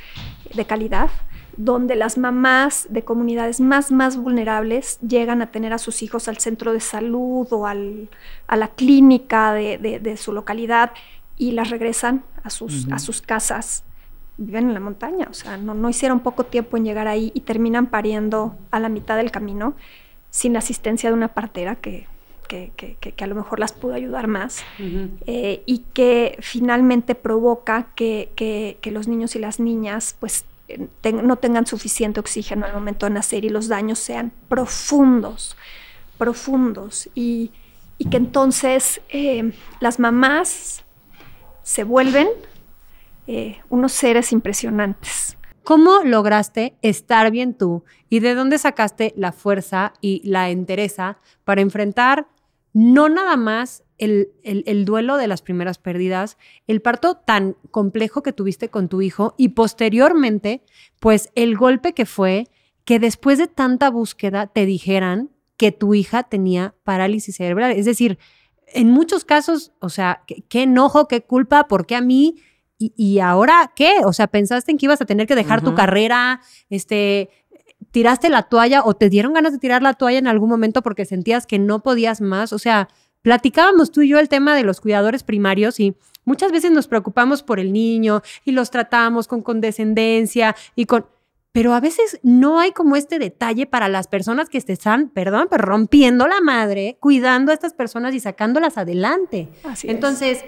de 0.54 0.66
calidad, 0.66 1.10
donde 1.58 1.96
las 1.96 2.18
mamás 2.18 2.88
de 2.90 3.04
comunidades 3.04 3.60
más, 3.60 3.92
más 3.92 4.16
vulnerables 4.18 5.00
llegan 5.02 5.42
a 5.42 5.52
tener 5.52 5.74
a 5.74 5.80
sus 5.80 6.02
hijos 6.04 6.28
al 6.28 6.38
centro 6.38 6.72
de 6.72 6.80
salud 6.80 7.48
o 7.52 7.68
al, 7.68 8.10
a 8.48 8.56
la 8.56 8.70
clínica 8.70 9.54
de, 9.54 10.18
su 10.18 10.32
localidad 10.32 10.92
y 11.38 11.52
las 11.52 11.70
regresan 11.70 12.24
a 12.44 12.50
sus, 12.50 12.88
a 12.92 13.00
sus 13.00 13.22
casas. 13.22 13.84
Viven 14.38 14.70
en 14.70 14.74
la 14.74 14.80
montaña, 14.80 15.28
o 15.30 15.34
sea, 15.34 15.58
no, 15.58 15.74
no 15.74 15.90
hicieron 15.90 16.22
poco 16.22 16.46
tiempo 16.46 16.78
en 16.78 16.86
llegar 16.86 17.08
ahí 17.08 17.32
y 17.36 17.42
terminan 17.42 17.88
pariendo 17.88 18.56
a 18.72 18.80
la 18.80 18.90
mitad 18.90 19.18
del 19.18 19.30
camino 19.30 19.76
sin 20.32 20.54
la 20.54 20.60
asistencia 20.60 21.10
de 21.10 21.14
una 21.14 21.28
partera 21.28 21.76
que, 21.76 22.08
que, 22.48 22.98
que, 23.00 23.24
a 23.24 23.28
lo 23.28 23.36
mejor 23.36 23.60
las 23.60 23.72
pudo 23.72 23.94
ayudar 23.94 24.28
más 24.28 24.64
eh, 25.26 25.64
y 25.66 25.80
que 25.94 26.38
finalmente 26.42 27.16
provoca 27.16 27.88
que, 27.96 28.80
los 28.92 29.08
niños 29.08 29.36
y 29.36 29.40
las 29.40 29.60
niñas 29.60 30.16
pues 30.20 30.46
no 31.04 31.36
tengan 31.36 31.66
suficiente 31.66 32.20
oxígeno 32.20 32.66
al 32.66 32.74
momento 32.74 33.06
de 33.06 33.12
nacer 33.12 33.46
y 33.46 33.50
los 33.50 33.68
daños 33.68 34.00
sean 34.00 34.32
profundos, 34.50 35.56
profundos 36.18 37.10
y, 37.16 37.52
que 38.10 38.18
entonces 38.18 39.00
eh, 39.10 39.54
las 39.80 40.00
mamás 40.00 40.84
se 41.62 41.84
vuelven 41.84 42.28
eh, 43.28 43.62
unos 43.70 43.92
seres 43.92 44.32
impresionantes. 44.32 45.38
¿Cómo 45.64 46.00
lograste 46.04 46.76
estar 46.82 47.32
bien 47.32 47.54
tú 47.54 47.84
y 48.10 48.20
de 48.20 48.34
dónde 48.34 48.58
sacaste 48.58 49.14
la 49.16 49.32
fuerza 49.32 49.94
y 50.02 50.22
la 50.28 50.50
entereza 50.50 51.18
para 51.44 51.62
enfrentar 51.62 52.28
no 52.74 53.10
nada 53.10 53.36
más 53.38 53.84
el, 53.98 54.30
el, 54.44 54.86
duelo 54.86 55.18
de 55.18 55.28
las 55.28 55.44
primeras 55.44 55.78
pérdidas, 55.78 56.38
el 56.66 56.82
parto 56.82 57.18
tan 57.18 57.56
complejo 57.70 58.24
que 58.24 58.34
tuviste 58.34 58.70
con 58.70 58.90
tu 58.90 59.02
hijo 59.02 59.36
y 59.38 59.50
posteriormente, 59.50 60.64
pues 61.00 61.30
el 61.36 61.56
golpe 61.56 61.94
que 61.94 62.08
fue 62.08 62.48
que 62.84 62.98
después 62.98 63.38
de 63.38 63.48
tanta 63.48 63.92
búsqueda 63.92 64.48
te 64.48 64.66
dijeran 64.66 65.30
que 65.58 65.72
tu 65.72 65.94
hija 65.94 66.24
tenía 66.24 66.74
parálisis 66.84 67.36
cerebral? 67.36 67.74
Es 67.74 67.86
decir, 67.86 68.18
en 68.74 68.90
muchos 68.90 69.26
casos, 69.26 69.72
o 69.80 69.90
sea, 69.90 70.24
qué, 70.26 70.64
enojo, 70.64 71.08
qué 71.08 71.22
culpa, 71.22 71.68
¿por 71.68 71.86
qué 71.86 71.96
a 71.96 72.02
mí? 72.02 72.38
Y, 72.82 73.20
ahora 73.20 73.72
qué? 73.76 74.02
O 74.06 74.14
sea, 74.14 74.28
pensaste 74.28 74.72
en 74.72 74.78
que 74.78 74.88
ibas 74.88 75.02
a 75.02 75.06
tener 75.06 75.28
que 75.28 75.36
dejar 75.36 75.62
tu 75.62 75.76
carrera, 75.76 76.42
este, 76.70 77.30
tiraste 77.92 78.30
la 78.30 78.44
toalla 78.44 78.84
o 78.84 78.94
te 78.94 79.10
dieron 79.10 79.34
ganas 79.34 79.52
de 79.52 79.60
tirar 79.60 79.82
la 79.82 79.94
toalla 79.94 80.20
en 80.20 80.28
algún 80.28 80.50
momento 80.50 80.82
porque 80.82 81.06
sentías 81.06 81.46
que 81.46 81.60
no 81.60 81.84
podías 81.84 82.22
más. 82.22 82.54
O 82.54 82.60
sea, 82.60 82.88
platicábamos 83.22 83.92
tú 83.92 84.02
y 84.02 84.10
yo 84.10 84.20
el 84.20 84.30
tema 84.30 84.56
de 84.56 84.64
los 84.64 84.82
cuidadores 84.82 85.24
primarios 85.24 85.80
y 85.80 85.96
muchas 86.26 86.52
veces 86.52 86.72
nos 86.72 86.88
preocupamos 86.88 87.44
por 87.44 87.60
el 87.60 87.74
niño 87.74 88.22
y 88.46 88.52
los 88.52 88.72
tratamos 88.72 89.28
con 89.28 89.42
condescendencia 89.42 90.56
y 90.76 90.86
con... 90.86 91.06
Pero 91.54 91.74
a 91.74 91.82
veces 91.82 92.18
no 92.24 92.62
hay 92.62 92.72
como 92.72 92.96
este 92.96 93.20
detalle 93.20 93.66
para 93.66 93.90
las 93.90 94.08
personas 94.08 94.48
que 94.48 94.62
te 94.62 94.72
están, 94.72 95.10
perdón, 95.10 95.48
pero 95.50 95.66
rompiendo 95.66 96.26
la 96.26 96.40
madre, 96.40 96.98
cuidando 97.02 97.52
a 97.52 97.54
estas 97.54 97.74
personas 97.74 98.16
y 98.16 98.22
sacándolas 98.22 98.78
adelante. 98.78 99.50
Así 99.66 99.90
Entonces, 99.90 100.46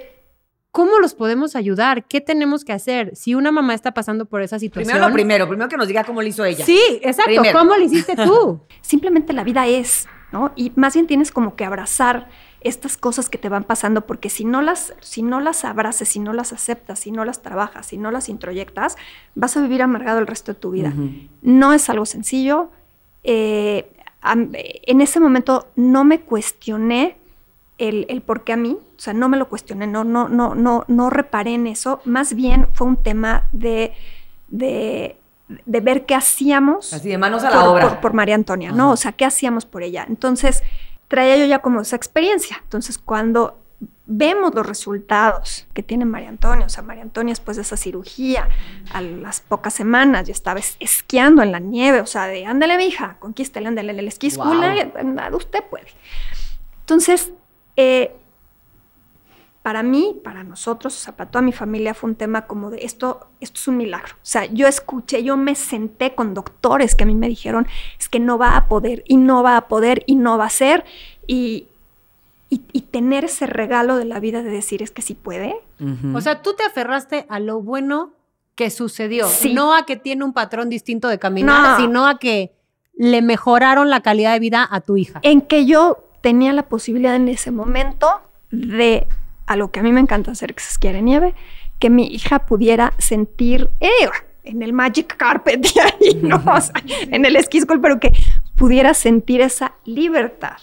¿Cómo 0.74 0.98
los 0.98 1.14
podemos 1.14 1.56
ayudar? 1.56 2.06
¿Qué 2.06 2.20
tenemos 2.20 2.66
que 2.66 2.74
hacer 2.74 3.16
si 3.16 3.36
una 3.36 3.52
mamá 3.52 3.76
está 3.76 3.94
pasando 3.94 4.26
por 4.26 4.42
esa 4.42 4.58
situación? 4.58 4.88
Primero 4.88 5.08
lo 5.08 5.14
primero, 5.14 5.48
primero 5.48 5.70
que 5.70 5.78
nos 5.78 5.88
diga 5.88 6.04
cómo 6.04 6.20
lo 6.24 6.28
hizo 6.28 6.44
ella. 6.44 6.66
Sí, 6.66 6.82
exacto. 7.04 7.44
¿Cómo 7.54 7.76
lo 7.76 7.84
hiciste 7.84 8.16
tú? 8.16 8.60
Simplemente 8.82 9.34
la 9.34 9.44
vida 9.44 9.68
es, 9.68 10.08
¿no? 10.32 10.52
Y 10.56 10.72
más 10.76 10.96
bien 10.96 11.06
tienes 11.06 11.32
como 11.32 11.56
que 11.56 11.64
abrazar 11.64 12.28
estas 12.62 12.98
cosas 12.98 13.30
que 13.30 13.38
te 13.38 13.50
van 13.50 13.66
pasando, 13.66 14.08
porque 14.08 14.32
si 14.32 14.46
no 14.46 14.64
las, 14.64 14.96
si 15.00 15.22
no 15.22 15.42
las 15.42 15.64
abraces, 15.64 16.10
si 16.10 16.20
no 16.20 16.34
las 16.34 16.54
aceptas, 16.54 16.98
si 16.98 17.12
no 17.12 17.24
las 17.24 17.44
trabajas, 17.44 17.86
si 17.86 17.98
no 17.98 18.10
las 18.10 18.28
introyectas, 18.28 18.96
vas 19.36 19.56
a 19.56 19.62
vivir 19.62 19.84
amargado 19.84 20.18
el 20.18 20.26
resto 20.26 20.54
de 20.54 20.60
tu 20.60 20.72
vida. 20.72 20.92
No 21.44 21.74
es 21.74 21.88
algo 21.92 22.08
sencillo. 22.08 22.72
Eh, 23.24 23.92
en 24.24 25.02
ese 25.02 25.20
momento 25.20 25.68
no 25.76 26.04
me 26.04 26.22
cuestioné 26.22 27.20
el, 27.89 28.06
el 28.10 28.22
por 28.22 28.43
qué 28.43 28.54
a 28.54 28.58
mí, 28.58 28.78
o 28.80 29.00
sea, 29.00 29.13
no 29.13 29.30
me 29.30 29.38
lo 29.38 29.50
cuestioné, 29.50 29.88
no, 29.88 30.04
no, 30.04 30.30
no, 30.30 30.56
no, 30.56 30.86
no 30.88 31.10
reparé 31.10 31.54
en 31.54 31.67
eso, 31.67 32.02
más 32.06 32.34
bien 32.34 32.67
fue 32.74 32.88
un 32.88 32.98
tema 32.98 33.48
de, 33.52 33.93
de, 34.48 35.17
ver 35.65 36.06
qué 36.06 36.15
hacíamos. 36.15 36.93
Así 36.93 37.10
de 37.10 37.17
manos 37.17 37.43
a 37.43 37.50
la 37.50 37.69
obra. 37.69 38.00
Por, 38.00 38.13
María 38.13 38.36
Antonia, 38.36 38.72
¿no? 38.72 38.91
O 38.91 38.98
sea, 38.98 39.12
qué 39.12 39.26
hacíamos 39.26 39.65
por 39.65 39.84
ella. 39.84 40.06
Entonces, 40.08 40.63
traía 41.08 41.38
yo 41.38 41.46
ya 41.46 41.60
como 41.60 41.82
esa 41.82 41.96
experiencia. 41.96 42.60
Entonces, 42.63 42.98
cuando 42.98 43.60
vemos 44.06 44.54
los 44.54 44.65
resultados 44.65 45.67
que 45.74 45.84
tiene 45.84 46.06
María 46.06 46.30
Antonia, 46.30 46.65
o 46.65 46.69
sea, 46.69 46.84
María 46.84 47.04
Antonia 47.04 47.32
después 47.32 47.58
de 47.58 47.63
esa 47.63 47.78
cirugía, 47.78 48.48
a 48.93 49.02
las 49.02 49.41
pocas 49.41 49.74
semanas 49.74 50.28
ya 50.28 50.32
estaba 50.34 50.62
esquiando 50.80 51.41
en 51.41 51.52
la 51.52 51.60
nieve, 51.60 52.00
o 52.02 52.06
sea, 52.06 52.28
de 52.28 52.46
ándale, 52.46 52.78
mija, 52.78 53.17
conquístele, 53.19 53.67
ándale, 53.67 53.91
el 53.91 54.08
esquí 54.08 54.28
usted 54.28 55.63
puede. 55.69 55.88
Entonces, 56.82 57.32
eh, 57.76 58.16
para 59.64 59.82
mí, 59.82 60.20
para 60.22 60.44
nosotros, 60.44 60.96
o 60.96 61.00
sea, 61.00 61.16
para 61.16 61.32
toda 61.32 61.42
mi 61.42 61.54
familia 61.54 61.94
fue 61.94 62.10
un 62.10 62.18
tema 62.18 62.46
como 62.48 62.70
de 62.70 62.84
esto, 62.84 63.30
esto 63.40 63.60
es 63.62 63.68
un 63.70 63.78
milagro. 63.78 64.14
O 64.16 64.26
sea, 64.26 64.46
yo 64.46 64.68
escuché, 64.68 65.24
yo 65.24 65.38
me 65.38 65.56
senté 65.56 66.14
con 66.14 66.34
doctores 66.34 66.96
que 66.96 67.04
a 67.04 67.08
mí 67.08 67.16
me 67.16 67.30
dijeron, 67.30 67.66
es 67.98 68.10
que 68.10 68.20
no 68.20 68.38
va 68.38 68.58
a 68.58 68.68
poder 68.68 69.06
y 69.08 69.16
no 69.16 69.42
va 69.42 69.56
a 69.56 69.70
poder 69.70 70.04
y 70.06 70.18
no 70.18 70.38
va 70.38 70.46
a 70.46 70.50
ser. 70.50 70.84
Y, 71.28 71.68
y, 72.50 72.82
tener 72.82 73.24
ese 73.24 73.48
regalo 73.48 73.96
de 73.96 74.06
la 74.06 74.20
vida 74.20 74.44
de 74.44 74.52
decir 74.52 74.84
es 74.84 74.92
que 74.92 75.02
sí 75.02 75.16
puede. 75.16 75.56
O 76.14 76.22
sea, 76.22 76.42
tú 76.42 76.54
te 76.54 76.64
aferraste 76.64 77.26
a 77.30 77.40
lo 77.40 77.62
bueno 77.62 78.14
que 78.56 78.70
sucedió, 78.70 79.28
no 79.54 79.74
a 79.74 79.86
que 79.86 79.96
tiene 79.96 80.24
un 80.24 80.34
patrón 80.34 80.70
distinto 80.70 81.08
de 81.08 81.18
caminar, 81.18 81.80
sino 81.80 82.06
a 82.06 82.20
que 82.20 82.54
le 82.96 83.22
mejoraron 83.22 83.90
la 83.90 84.02
calidad 84.02 84.34
de 84.34 84.40
vida 84.40 84.68
a 84.70 84.82
tu 84.82 84.98
hija. 84.98 85.20
En 85.24 85.42
que 85.42 85.66
yo 85.66 86.04
tenía 86.24 86.54
la 86.54 86.64
posibilidad 86.64 87.18
en 87.18 87.28
ese 87.28 87.52
momento 87.52 88.22
de, 88.50 89.06
a 89.46 89.58
lo 89.58 89.72
que 89.72 89.82
a 89.82 89.84
mí 89.84 89.92
me 89.92 90.00
encanta 90.00 90.32
hacer, 90.32 90.56
que 90.56 90.64
se 90.64 90.70
esquiar 90.70 90.96
en 90.96 91.06
nieve, 91.06 91.34
que 91.80 91.90
mi 91.90 92.08
hija 92.08 92.40
pudiera 92.40 92.94
sentir 92.98 93.70
eh, 93.82 93.90
en 94.46 94.64
el 94.64 94.72
Magic 94.72 95.18
Carpet 95.18 95.68
ahí, 95.84 96.16
¿no? 96.24 96.42
en 97.12 97.26
el 97.26 97.36
esquí 97.36 97.60
school, 97.60 97.82
pero 97.82 98.00
que 98.00 98.14
pudiera 98.56 98.94
sentir 98.94 99.42
esa 99.42 99.74
libertad 99.84 100.56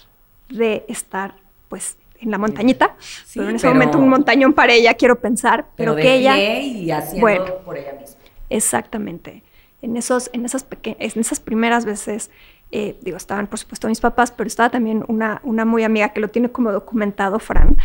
de 0.49 0.83
estar, 0.87 1.35
pues, 1.69 1.95
en 2.19 2.31
la 2.31 2.39
montañita, 2.39 2.95
pero 3.35 3.49
en 3.49 3.57
ese 3.57 3.67
momento 3.67 3.99
un 3.99 4.09
montañón 4.09 4.53
para 4.53 4.73
ella, 4.73 4.95
quiero 4.95 5.19
pensar, 5.19 5.67
pero, 5.75 5.95
que 5.95 6.15
ella... 6.15 6.39
y 6.39 6.89
haciendo 6.89 7.61
por 7.63 7.77
ella 7.77 7.93
misma. 7.93 8.15
Exactamente. 8.49 9.43
En, 9.83 9.95
esos, 9.95 10.31
en, 10.33 10.43
esas 10.43 10.65
en 10.83 11.19
esas 11.19 11.39
primeras 11.39 11.85
veces 11.85 12.31
eh, 12.71 12.95
digo, 13.01 13.17
estaban 13.17 13.47
por 13.47 13.59
supuesto 13.59 13.87
mis 13.87 13.99
papás, 13.99 14.31
pero 14.31 14.47
estaba 14.47 14.69
también 14.69 15.03
una, 15.07 15.41
una 15.43 15.65
muy 15.65 15.83
amiga 15.83 16.09
que 16.09 16.21
lo 16.21 16.29
tiene 16.29 16.49
como 16.49 16.71
documentado, 16.71 17.39
Fran. 17.39 17.77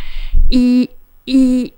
Y, 0.49 0.91
y 1.25 1.73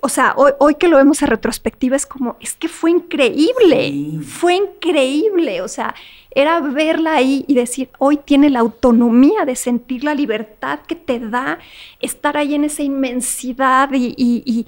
o 0.00 0.08
sea, 0.08 0.32
hoy, 0.36 0.52
hoy, 0.58 0.76
que 0.76 0.88
lo 0.88 0.96
vemos 0.96 1.22
a 1.22 1.26
retrospectiva 1.26 1.96
es 1.96 2.06
como, 2.06 2.36
es 2.40 2.54
que 2.54 2.68
fue 2.68 2.90
increíble, 2.92 4.22
fue 4.22 4.54
increíble, 4.54 5.60
o 5.60 5.68
sea, 5.68 5.94
era 6.30 6.60
verla 6.60 7.14
ahí 7.14 7.44
y 7.46 7.54
decir, 7.54 7.90
hoy 7.98 8.16
tiene 8.16 8.48
la 8.48 8.60
autonomía 8.60 9.44
de 9.44 9.54
sentir 9.54 10.04
la 10.04 10.14
libertad 10.14 10.80
que 10.86 10.94
te 10.94 11.18
da 11.18 11.58
estar 12.00 12.36
ahí 12.38 12.54
en 12.54 12.64
esa 12.64 12.82
inmensidad 12.82 13.90
y, 13.92 14.14
y 14.16 14.42
y 14.44 14.66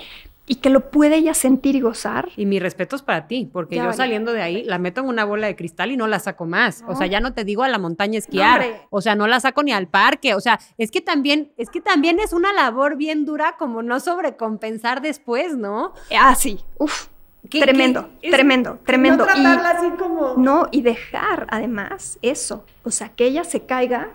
que 0.56 0.70
lo 0.70 0.90
puede 0.90 1.16
ella 1.16 1.34
sentir 1.34 1.76
y 1.76 1.80
gozar. 1.80 2.30
Y 2.36 2.46
mi 2.46 2.58
respeto 2.58 2.96
es 2.96 3.02
para 3.02 3.26
ti, 3.26 3.48
porque 3.52 3.76
yo 3.76 3.92
saliendo 3.92 4.32
de 4.32 4.40
ahí 4.40 4.64
la 4.64 4.78
meto 4.78 5.02
en 5.02 5.08
una 5.08 5.24
bola 5.24 5.46
de 5.46 5.56
cristal 5.56 5.90
y 5.90 5.96
no 5.96 6.06
la 6.06 6.18
saco 6.18 6.46
más. 6.46 6.82
O 6.86 6.96
sea, 6.96 7.06
ya 7.06 7.20
no 7.20 7.34
te 7.34 7.44
digo 7.44 7.62
a 7.62 7.68
la 7.68 7.78
montaña 7.78 8.18
esquiar, 8.18 8.86
o 8.90 9.00
sea, 9.00 9.14
no 9.14 9.26
la 9.26 9.40
saco 9.40 9.62
ni 9.62 9.72
al 9.72 9.88
parque, 9.88 10.34
o 10.34 10.40
sea, 10.40 10.58
es 10.78 10.90
que 10.90 11.00
también 11.00 11.52
es 11.56 11.70
que 11.70 11.80
también 11.80 12.18
es 12.20 12.32
una 12.32 12.52
labor 12.52 12.96
bien 12.96 13.24
dura 13.24 13.56
como 13.58 13.82
no 13.82 14.00
sobrecompensar 14.00 15.02
después, 15.02 15.56
¿no? 15.56 15.92
Ah, 16.18 16.34
sí. 16.34 16.60
Uf. 16.78 17.08
tremendo, 17.50 18.08
tremendo, 18.20 18.78
tremendo. 18.84 19.26
No 19.26 19.32
tratarla 19.32 19.70
así 19.70 19.90
como 19.98 20.34
No, 20.36 20.68
y 20.70 20.82
dejar 20.82 21.46
además 21.50 22.18
eso, 22.22 22.64
o 22.84 22.90
sea, 22.90 23.10
que 23.10 23.26
ella 23.26 23.44
se 23.44 23.66
caiga 23.66 24.10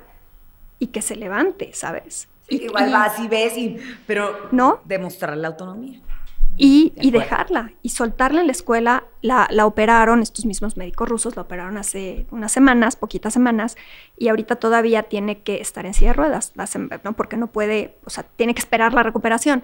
y 0.79 0.87
que 0.87 1.01
se 1.01 1.15
levante, 1.15 1.71
¿sabes? 1.73 2.27
igual 2.49 2.91
vas 2.91 3.19
y 3.19 3.27
ves 3.27 3.57
y 3.57 3.77
pero 4.05 4.49
no 4.51 4.81
demostrar 4.85 5.35
la 5.37 5.47
autonomía 5.47 6.01
y, 6.57 7.11
dejarla 7.11 7.71
y 7.81 7.89
soltarla 7.89 8.41
en 8.41 8.47
la 8.47 8.51
escuela. 8.51 9.03
La, 9.21 9.47
operaron, 9.65 10.21
estos 10.21 10.45
mismos 10.45 10.77
médicos 10.77 11.09
rusos 11.09 11.35
la 11.35 11.43
operaron 11.43 11.77
hace 11.77 12.25
unas 12.31 12.51
semanas, 12.51 12.95
poquitas 12.95 13.33
semanas, 13.33 13.77
y 14.17 14.27
ahorita 14.27 14.57
todavía 14.57 15.03
tiene 15.03 15.41
que 15.41 15.61
estar 15.61 15.85
en 15.85 15.93
silla 15.93 16.09
de 16.09 16.13
ruedas, 16.13 16.53
¿no? 17.03 17.13
porque 17.13 17.37
no 17.37 17.47
puede, 17.47 17.95
o 18.05 18.09
sea, 18.09 18.23
tiene 18.23 18.53
que 18.53 18.59
esperar 18.59 18.93
la 18.93 19.03
recuperación. 19.03 19.63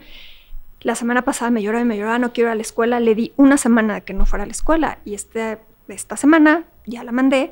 La 0.81 0.95
semana 0.95 1.23
pasada 1.23 1.51
me 1.51 1.61
lloraba 1.61 1.83
y 1.83 1.87
me 1.87 1.97
lloraba, 1.97 2.19
no 2.19 2.31
quiero 2.31 2.49
ir 2.49 2.53
a 2.53 2.55
la 2.55 2.61
escuela, 2.61 2.99
le 2.99 3.13
di 3.13 3.33
una 3.35 3.57
semana 3.57 3.95
de 3.95 4.01
que 4.01 4.13
no 4.13 4.25
fuera 4.25 4.43
a 4.43 4.47
la 4.47 4.53
escuela 4.53 4.99
y 5.03 5.13
este, 5.13 5.57
esta 5.89 6.15
semana 6.15 6.63
ya 6.85 7.03
la 7.03 7.11
mandé 7.11 7.51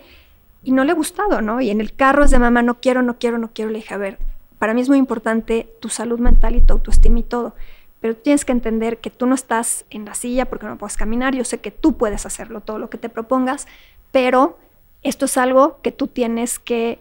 y 0.63 0.71
no 0.71 0.85
le 0.85 0.91
ha 0.91 0.95
gustado, 0.95 1.41
¿no? 1.41 1.59
Y 1.59 1.69
en 1.69 1.81
el 1.81 1.93
carro 1.93 2.23
es 2.23 2.31
de 2.31 2.39
mamá, 2.39 2.61
no 2.61 2.79
quiero, 2.79 3.01
no 3.01 3.19
quiero, 3.19 3.37
no 3.37 3.51
quiero, 3.53 3.71
le 3.71 3.79
dije, 3.79 3.93
a 3.93 3.97
ver, 3.97 4.17
para 4.59 4.73
mí 4.73 4.81
es 4.81 4.87
muy 4.87 4.97
importante 4.97 5.69
tu 5.81 5.89
salud 5.89 6.19
mental 6.19 6.55
y 6.55 6.61
tu 6.61 6.73
autoestima 6.73 7.19
y 7.19 7.23
todo 7.23 7.53
pero 7.99 8.15
tienes 8.15 8.45
que 8.45 8.51
entender 8.51 8.99
que 8.99 9.09
tú 9.09 9.25
no 9.25 9.35
estás 9.35 9.85
en 9.89 10.05
la 10.05 10.13
silla 10.13 10.45
porque 10.45 10.67
no 10.67 10.77
puedes 10.77 10.97
caminar. 10.97 11.35
Yo 11.35 11.43
sé 11.43 11.59
que 11.59 11.71
tú 11.71 11.97
puedes 11.97 12.25
hacerlo, 12.25 12.61
todo 12.61 12.79
lo 12.79 12.89
que 12.89 12.97
te 12.97 13.09
propongas, 13.09 13.67
pero 14.11 14.57
esto 15.03 15.25
es 15.25 15.37
algo 15.37 15.79
que 15.81 15.91
tú 15.91 16.07
tienes 16.07 16.59
que, 16.59 16.99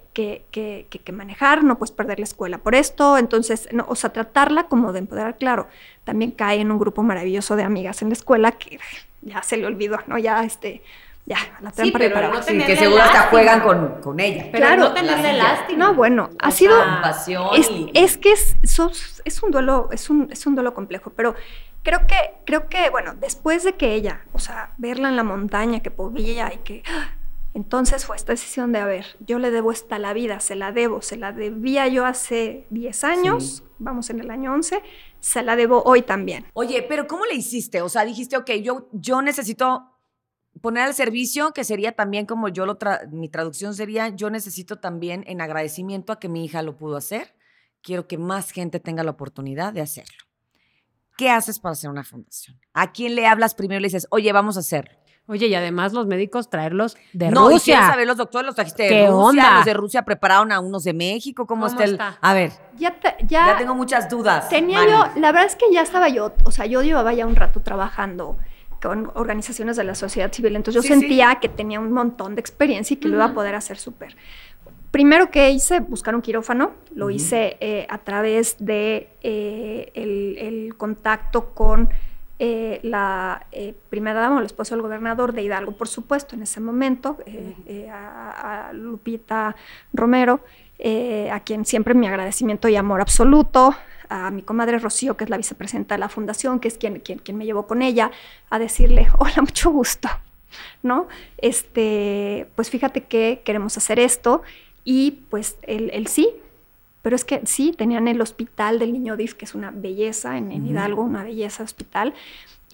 manejar, 1.12 1.64
no 1.64 1.78
puedes 1.78 1.92
perder 1.92 2.18
la 2.18 2.24
escuela 2.24 2.58
por 2.58 2.74
esto, 2.74 3.18
entonces, 3.18 3.68
no, 3.72 3.86
o 3.88 3.94
sea, 3.94 4.12
tratarla 4.12 4.68
como 4.68 4.92
de 4.92 5.00
empoderar, 5.00 5.36
claro, 5.38 5.66
también 6.04 6.30
cae 6.30 6.60
en 6.60 6.70
un 6.70 6.78
grupo 6.78 7.02
maravilloso 7.02 7.56
de 7.56 7.62
amigas 7.62 8.02
en 8.02 8.08
la 8.10 8.12
escuela 8.14 8.52
que 8.52 8.78
ya 9.22 9.42
se 9.42 9.56
le 9.56 9.66
olvidó, 9.66 9.98
¿no? 10.06 10.18
Ya, 10.18 10.44
este, 10.44 10.82
ya, 11.26 11.38
la 11.60 11.70
Sí, 11.70 11.76
trampa 11.76 11.98
pero 11.98 12.14
para 12.14 12.28
no. 12.28 12.42
Sí, 12.42 12.56
que 12.58 12.76
seguro 12.76 13.02
hasta 13.02 13.22
juegan 13.24 13.60
con, 13.60 14.00
con 14.00 14.20
ella. 14.20 14.46
Pero 14.52 14.66
Claro. 14.66 14.82
no 14.82 14.94
tenerle 14.94 15.32
lástima. 15.34 15.86
No, 15.86 15.94
bueno, 15.94 16.30
ha 16.40 16.48
O 16.48 16.50
sido... 16.52 16.76
sea, 16.76 17.50
Es, 17.54 17.70
y- 17.70 17.90
es 17.94 18.16
que 18.16 18.32
es, 18.32 18.56
sos- 18.62 19.20
es 19.24 19.42
un 19.42 19.50
duelo, 19.50 19.88
es 19.92 20.08
un, 20.08 20.28
es 20.30 20.46
un 20.46 20.54
duelo 20.54 20.72
complejo, 20.72 21.10
pero 21.16 21.34
creo 21.82 22.06
que, 22.06 22.16
creo 22.46 22.68
que, 22.68 22.90
bueno, 22.90 23.14
después 23.14 23.64
de 23.64 23.74
que 23.74 23.94
ella, 23.94 24.22
o 24.32 24.38
sea, 24.38 24.72
verla 24.78 25.08
en 25.08 25.16
la 25.16 25.24
montaña, 25.24 25.80
que 25.80 25.90
podía 25.90 26.52
y 26.54 26.58
que... 26.58 26.82
¡ah! 26.88 27.10
Entonces 27.54 28.04
fue 28.04 28.16
esta 28.16 28.32
decisión 28.32 28.70
de, 28.72 28.80
a 28.80 28.84
ver, 28.84 29.06
yo 29.20 29.38
le 29.38 29.50
debo 29.50 29.72
esta 29.72 29.98
la 29.98 30.12
vida, 30.12 30.40
se 30.40 30.56
la 30.56 30.72
debo, 30.72 31.00
se 31.00 31.16
la 31.16 31.32
debía 31.32 31.88
yo 31.88 32.04
hace 32.04 32.66
10 32.68 33.02
años, 33.04 33.64
vamos 33.78 34.10
en 34.10 34.20
el 34.20 34.30
año 34.30 34.52
11, 34.52 34.82
se 35.20 35.42
la 35.42 35.56
debo 35.56 35.82
hoy 35.86 36.02
también. 36.02 36.44
Oye, 36.52 36.84
pero 36.86 37.06
¿cómo 37.06 37.24
le 37.24 37.34
hiciste? 37.34 37.80
O 37.80 37.88
sea, 37.88 38.04
dijiste, 38.04 38.36
ok, 38.36 38.50
yo, 38.62 38.88
yo 38.92 39.22
necesito 39.22 39.90
poner 40.60 40.84
al 40.84 40.94
servicio, 40.94 41.52
que 41.52 41.64
sería 41.64 41.92
también 41.92 42.26
como 42.26 42.48
yo 42.48 42.66
lo, 42.66 42.78
tra- 42.78 43.08
mi 43.10 43.28
traducción 43.28 43.74
sería, 43.74 44.08
yo 44.08 44.30
necesito 44.30 44.76
también 44.76 45.24
en 45.26 45.40
agradecimiento 45.40 46.12
a 46.12 46.18
que 46.18 46.28
mi 46.28 46.44
hija 46.44 46.62
lo 46.62 46.76
pudo 46.76 46.96
hacer, 46.96 47.34
quiero 47.82 48.06
que 48.08 48.18
más 48.18 48.50
gente 48.50 48.80
tenga 48.80 49.02
la 49.04 49.10
oportunidad 49.12 49.72
de 49.72 49.80
hacerlo. 49.82 50.16
¿Qué 51.16 51.30
haces 51.30 51.58
para 51.58 51.72
hacer 51.72 51.88
una 51.90 52.04
fundación? 52.04 52.58
¿A 52.74 52.92
quién 52.92 53.14
le 53.14 53.26
hablas 53.26 53.54
primero 53.54 53.78
y 53.78 53.82
le 53.82 53.86
dices, 53.86 54.06
oye, 54.10 54.32
vamos 54.32 54.56
a 54.56 54.60
hacerlo? 54.60 54.92
Oye, 55.28 55.46
y 55.48 55.54
además 55.56 55.92
los 55.92 56.06
médicos 56.06 56.50
traerlos 56.50 56.96
de 57.12 57.30
no, 57.30 57.48
Rusia. 57.48 57.84
saber 57.88 58.06
los 58.06 58.16
doctores, 58.16 58.46
los 58.46 58.54
trajiste 58.54 58.84
de 58.84 58.88
¿Qué 58.90 59.06
Rusia, 59.08 59.18
onda? 59.18 59.56
los 59.56 59.64
de 59.64 59.74
Rusia 59.74 60.02
prepararon 60.04 60.52
a 60.52 60.60
unos 60.60 60.84
de 60.84 60.92
México, 60.92 61.46
¿cómo, 61.46 61.66
¿Cómo 61.66 61.72
está 61.80 61.84
el...? 61.84 61.92
está? 61.92 62.18
A 62.20 62.32
ver, 62.34 62.52
Ya, 62.76 62.92
te- 63.00 63.16
ya, 63.26 63.46
ya, 63.46 63.56
tengo 63.58 63.74
muchas 63.74 64.08
dudas. 64.08 64.48
Tenía 64.48 64.84
yo, 64.86 65.20
la 65.20 65.32
verdad 65.32 65.46
es 65.46 65.56
que 65.56 65.64
ya 65.72 65.82
estaba 65.82 66.08
yo, 66.08 66.32
o 66.44 66.50
sea, 66.52 66.66
yo 66.66 66.82
llevaba 66.82 67.12
ya 67.12 67.26
un 67.26 67.34
rato 67.34 67.60
trabajando 67.60 68.36
con 68.86 69.10
organizaciones 69.14 69.76
de 69.76 69.84
la 69.84 69.94
sociedad 69.94 70.32
civil, 70.32 70.56
entonces 70.56 70.82
yo 70.82 70.82
sí. 70.82 71.00
sentía 71.00 71.38
que 71.40 71.48
tenía 71.48 71.80
un 71.80 71.92
montón 71.92 72.34
de 72.34 72.40
experiencia 72.40 72.94
y 72.94 72.98
que 72.98 73.08
lo 73.08 73.16
iba 73.16 73.24
a 73.26 73.34
poder 73.34 73.54
hacer 73.54 73.78
súper. 73.78 74.16
Primero 74.90 75.30
que 75.30 75.50
hice, 75.50 75.80
buscar 75.80 76.14
un 76.14 76.22
quirófano, 76.22 76.72
lo 76.94 77.10
hice 77.10 77.56
eh, 77.60 77.86
a 77.90 77.98
través 77.98 78.56
de 78.58 79.10
eh, 79.22 79.90
el, 79.94 80.38
el 80.38 80.74
contacto 80.76 81.52
con 81.52 81.90
eh, 82.38 82.80
la 82.82 83.46
eh, 83.50 83.74
primera 83.88 84.20
dama, 84.20 84.36
o 84.36 84.38
el 84.40 84.46
esposo 84.46 84.74
del 84.74 84.82
gobernador 84.82 85.32
de 85.32 85.42
Hidalgo, 85.42 85.72
por 85.72 85.88
supuesto, 85.88 86.34
en 86.34 86.42
ese 86.42 86.60
momento, 86.60 87.18
a, 87.90 88.68
a 88.68 88.72
Lupita 88.72 89.56
Romero, 89.92 90.40
eh, 90.78 91.30
a 91.30 91.40
quien 91.40 91.64
siempre 91.64 91.94
mi 91.94 92.06
agradecimiento 92.06 92.68
y 92.68 92.76
amor 92.76 93.00
absoluto, 93.00 93.74
a 94.08 94.30
mi 94.30 94.42
comadre 94.42 94.78
Rocío, 94.78 95.16
que 95.16 95.24
es 95.24 95.30
la 95.30 95.36
vicepresidenta 95.36 95.94
de 95.94 95.98
la 95.98 96.08
fundación, 96.08 96.60
que 96.60 96.68
es 96.68 96.78
quien, 96.78 97.00
quien, 97.00 97.18
quien 97.18 97.36
me 97.36 97.44
llevó 97.44 97.66
con 97.66 97.82
ella, 97.82 98.10
a 98.50 98.58
decirle, 98.58 99.08
hola, 99.18 99.40
mucho 99.40 99.70
gusto, 99.70 100.08
¿no? 100.82 101.08
Este, 101.38 102.48
pues 102.54 102.70
fíjate 102.70 103.04
que 103.04 103.42
queremos 103.44 103.76
hacer 103.76 103.98
esto 103.98 104.42
y 104.84 105.22
pues 105.30 105.56
el, 105.62 105.90
el 105.90 106.06
sí, 106.06 106.30
pero 107.02 107.14
es 107.14 107.24
que 107.24 107.40
sí, 107.44 107.72
tenían 107.72 108.08
el 108.08 108.20
hospital 108.20 108.78
del 108.78 108.92
niño 108.92 109.16
DIF, 109.16 109.34
que 109.34 109.44
es 109.44 109.54
una 109.54 109.70
belleza 109.70 110.38
en, 110.38 110.50
en. 110.50 110.66
Hidalgo, 110.66 111.02
una 111.02 111.22
belleza 111.22 111.62
hospital, 111.62 112.14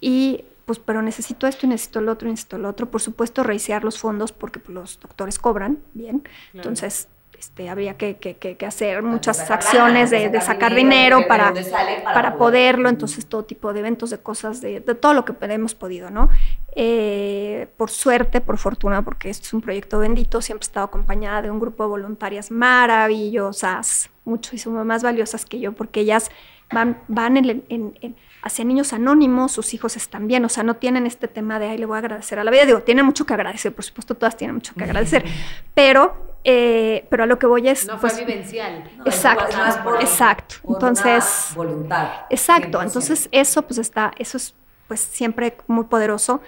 y 0.01 0.45
pues, 0.65 0.79
pero 0.79 1.01
necesito 1.01 1.45
esto 1.45 1.65
y 1.65 1.69
necesito 1.69 2.01
lo 2.01 2.13
otro 2.13 2.27
y 2.27 2.31
necesito 2.31 2.57
lo 2.57 2.69
otro. 2.69 2.89
Por 2.89 3.01
supuesto, 3.01 3.43
reisear 3.43 3.83
los 3.83 3.99
fondos 3.99 4.31
porque 4.31 4.59
pues, 4.59 4.73
los 4.73 4.99
doctores 4.99 5.37
cobran 5.37 5.79
bien, 5.93 6.27
entonces 6.53 7.09
este, 7.43 7.69
habría 7.69 7.97
que, 7.97 8.15
que- 8.17 8.35
que- 8.37 8.55
que 8.55 8.65
hacer 8.65 9.03
muchas 9.03 9.49
acciones 9.51 10.09
de, 10.11 10.29
de 10.29 10.39
sacar 10.41 10.73
dinero, 10.73 11.27
para, 11.27 11.53
para 11.53 12.03
para 12.13 12.29
poder. 12.37 12.37
poderlo, 12.37 12.89
entonces 12.89 13.25
todo 13.25 13.43
tipo 13.43 13.73
de 13.73 13.79
eventos, 13.81 14.09
de 14.11 14.17
cosas, 14.19 14.61
de, 14.61 14.79
de 14.79 14.95
todo 14.95 15.13
lo 15.13 15.25
que 15.25 15.33
hemos 15.41 15.75
podido, 15.75 16.09
¿no? 16.09 16.29
Eh, 16.75 17.67
por 17.77 17.89
suerte, 17.91 18.39
por 18.41 18.57
fortuna, 18.57 19.01
porque 19.03 19.29
esto 19.29 19.45
es 19.47 19.53
un 19.53 19.61
proyecto 19.61 19.99
bendito, 19.99 20.41
siempre 20.41 20.63
he 20.65 20.67
estado 20.67 20.85
acompañada 20.85 21.41
de 21.41 21.51
un 21.51 21.59
grupo 21.59 21.83
de 21.83 21.89
voluntarias 21.89 22.49
maravillosas, 22.49 24.09
muchísimo 24.25 24.83
más 24.85 25.03
valiosas 25.03 25.45
que 25.45 25.59
yo, 25.59 25.73
porque 25.73 25.99
ellas 26.01 26.31
van, 26.73 26.97
van 27.07 27.37
en- 27.37 27.63
en- 27.69 27.97
en- 28.01 28.15
hacia 28.41 28.65
niños 28.65 28.91
anónimos, 28.93 29.51
sus 29.53 29.73
hijos 29.73 29.95
están 29.95 30.27
bien, 30.27 30.43
o 30.43 30.49
sea, 30.49 30.63
no 30.63 30.75
tienen 30.75 31.05
este 31.07 31.27
tema 31.29 31.59
de, 31.59 31.69
ay, 31.69 31.77
le 31.77 31.85
voy 31.85 31.95
a 31.95 31.99
agradecer 31.99 32.39
a 32.39 32.43
la 32.43 32.51
vida, 32.51 32.65
digo, 32.65 32.81
tienen 32.81 33.05
mucho 33.05 33.25
que 33.25 33.33
agradecer, 33.33 33.73
por 33.73 33.85
supuesto, 33.85 34.15
todas 34.15 34.35
tienen 34.35 34.55
mucho 34.55 34.73
que 34.75 34.83
agradecer, 34.83 35.23
pero, 35.73 36.35
eh, 36.43 37.05
pero 37.09 37.23
a 37.23 37.25
lo 37.25 37.39
que 37.39 37.45
voy 37.45 37.69
es, 37.69 37.87
No 37.87 37.97
fue 37.99 38.09
pues, 38.09 38.19
vivencial. 38.19 38.83
No, 38.97 39.05
exacto, 39.05 39.45
por- 39.83 40.01
exacto, 40.01 40.55
por 40.63 40.75
entonces... 40.75 41.47
una 41.55 41.55
voluntad. 41.55 42.09
Exacto, 42.29 42.79
100%. 42.79 42.83
entonces 42.83 43.29
eso 43.31 43.61
pues 43.61 43.77
está, 43.77 44.11
eso 44.17 44.35
es 44.37 44.53
pues 44.89 44.99
siempre 44.99 45.55
muy 45.67 45.85
poderoso. 45.85 46.41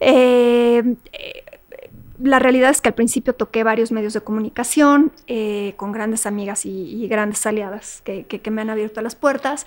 Eh, 0.00 0.94
eh, 1.12 1.44
la 2.22 2.38
realidad 2.38 2.70
es 2.70 2.80
que 2.80 2.88
al 2.88 2.94
principio 2.94 3.32
toqué 3.34 3.62
varios 3.64 3.92
medios 3.92 4.12
de 4.12 4.20
comunicación 4.20 5.12
eh, 5.26 5.74
con 5.76 5.92
grandes 5.92 6.26
amigas 6.26 6.66
y, 6.66 6.70
y 6.70 7.08
grandes 7.08 7.44
aliadas 7.46 8.02
que, 8.04 8.24
que- 8.26 8.40
que 8.40 8.50
me 8.50 8.62
han 8.62 8.70
abierto 8.70 9.00
las 9.02 9.14
puertas 9.14 9.66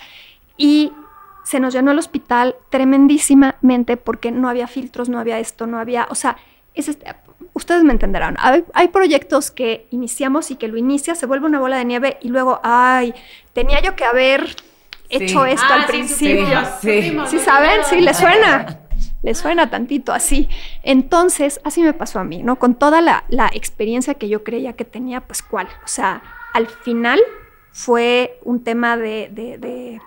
y 0.57 0.91
se 1.43 1.59
nos 1.59 1.73
llenó 1.73 1.91
el 1.91 1.99
hospital 1.99 2.55
tremendísimamente 2.69 3.97
porque 3.97 4.31
no 4.31 4.49
había 4.49 4.67
filtros, 4.67 5.09
no 5.09 5.19
había 5.19 5.39
esto, 5.39 5.65
no 5.67 5.79
había, 5.79 6.07
o 6.09 6.15
sea, 6.15 6.37
es 6.75 6.87
este- 6.87 7.15
ustedes 7.53 7.83
me 7.83 7.91
entenderán. 7.93 8.35
Hay, 8.39 8.63
hay 8.73 8.87
proyectos 8.89 9.49
que 9.51 9.87
iniciamos 9.91 10.51
y 10.51 10.55
que 10.55 10.67
lo 10.67 10.77
inicia, 10.77 11.15
se 11.15 11.25
vuelve 11.25 11.47
una 11.47 11.59
bola 11.59 11.77
de 11.77 11.85
nieve 11.85 12.17
y 12.21 12.29
luego, 12.29 12.59
ay, 12.63 13.13
tenía 13.53 13.81
yo 13.81 13.95
que 13.95 14.05
haber 14.05 14.55
hecho 15.09 15.43
Sí. 15.45 15.51
esto 15.51 15.65
Ah, 15.69 15.73
al 15.75 15.81
sí, 15.81 15.87
principio. 15.87 16.45
supimos, 16.45 16.69
sí. 16.81 17.01
supimos, 17.01 17.29
¿Sí 17.29 17.39
saben? 17.39 17.81
Sí, 17.89 18.01
les 18.01 18.17
suena. 18.17 18.79
Les 19.23 19.37
suena 19.37 19.69
tantito 19.69 20.13
así. 20.13 20.49
Entonces, 20.83 21.59
así 21.63 21.81
me 21.83 21.93
pasó 21.93 22.19
a 22.19 22.23
mí, 22.23 22.41
¿no? 22.43 22.57
Con 22.57 22.75
toda 22.75 23.01
la, 23.01 23.23
la 23.29 23.49
experiencia 23.53 24.15
que 24.15 24.27
yo 24.29 24.43
creía 24.43 24.73
que 24.73 24.85
tenía, 24.85 25.21
pues, 25.21 25.41
¿cuál? 25.43 25.67
O 25.83 25.87
sea, 25.87 26.23
al 26.53 26.67
final 26.67 27.19
fue 27.71 28.39
un 28.43 28.63
tema 28.63 28.97
de, 28.97 29.29
de, 29.31 29.57
de, 29.57 30.01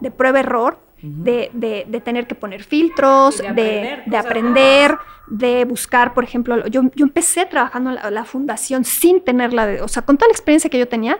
de 0.00 0.10
prueba-error, 0.10 0.78
de, 1.00 1.50
de- 1.52 1.84
de 1.88 2.00
tener 2.00 2.26
que 2.26 2.34
poner 2.34 2.64
filtros, 2.64 3.38
de 3.38 3.52
de, 3.52 4.16
aprender 4.16 4.90
aprender, 4.90 4.98
de 5.28 5.64
buscar, 5.64 6.12
por 6.12 6.24
ejemplo, 6.24 6.66
yo, 6.66 6.82
yo 6.96 7.04
empecé 7.06 7.46
trabajando 7.46 7.90
en 7.90 7.96
la, 7.96 8.10
la 8.10 8.24
fundación 8.24 8.84
sin 8.84 9.20
tenerla, 9.22 9.66
de, 9.68 9.80
o 9.82 9.86
sea, 9.86 10.02
con 10.02 10.16
toda 10.18 10.26
la 10.28 10.32
experiencia 10.32 10.68
que 10.68 10.78
yo 10.78 10.88
tenía, 10.88 11.18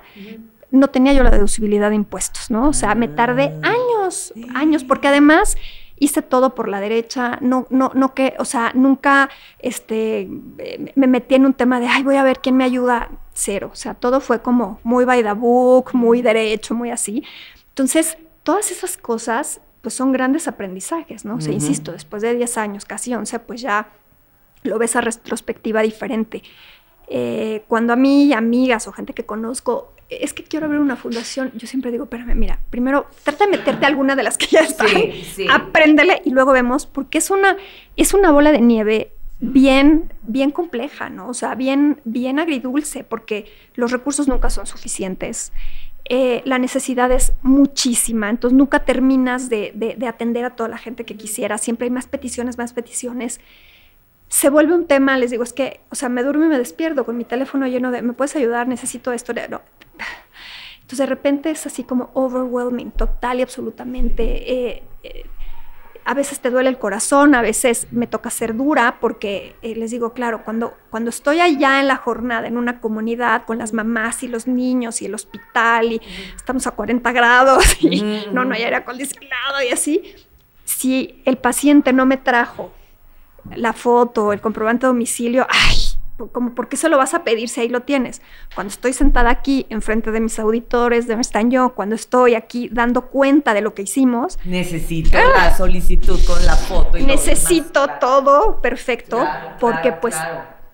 no 0.73 0.89
tenía 0.89 1.13
yo 1.13 1.23
la 1.23 1.31
deducibilidad 1.31 1.91
de 1.91 1.95
impuestos, 1.97 2.51
¿no? 2.51 2.69
O 2.69 2.73
sea, 2.73 2.97
me 2.97 3.07
tardé 3.07 3.53
Ah. 3.63 3.69
años, 3.71 4.35
años, 4.55 4.83
porque 4.83 5.07
además 5.07 5.57
hice 6.01 6.23
todo 6.23 6.55
por 6.55 6.69
la 6.69 6.81
derecha, 6.81 7.39
no, 7.41 7.67
no, 7.71 7.91
no 7.95 8.15
que, 8.15 8.35
o 8.39 8.45
sea, 8.45 8.73
nunca 8.75 9.31
este, 9.59 10.29
me 10.95 11.07
metí 11.07 11.35
en 11.35 11.47
un 11.47 11.55
tema 11.55 11.81
de, 11.81 11.87
ay, 11.87 12.03
voy 12.03 12.17
a 12.17 12.23
ver 12.23 12.41
quién 12.41 12.57
me 12.57 12.65
ayuda, 12.65 13.11
cero, 13.33 13.71
o 13.73 13.77
sea, 13.77 13.95
todo 13.95 14.21
fue 14.21 14.43
como 14.43 14.81
muy 14.83 15.05
by 15.05 15.23
the 15.23 15.33
book, 15.33 15.91
muy 15.95 16.23
derecho, 16.23 16.75
muy 16.75 16.91
así. 16.91 17.25
Entonces, 17.69 18.19
todas 18.43 18.71
esas 18.71 18.97
cosas, 18.97 19.61
pues 19.83 19.95
son 19.95 20.13
grandes 20.13 20.49
aprendizajes, 20.49 21.25
¿no? 21.25 21.37
O 21.37 21.41
sea, 21.41 21.53
insisto, 21.53 21.93
después 21.93 22.23
de 22.23 22.35
10 22.35 22.59
años, 22.59 22.85
casi 22.85 23.15
11, 23.15 23.39
pues 23.41 23.61
ya 23.61 23.89
lo 24.63 24.79
ves 24.79 24.97
a 24.97 25.01
retrospectiva 25.01 25.83
diferente. 25.83 26.43
Eh, 27.07 27.65
cuando 27.69 27.93
a 27.93 27.97
mí, 27.97 28.33
amigas 28.33 28.87
o 28.89 28.93
gente 28.93 29.15
que 29.15 29.25
conozco, 29.25 29.93
es 30.11 30.33
que 30.33 30.43
quiero 30.43 30.67
abrir 30.67 30.81
una 30.81 30.97
fundación, 30.97 31.53
yo 31.55 31.67
siempre 31.67 31.91
digo, 31.91 32.05
espérame, 32.05 32.35
mira, 32.35 32.59
primero 32.71 33.07
trata 33.25 33.45
de 33.45 33.51
meterte 33.51 33.85
a 33.85 33.89
alguna 33.89 34.17
de 34.17 34.23
las 34.23 34.39
que 34.39 34.47
ya 34.47 34.61
están, 34.61 34.89
Sí, 34.89 35.23
sí. 35.37 35.47
apréndele 35.51 36.23
y 36.25 36.31
luego 36.31 36.53
vemos, 36.53 36.87
porque 36.87 37.19
es 37.19 37.31
una, 37.31 37.57
es 37.97 38.15
una 38.15 38.31
bola 38.31 38.51
de 38.53 38.61
nieve 38.61 39.13
bien, 39.41 40.13
bien 40.23 40.51
compleja, 40.51 41.11
¿no? 41.11 41.29
O 41.29 41.35
sea, 41.35 41.55
bien, 41.55 42.01
bien 42.05 42.39
agridulce, 42.39 43.05
porque 43.05 43.47
los 43.75 43.93
recursos 43.93 44.27
nunca 44.29 44.51
son 44.51 44.67
suficientes. 44.67 45.53
Eh, 46.11 46.41
la 46.47 46.59
necesidad 46.59 47.13
es 47.13 47.35
muchísima, 47.43 48.31
entonces 48.31 48.57
nunca 48.57 48.85
terminas 48.87 49.51
de, 49.51 49.73
de- 49.75 49.95
de 49.97 50.07
atender 50.09 50.45
a 50.47 50.57
toda 50.57 50.69
la 50.71 50.79
gente 50.79 51.05
que 51.05 51.17
quisiera, 51.17 51.59
siempre 51.59 51.85
hay 51.85 51.91
más 51.91 52.07
peticiones, 52.07 52.57
más 52.57 52.73
peticiones. 52.73 53.41
Se 54.29 54.51
vuelve 54.51 54.75
un 54.75 54.87
tema, 54.87 55.17
les 55.17 55.31
digo, 55.31 55.43
es 55.43 55.53
que, 55.53 55.81
o 55.91 55.95
sea, 55.95 56.09
me 56.09 56.23
duermo 56.23 56.45
y 56.45 56.49
me 56.49 56.59
despierto 56.59 57.05
con 57.05 57.17
mi 57.17 57.25
teléfono 57.25 57.67
lleno 57.67 57.91
de, 57.91 58.03
¿me 58.03 58.13
puedes 58.13 58.37
ayudar? 58.37 58.69
Necesito 58.69 59.13
esto. 59.13 59.33
No. 59.49 59.63
Entonces 60.81 60.99
de 60.99 61.07
repente 61.07 61.51
es 61.51 61.67
así 61.67 61.85
como 61.85 62.11
overwhelming, 62.15 62.91
total 62.93 63.41
y 63.41 63.43
absolutamente. 63.43 64.53
eh, 64.53 64.83
eh, 65.03 65.25
a 66.09 66.15
veces 66.15 66.41
te 66.41 66.49
duele 66.49 66.71
el 66.71 66.79
corazón, 66.79 67.35
a 67.35 67.43
veces 67.43 67.87
me 67.91 68.07
toca 68.07 68.31
ser 68.31 68.57
dura, 68.57 68.97
porque 68.99 69.57
eh, 69.61 69.75
les 69.77 69.91
digo, 69.91 70.15
claro, 70.15 70.43
cuando, 70.43 70.75
cuando 70.89 71.11
estoy 71.11 71.41
allá 71.41 71.81
en 71.81 71.87
la 71.87 71.97
jornada, 71.97 72.47
en 72.47 72.57
una 72.57 72.81
comunidad, 72.81 73.45
con 73.45 73.59
las 73.59 73.75
mamás 73.75 74.23
y 74.23 74.29
los 74.29 74.47
niños 74.47 75.03
y 75.03 75.05
el 75.05 75.15
hospital, 75.15 75.93
y 75.93 76.01
estamos 76.35 76.67
a 76.67 76.71
40 76.71 77.13
grados, 77.13 77.77
y 77.83 78.01
no, 78.33 78.47
no 78.47 78.55
hay 78.55 78.63
aire 78.63 78.77
acondicionado 78.77 79.63
y 79.63 79.69
así, 79.69 80.15
si 80.65 81.21
el 81.27 81.37
paciente 81.37 81.93
no 81.93 82.07
me 82.07 82.17
trajo 82.17 82.73
la 83.57 83.73
foto, 83.73 84.33
el 84.33 84.41
comprobante 84.41 84.87
de 84.87 84.89
domicilio, 84.89 85.47
ay, 85.49 85.77
como, 86.27 86.55
¿por 86.55 86.69
qué 86.69 86.77
se 86.77 86.89
lo 86.89 86.99
vas 86.99 87.15
a 87.15 87.23
pedir 87.23 87.49
si 87.49 87.61
ahí 87.61 87.69
lo 87.69 87.83
tienes? 87.83 88.21
Cuando 88.55 88.73
estoy 88.73 88.93
sentada 88.93 89.31
aquí 89.31 89.67
enfrente 89.71 90.11
de 90.11 90.21
mis 90.21 90.39
auditores, 90.39 91.07
de 91.07 91.15
están 91.15 91.51
yo, 91.51 91.75
cuando 91.75 91.95
estoy 91.95 92.35
aquí 92.35 92.69
dando 92.73 93.07
cuenta 93.11 93.55
de 93.55 93.61
lo 93.61 93.75
que 93.75 93.83
hicimos. 93.83 94.39
Necesito 94.45 95.17
la 95.17 95.57
solicitud 95.57 96.19
con 96.27 96.45
la 96.45 96.57
foto. 96.57 96.99
Y 96.99 97.05
necesito 97.05 97.89
todo 98.01 98.61
perfecto, 98.61 99.25
porque 99.61 99.93
pues... 99.93 100.17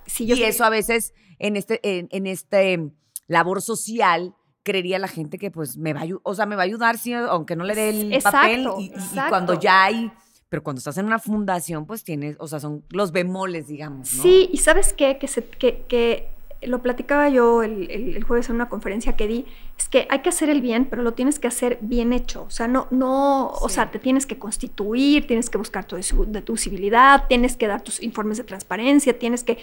Si 0.07 0.27
yo 0.27 0.37
y 0.37 0.43
eso 0.43 0.65
a 0.65 0.71
veces 0.71 1.15
en 1.39 1.57
este, 1.57 1.81
en, 1.83 2.27
este 2.27 2.91
labor 3.27 3.63
social 3.63 4.35
creería 4.63 4.99
la 4.99 5.09
gente 5.09 5.39
que 5.39 5.51
pues 5.51 5.79
me 5.79 5.95
va 5.95 6.03
a, 6.03 6.07
o 6.23 6.35
sea, 6.35 6.45
me 6.45 6.57
va 6.57 6.63
a 6.63 6.65
ayudar, 6.67 6.99
sí, 6.99 7.15
aunque 7.15 7.57
no 7.57 7.65
le 7.65 7.75
dé 7.75 7.89
el 7.89 8.23
papel. 8.23 8.69
y 8.79 8.93
cuando 9.31 9.59
ya 9.59 9.85
hay 9.85 10.13
pero 10.49 10.63
cuando 10.63 10.79
estás 10.79 10.99
en 10.99 11.07
una 11.07 11.19
fundación, 11.19 11.87
pues 11.87 12.05
tienes, 12.05 12.37
o 12.39 12.47
sea, 12.47 12.61
son 12.61 12.85
los 12.91 13.13
bemoles, 13.13 13.67
digamos. 13.67 14.15
¿no? 14.15 14.23
Sí, 14.23 14.49
y 14.53 14.59
sabes 14.59 14.93
qué, 14.93 15.19
que, 15.19 15.29
se, 15.29 15.45
que, 15.45 16.29
lo 16.63 16.81
platicaba 16.81 17.29
yo 17.29 17.63
el, 17.63 18.23
jueves 18.25 18.49
en 18.49 18.55
una 18.55 18.69
conferencia 18.69 19.17
que 19.17 19.27
di, 19.27 19.47
es 19.79 19.89
que 19.89 20.07
hay 20.09 20.21
que 20.21 20.31
hacer 20.31 20.49
el 20.49 20.61
bien, 20.63 20.87
pero 20.87 21.03
lo 21.03 21.13
tienes 21.13 21.39
que 21.39 21.47
hacer 21.49 21.79
bien 21.83 22.13
hecho. 22.13 22.45
O 22.45 22.51
sea, 22.51 22.69
no, 22.69 22.87
no, 22.91 23.49
o 23.49 23.69
sea, 23.69 23.91
te 23.91 23.99
tienes 23.99 24.27
que 24.27 24.39
constituir, 24.39 25.27
tienes 25.27 25.51
que 25.51 25.59
buscar 25.59 25.85
tu, 25.85 25.97
de 25.97 26.43
tu 26.43 26.57
civilidad, 26.57 27.25
tienes 27.29 27.57
que 27.57 27.67
dar 27.67 27.83
tus 27.83 28.03
informes 28.03 28.39
de 28.39 28.45
transparencia, 28.45 29.19
tienes 29.19 29.45
que, 29.45 29.59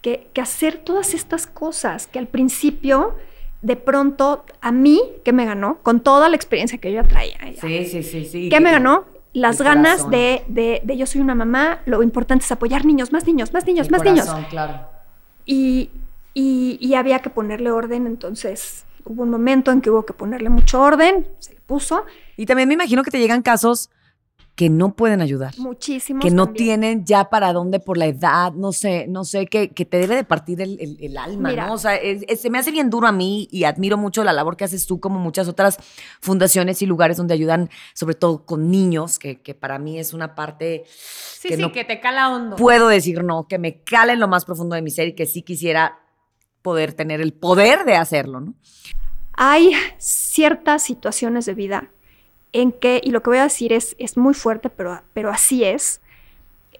que, 0.00 0.28
que 0.32 0.40
hacer 0.40 0.78
todas 0.78 1.12
estas 1.12 1.46
cosas 1.46 2.06
que 2.06 2.18
al 2.18 2.28
principio 2.28 3.16
de 3.62 3.76
pronto 3.76 4.44
a 4.60 4.70
mí, 4.70 5.02
¿qué 5.24 5.32
me 5.32 5.44
ganó? 5.44 5.80
Con 5.82 6.00
toda 6.00 6.28
la 6.28 6.36
experiencia 6.36 6.78
que 6.78 6.92
yo 6.92 7.02
ya 7.02 7.08
traía. 7.08 7.36
Sí, 7.60 7.84
sí, 7.86 8.02
sí, 8.02 8.24
sí. 8.24 8.48
¿Qué 8.48 8.60
me 8.60 8.70
ganó? 8.70 9.15
Las 9.36 9.60
ganas 9.60 10.08
de, 10.08 10.44
de, 10.48 10.96
yo 10.96 11.04
soy 11.04 11.20
una 11.20 11.34
mamá, 11.34 11.80
lo 11.84 12.02
importante 12.02 12.46
es 12.46 12.52
apoyar 12.52 12.86
niños, 12.86 13.12
más 13.12 13.26
niños, 13.26 13.52
más 13.52 13.66
niños, 13.66 13.90
más 13.90 14.02
niños. 14.02 14.26
Claro. 14.48 14.88
Y, 15.44 15.90
y, 16.32 16.78
y, 16.80 16.94
había 16.94 17.18
que 17.18 17.28
ponerle 17.28 17.70
orden, 17.70 18.06
entonces 18.06 18.86
hubo 19.04 19.24
un 19.24 19.30
momento 19.30 19.72
en 19.72 19.82
que 19.82 19.90
hubo 19.90 20.06
que 20.06 20.14
ponerle 20.14 20.48
mucho 20.48 20.80
orden, 20.80 21.28
se 21.38 21.52
le 21.52 21.60
puso. 21.60 22.06
Y 22.38 22.46
también 22.46 22.66
me 22.66 22.74
imagino 22.74 23.02
que 23.02 23.10
te 23.10 23.18
llegan 23.18 23.42
casos 23.42 23.90
que 24.56 24.70
no 24.70 24.96
pueden 24.96 25.20
ayudar. 25.20 25.56
Muchísimos. 25.58 26.24
Que 26.24 26.30
no 26.30 26.54
tienen 26.54 27.04
ya 27.04 27.28
para 27.28 27.52
dónde 27.52 27.78
por 27.78 27.98
la 27.98 28.06
edad, 28.06 28.54
no 28.54 28.72
sé, 28.72 29.06
no 29.06 29.24
sé, 29.24 29.46
que, 29.46 29.68
que 29.68 29.84
te 29.84 29.98
debe 29.98 30.16
de 30.16 30.24
partir 30.24 30.62
el, 30.62 30.96
el, 30.98 31.18
alma, 31.18 31.52
¿no? 31.52 31.74
O 31.74 31.78
sea, 31.78 31.98
se 32.36 32.48
me 32.48 32.58
hace 32.58 32.70
bien 32.70 32.88
duro 32.88 33.06
a 33.06 33.12
mí 33.12 33.48
y 33.52 33.64
admiro 33.64 33.98
mucho 33.98 34.24
la 34.24 34.32
labor 34.32 34.56
que 34.56 34.64
haces 34.64 34.86
tú, 34.86 34.98
como 34.98 35.18
muchas 35.18 35.46
otras 35.46 35.78
fundaciones 36.20 36.80
y 36.80 36.86
lugares 36.86 37.18
donde 37.18 37.34
ayudan, 37.34 37.68
sobre 37.92 38.14
todo 38.14 38.46
con 38.46 38.70
niños, 38.70 39.18
que, 39.18 39.42
que 39.42 39.54
para 39.54 39.78
mí 39.78 39.98
es 39.98 40.14
una 40.14 40.34
parte. 40.34 40.84
Sí, 40.88 41.48
que 41.48 41.56
sí, 41.58 41.72
que 41.72 41.84
te 41.84 42.00
cala 42.00 42.30
hondo. 42.30 42.56
Puedo 42.56 42.88
decir 42.88 43.22
no, 43.22 43.46
que 43.46 43.58
me 43.58 43.82
cala 43.82 44.14
en 44.14 44.20
lo 44.20 44.26
más 44.26 44.46
profundo 44.46 44.74
de 44.74 44.80
mi 44.80 44.90
ser 44.90 45.08
y 45.08 45.14
que 45.14 45.26
sí 45.26 45.42
quisiera 45.42 46.00
poder 46.62 46.94
tener 46.94 47.20
el 47.20 47.34
poder 47.34 47.84
de 47.84 47.96
hacerlo, 47.96 48.40
¿no? 48.40 48.54
Hay 49.34 49.72
ciertas 49.98 50.82
situaciones 50.82 51.44
de 51.44 51.52
vida 51.52 51.92
en 52.52 52.72
que, 52.72 53.00
y 53.02 53.10
lo 53.10 53.22
que 53.22 53.30
voy 53.30 53.38
a 53.38 53.44
decir 53.44 53.72
es, 53.72 53.96
es 53.98 54.16
muy 54.16 54.34
fuerte, 54.34 54.70
pero, 54.70 55.02
pero 55.12 55.30
así 55.30 55.64
es, 55.64 56.00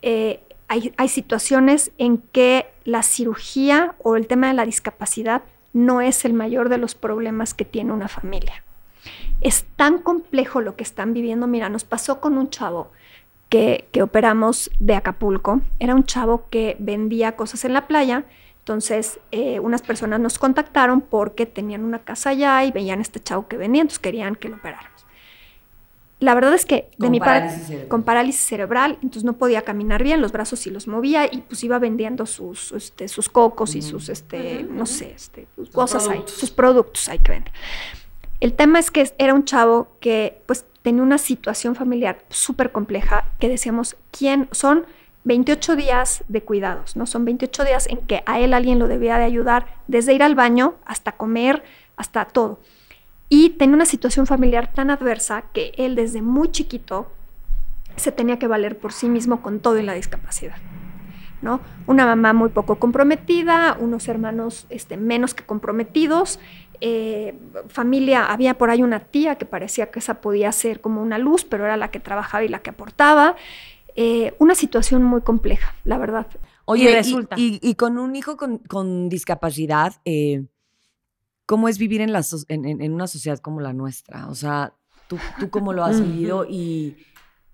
eh, 0.03 0.41
hay, 0.69 0.93
hay, 0.97 1.09
situaciones 1.09 1.93
en 1.99 2.19
que 2.19 2.67
la 2.85 3.03
cirugía 3.03 3.95
o 4.03 4.17
el 4.17 4.27
tema 4.27 4.49
de 4.49 4.55
la 4.55 4.65
discapacidad 4.65 5.43
no 5.73 6.01
es 6.01 6.25
el 6.25 6.33
mayor 6.33 6.69
de 6.69 6.79
los 6.79 6.95
problemas 6.95 7.55
que 7.55 7.65
tiene 7.65 7.93
una 7.93 8.09
familia. 8.09 8.65
Es 9.41 9.65
tan 9.77 9.99
complejo 9.99 10.61
lo 10.61 10.75
que 10.75 10.83
están 10.83 11.13
viviendo. 11.13 11.47
Mira, 11.47 11.69
nos 11.69 11.85
pasó 11.85 12.21
con 12.21 12.39
un 12.39 12.51
chavo 12.51 12.91
que, 13.49 13.89
que 13.93 14.03
operamos 14.03 14.71
de 14.81 14.95
Acapulco. 14.95 15.61
Era 15.79 15.95
un 15.95 16.05
chavo 16.05 16.49
que 16.51 16.77
vendía 16.81 17.37
cosas 17.37 17.65
en 17.65 17.75
la 17.75 17.87
playa. 17.87 18.25
Entonces, 18.61 19.21
eh, 19.31 19.61
unas 19.61 19.83
personas 19.83 20.19
nos 20.19 20.39
contactaron 20.39 21.01
porque 21.01 21.47
tenían 21.47 21.85
una 21.85 22.01
casa 22.01 22.31
allá 22.31 22.65
y 22.65 22.73
veían 22.73 22.99
a 22.99 23.03
este 23.03 23.21
chavo 23.21 23.47
que 23.47 23.57
vendía, 23.57 23.83
entonces 23.83 24.01
querían 24.01 24.35
que 24.35 24.49
lo 24.49 24.57
operaran 24.57 24.91
la 26.19 26.35
verdad 26.35 26.55
es 26.55 26.65
que 26.65 26.89
de 26.97 27.11
mi 27.11 27.21
parte, 27.21 27.89
con 27.89 28.03
parálisis 28.03 28.41
cerebral, 28.41 28.93
entonces 29.03 29.25
no 29.25 29.35
podía 29.35 29.63
caminar 29.63 30.03
bien, 30.03 30.23
los 30.23 30.33
brazos 30.33 30.61
sí 30.61 30.71
los 30.71 30.89
movía 30.89 31.27
y 31.27 31.43
pues 31.43 31.63
iba 31.63 31.79
vendiendo 31.79 32.25
sus, 32.25 32.73
este, 32.73 33.09
sus 33.09 33.29
cocos 33.29 33.75
y 33.75 33.83
sus, 33.83 34.09
este, 34.09 34.63
no 34.63 34.87
sé, 34.87 35.13
este, 35.15 35.47
cosas 35.73 36.09
ahí, 36.09 36.23
sus 36.25 36.51
productos 36.51 37.09
hay 37.11 37.19
que 37.19 37.33
vender. 37.33 37.53
El 38.41 38.55
tema 38.55 38.79
es 38.79 38.91
que 38.91 39.13
era 39.19 39.35
un 39.35 39.45
chavo 39.45 39.89
que 40.01 40.43
pues 40.47 40.65
tenía 40.81 41.03
una 41.03 41.19
situación 41.19 41.75
familiar 41.75 42.25
súper 42.31 42.73
compleja 42.73 43.27
que 43.39 43.49
decíamos, 43.51 43.97
¿quién? 44.11 44.49
Son 44.53 44.87
28 45.25 45.77
días 45.77 46.25
de 46.29 46.43
cuidados, 46.43 46.97
¿no? 46.97 47.05
Son 47.07 47.27
28 47.27 47.65
días 47.65 47.87
en 47.89 47.99
que 47.99 48.23
a 48.25 48.41
él 48.41 48.55
alguien 48.55 48.79
lo 48.79 48.89
debía 48.89 49.19
de 49.19 49.25
ayudar 49.25 49.67
desde 49.87 50.15
ir 50.15 50.23
al 50.23 50.35
baño 50.35 50.77
hasta 50.87 51.13
comer, 51.13 51.63
hasta 51.97 52.25
todo 52.25 52.59
y 53.29 53.51
tenía 53.51 53.75
una 53.75 53.87
situación 53.87 54.27
familiar 54.27 54.73
tan 54.73 54.91
adversa 54.91 55.45
que 55.53 55.73
él 55.77 55.95
desde 55.95 56.23
muy 56.23 56.51
chiquito 56.51 57.11
se 57.97 58.13
tenía 58.13 58.39
que 58.39 58.47
valer 58.47 58.79
por 58.79 58.93
sí 58.93 59.09
mismo 59.09 59.43
con 59.43 59.61
todo 59.61 59.79
y 59.79 59.83
la 59.83 59.95
discapacidad. 59.95 60.57
¿no? 61.43 61.61
Una 61.87 62.07
mamá 62.07 62.33
muy 62.33 62.49
poco 62.51 62.77
comprometida, 62.77 63.77
unos 63.79 64.09
hermanos 64.09 64.67
este, 64.71 64.97
menos 64.97 65.35
que 65.35 65.45
comprometidos, 65.45 66.41
eh, 66.81 67.39
familia, 67.69 68.27
había 68.27 68.59
por 68.59 68.71
ahí 68.71 68.83
una 68.83 69.01
tía 69.01 69.37
que 69.37 69.45
parecía 69.47 69.91
que 69.91 69.99
esa 69.99 70.21
podía 70.21 70.53
ser 70.53 70.81
como 70.81 71.03
una 71.03 71.19
luz, 71.19 71.45
pero 71.45 71.65
era 71.65 71.77
la 71.77 71.91
que 71.91 72.01
trabajaba 72.01 72.45
y 72.45 72.49
la 72.49 72.61
que 72.61 72.71
aportaba. 72.71 73.37
Eh, 73.95 74.35
una 74.39 74.55
situación 74.55 75.03
muy 75.03 75.23
compleja, 75.23 75.75
la 75.85 75.97
verdad. 75.99 76.27
Oye, 76.67 77.01
y, 77.37 77.59
y, 77.63 77.75
con 77.77 77.97
un 77.97 78.17
hijo 78.17 78.37
con, 78.37 78.59
con 78.59 79.09
discapacidad, 79.09 79.95
eh, 80.05 80.45
cómo 81.47 81.69
es 81.69 81.79
vivir 81.79 82.01
en, 82.01 82.13
la, 82.13 82.23
en, 82.49 82.93
una 82.93 83.07
sociedad 83.07 83.39
como 83.39 83.61
la 83.61 83.73
nuestra. 83.73 84.29
O 84.29 84.35
sea, 84.35 84.75
tú, 85.09 85.19
tú 85.39 85.49
cómo 85.49 85.73
lo 85.73 85.85
has 85.85 86.01
vivido 86.01 86.45
y, 86.45 86.97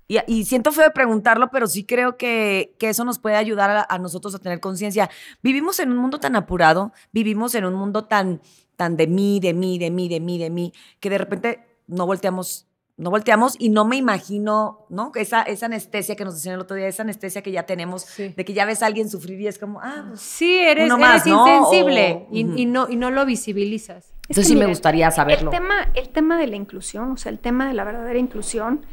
y, 0.09 0.45
siento 0.45 0.72
feo 0.72 0.84
de 0.84 0.90
preguntarlo, 0.90 1.51
pero 1.51 1.66
sí 1.66 1.84
creo 1.84 2.16
que, 2.16 2.74
que 2.78 2.88
eso 2.88 3.05
nos 3.05 3.18
puede 3.18 3.36
ayudar 3.36 3.86
a, 3.88 3.99
nosotros 3.99 4.34
a 4.34 4.38
tener 4.38 4.61
conciencia. 4.61 5.11
Vivimos 5.43 5.78
en 5.78 5.90
un 5.90 5.99
mundo 5.99 6.18
tan 6.18 6.36
apurado, 6.36 6.93
vivimos 7.12 7.55
en 7.55 7.64
un 7.64 7.74
mundo 7.74 8.05
tan, 8.05 8.40
tan 8.76 8.97
de 8.97 9.07
mí, 9.07 9.40
de 9.40 9.55
mí, 9.55 9.78
de 9.78 9.90
mí, 9.90 10.09
de 10.09 10.20
mí, 10.20 10.38
de 10.38 10.51
mí, 10.51 10.72
que 10.99 11.11
de 11.11 11.18
repente 11.18 11.78
no 11.86 12.07
volteamos 12.07 12.66
no 12.97 13.11
volteamos 13.11 13.57
y 13.59 13.70
no 13.70 13.84
me 13.84 13.97
imagino, 13.97 14.86
¿no? 14.88 15.12
Esa, 15.14 15.43
esa 15.43 15.66
anestesia 15.66 16.14
que 16.14 16.24
nos 16.24 16.34
decían 16.34 16.55
el 16.55 16.61
otro 16.61 16.76
día, 16.76 16.86
esa 16.86 17.03
anestesia 17.03 17.43
que 17.43 17.51
ya 17.51 17.64
tenemos, 17.64 18.07
de 18.16 18.45
que 18.45 18.53
ya 18.53 18.64
ves 18.64 18.82
a 18.82 18.86
alguien 18.86 19.09
sufrir 19.09 19.40
y 19.40 19.47
es 19.47 19.59
como, 19.59 19.80
ah, 19.80 20.05
pues, 20.09 20.20
sí, 20.20 20.59
eres, 20.59 20.90
insensible 20.90 22.26
y, 22.30 22.66
no, 22.66 22.88
y 22.88 22.97
no 22.97 23.11
lo 23.11 23.24
visibilizas. 23.24 24.12
Eso 24.28 24.43
sí 24.43 24.55
me 24.55 24.66
gustaría 24.66 25.11
saberlo. 25.11 25.51
El 25.51 25.59
tema, 25.59 25.88
el 25.95 26.09
tema 26.11 26.38
de 26.38 26.47
la 26.47 26.57
inclusión, 26.57 27.12
o 27.12 27.16
sea, 27.16 27.32
el 27.32 27.38
tema 27.38 27.66
de 27.66 27.74
la 27.74 27.84
verdadera 27.84 28.18
inclusión, 28.18 28.84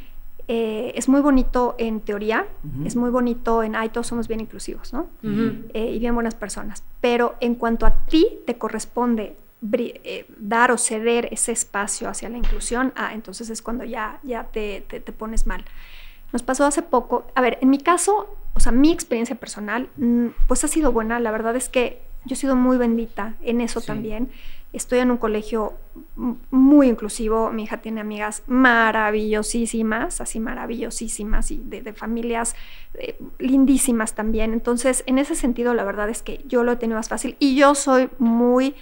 eh, 0.48 0.94
es 0.96 1.08
muy 1.08 1.22
bonito 1.22 1.76
en 1.78 2.00
teoría, 2.00 2.48
es 2.84 2.96
muy 2.96 3.12
bonito 3.12 3.62
en, 3.62 3.76
ay, 3.76 3.90
todos 3.90 4.08
somos 4.08 4.28
bien 4.28 4.40
inclusivos, 4.40 4.94
¿no? 4.94 5.08
Eh, 5.22 5.92
y 5.94 6.00
bien 6.00 6.16
buenas 6.16 6.34
personas. 6.34 6.84
Pero 7.02 7.36
en 7.42 7.54
cuanto 7.54 7.86
a 7.86 8.06
ti 8.06 8.40
te 8.48 8.58
corresponde 8.58 9.38
eh, 9.62 10.26
dar 10.38 10.72
o 10.72 10.78
ceder 10.78 11.28
ese 11.32 11.52
espacio 11.52 12.10
hacia 12.10 12.30
la 12.30 12.38
inclusión, 12.38 12.94
ah, 12.96 13.14
entonces 13.14 13.50
es 13.50 13.62
cuando 13.62 13.84
ya, 13.84 14.20
ya 14.24 14.46
te, 14.46 14.82
te, 14.82 15.12
pones 15.12 15.48
mal. 15.48 15.66
Nos 16.32 16.44
pasó 16.44 16.66
hace 16.66 16.82
poco, 16.82 17.28
a 17.36 17.42
ver, 17.42 17.58
en 17.62 17.70
mi 17.70 17.80
caso, 17.80 18.38
o 18.54 18.60
sea, 18.60 18.72
mi 18.72 18.92
experiencia 18.92 19.36
personal, 19.36 19.90
mm, 19.98 20.28
pues 20.48 20.64
ha 20.64 20.68
sido 20.68 20.92
buena. 20.92 21.20
La 21.20 21.32
verdad 21.32 21.56
es 21.56 21.70
que 21.70 22.02
yo 22.26 22.34
he 22.34 22.38
sido 22.38 22.56
muy 22.56 22.78
bendita 22.78 23.36
en 23.42 23.62
eso 23.62 23.82
también. 23.82 24.30
Estoy 24.72 25.00
en 25.00 25.10
un 25.10 25.18
colegio 25.18 25.74
muy 26.52 26.88
inclusivo. 26.88 27.50
Mi 27.52 27.64
hija 27.64 27.78
tiene 27.78 28.02
amigas 28.02 28.44
maravillosísimas, 28.48 30.22
así 30.22 30.40
maravillosísimas, 30.40 31.50
y 31.52 31.58
de, 31.58 31.92
familias 31.94 32.56
eh, 32.94 33.18
lindísimas 33.40 34.14
también. 34.14 34.54
Entonces, 34.54 35.04
en 35.08 35.18
ese 35.18 35.36
sentido, 35.36 35.74
la 35.74 35.84
verdad 35.84 36.10
es 36.10 36.22
que 36.22 36.44
yo 36.46 36.64
lo 36.64 36.74
he 36.74 36.76
tenido 36.76 36.98
más 36.98 37.10
fácil. 37.10 37.36
Y 37.40 37.56
yo 37.56 37.74
soy 37.74 38.10
muy 38.20 38.76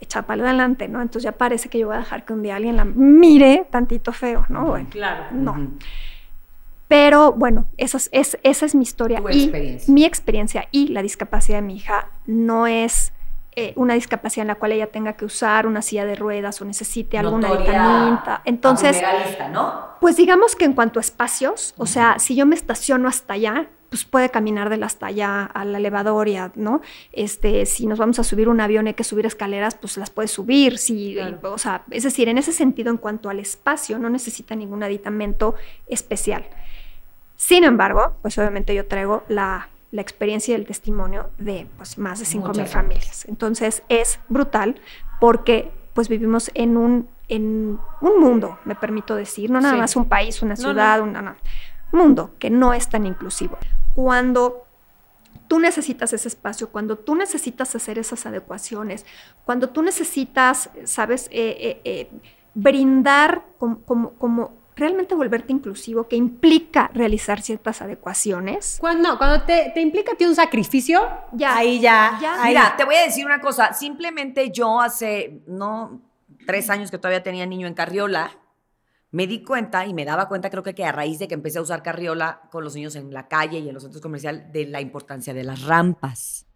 echar 0.00 0.26
para 0.26 0.42
adelante, 0.44 0.88
¿no? 0.88 1.00
Entonces 1.00 1.24
ya 1.24 1.32
parece 1.32 1.68
que 1.68 1.78
yo 1.78 1.88
voy 1.88 1.96
a 1.96 2.00
dejar 2.00 2.24
que 2.24 2.32
un 2.32 2.42
día 2.42 2.56
alguien 2.56 2.76
la 2.76 2.84
mire 2.84 3.66
tantito 3.70 4.12
feo, 4.12 4.46
¿no? 4.48 4.66
Bueno, 4.66 4.88
claro. 4.90 5.26
No. 5.32 5.72
Pero 6.88 7.32
bueno, 7.32 7.66
esa 7.76 7.98
es, 7.98 8.38
esa 8.42 8.66
es 8.66 8.74
mi 8.74 8.82
historia. 8.82 9.20
Tu 9.20 9.28
y 9.28 9.42
experiencia. 9.44 9.94
mi 9.94 10.04
experiencia 10.04 10.68
y 10.72 10.88
la 10.88 11.02
discapacidad 11.02 11.58
de 11.58 11.62
mi 11.62 11.76
hija 11.76 12.08
no 12.26 12.66
es 12.66 13.12
eh, 13.60 13.72
una 13.76 13.94
discapacidad 13.94 14.42
en 14.42 14.48
la 14.48 14.54
cual 14.54 14.72
ella 14.72 14.86
tenga 14.86 15.14
que 15.14 15.24
usar 15.24 15.66
una 15.66 15.82
silla 15.82 16.06
de 16.06 16.14
ruedas 16.14 16.62
o 16.62 16.64
necesite 16.64 17.18
alguna 17.18 17.50
vitamina. 17.50 18.40
Entonces, 18.44 19.02
¿no? 19.52 19.96
pues 20.00 20.16
digamos 20.16 20.54
que 20.54 20.64
en 20.64 20.74
cuanto 20.74 21.00
a 21.00 21.02
espacios, 21.02 21.74
o 21.76 21.84
sea, 21.84 22.20
si 22.20 22.36
yo 22.36 22.46
me 22.46 22.54
estaciono 22.54 23.08
hasta 23.08 23.34
allá, 23.34 23.66
pues 23.88 24.04
puede 24.04 24.30
caminar 24.30 24.70
de 24.70 24.76
la 24.76 24.86
hasta 24.86 25.06
al 25.06 25.74
elevador, 25.74 26.28
ya, 26.28 26.52
¿no? 26.54 26.80
Este, 27.12 27.66
si 27.66 27.86
nos 27.86 27.98
vamos 27.98 28.18
a 28.18 28.24
subir 28.24 28.48
un 28.48 28.60
avión 28.60 28.86
y 28.86 28.88
hay 28.88 28.94
que 28.94 29.04
subir 29.04 29.26
escaleras, 29.26 29.74
pues 29.74 29.96
las 29.96 30.10
puede 30.10 30.28
subir, 30.28 30.78
sí, 30.78 31.16
o 31.42 31.58
sea, 31.58 31.84
es 31.90 32.02
decir, 32.02 32.28
en 32.28 32.38
ese 32.38 32.52
sentido, 32.52 32.90
en 32.90 32.96
cuanto 32.96 33.30
al 33.30 33.38
espacio, 33.38 33.98
no 33.98 34.10
necesita 34.10 34.54
ningún 34.54 34.82
aditamento 34.82 35.54
especial. 35.86 36.46
Sin 37.36 37.64
embargo, 37.64 38.14
pues 38.22 38.36
obviamente 38.38 38.74
yo 38.74 38.86
traigo 38.86 39.24
la 39.28 39.68
la 39.90 40.02
experiencia 40.02 40.52
y 40.52 40.54
el 40.56 40.66
testimonio 40.66 41.30
de 41.38 41.66
pues, 41.76 41.98
más 41.98 42.18
de 42.18 42.26
5.000 42.26 42.66
familias. 42.66 43.24
Entonces 43.26 43.82
es 43.88 44.20
brutal 44.28 44.80
porque 45.20 45.72
pues 45.94 46.08
vivimos 46.08 46.50
en 46.54 46.76
un, 46.76 47.08
en 47.28 47.78
un 48.00 48.20
mundo, 48.20 48.58
me 48.64 48.74
permito 48.74 49.16
decir, 49.16 49.50
no 49.50 49.60
nada 49.60 49.76
más 49.76 49.96
un 49.96 50.04
país, 50.04 50.42
una 50.42 50.56
ciudad, 50.56 51.00
un 51.00 51.16
mundo 51.92 52.34
que 52.38 52.50
no 52.50 52.72
es 52.72 52.88
tan 52.88 53.06
inclusivo. 53.06 53.58
Cuando 53.94 54.68
tú 55.48 55.58
necesitas 55.58 56.12
ese 56.12 56.28
espacio, 56.28 56.70
cuando 56.70 56.98
tú 56.98 57.14
necesitas 57.14 57.74
hacer 57.74 57.98
esas 57.98 58.26
adecuaciones, 58.26 59.04
cuando 59.44 59.70
tú 59.70 59.82
necesitas, 59.82 60.70
sabes, 60.84 61.28
eh, 61.32 61.56
eh, 61.60 61.80
eh, 61.84 62.10
brindar 62.54 63.44
como, 63.58 63.80
como, 63.82 64.58
realmente 64.76 65.16
volverte 65.16 65.52
inclusivo, 65.52 66.06
que 66.06 66.14
implica 66.14 66.88
realizar 66.94 67.40
ciertas 67.40 67.82
adecuaciones. 67.82 68.76
Cuando, 68.80 69.18
cuando 69.18 69.42
te, 69.42 69.72
te 69.74 69.80
implica 69.80 70.12
un 70.20 70.36
sacrificio, 70.36 71.08
ya, 71.32 71.56
ahí 71.56 71.80
ya. 71.80 72.16
Mira, 72.44 72.76
te 72.76 72.84
voy 72.84 72.94
a 72.94 73.02
decir 73.02 73.26
una 73.26 73.40
cosa, 73.40 73.72
simplemente 73.72 74.52
yo 74.52 74.80
hace, 74.80 75.40
no, 75.48 76.00
tres 76.46 76.70
años 76.70 76.92
que 76.92 76.98
todavía 76.98 77.24
tenía 77.24 77.44
niño 77.44 77.66
en 77.66 77.74
Carriola, 77.74 78.30
me 79.10 79.26
di 79.26 79.42
cuenta 79.42 79.86
y 79.86 79.94
me 79.94 80.04
daba 80.04 80.28
cuenta, 80.28 80.50
creo 80.50 80.62
que, 80.62 80.74
que 80.74 80.84
a 80.84 80.92
raíz 80.92 81.18
de 81.18 81.28
que 81.28 81.34
empecé 81.34 81.58
a 81.58 81.62
usar 81.62 81.82
carriola 81.82 82.42
con 82.50 82.64
los 82.64 82.74
niños 82.74 82.94
en 82.96 83.12
la 83.12 83.28
calle 83.28 83.58
y 83.58 83.68
en 83.68 83.74
los 83.74 83.82
centros 83.82 84.02
comerciales, 84.02 84.52
de 84.52 84.66
la 84.66 84.80
importancia 84.80 85.32
de 85.32 85.44
las 85.44 85.62
rampas. 85.62 86.46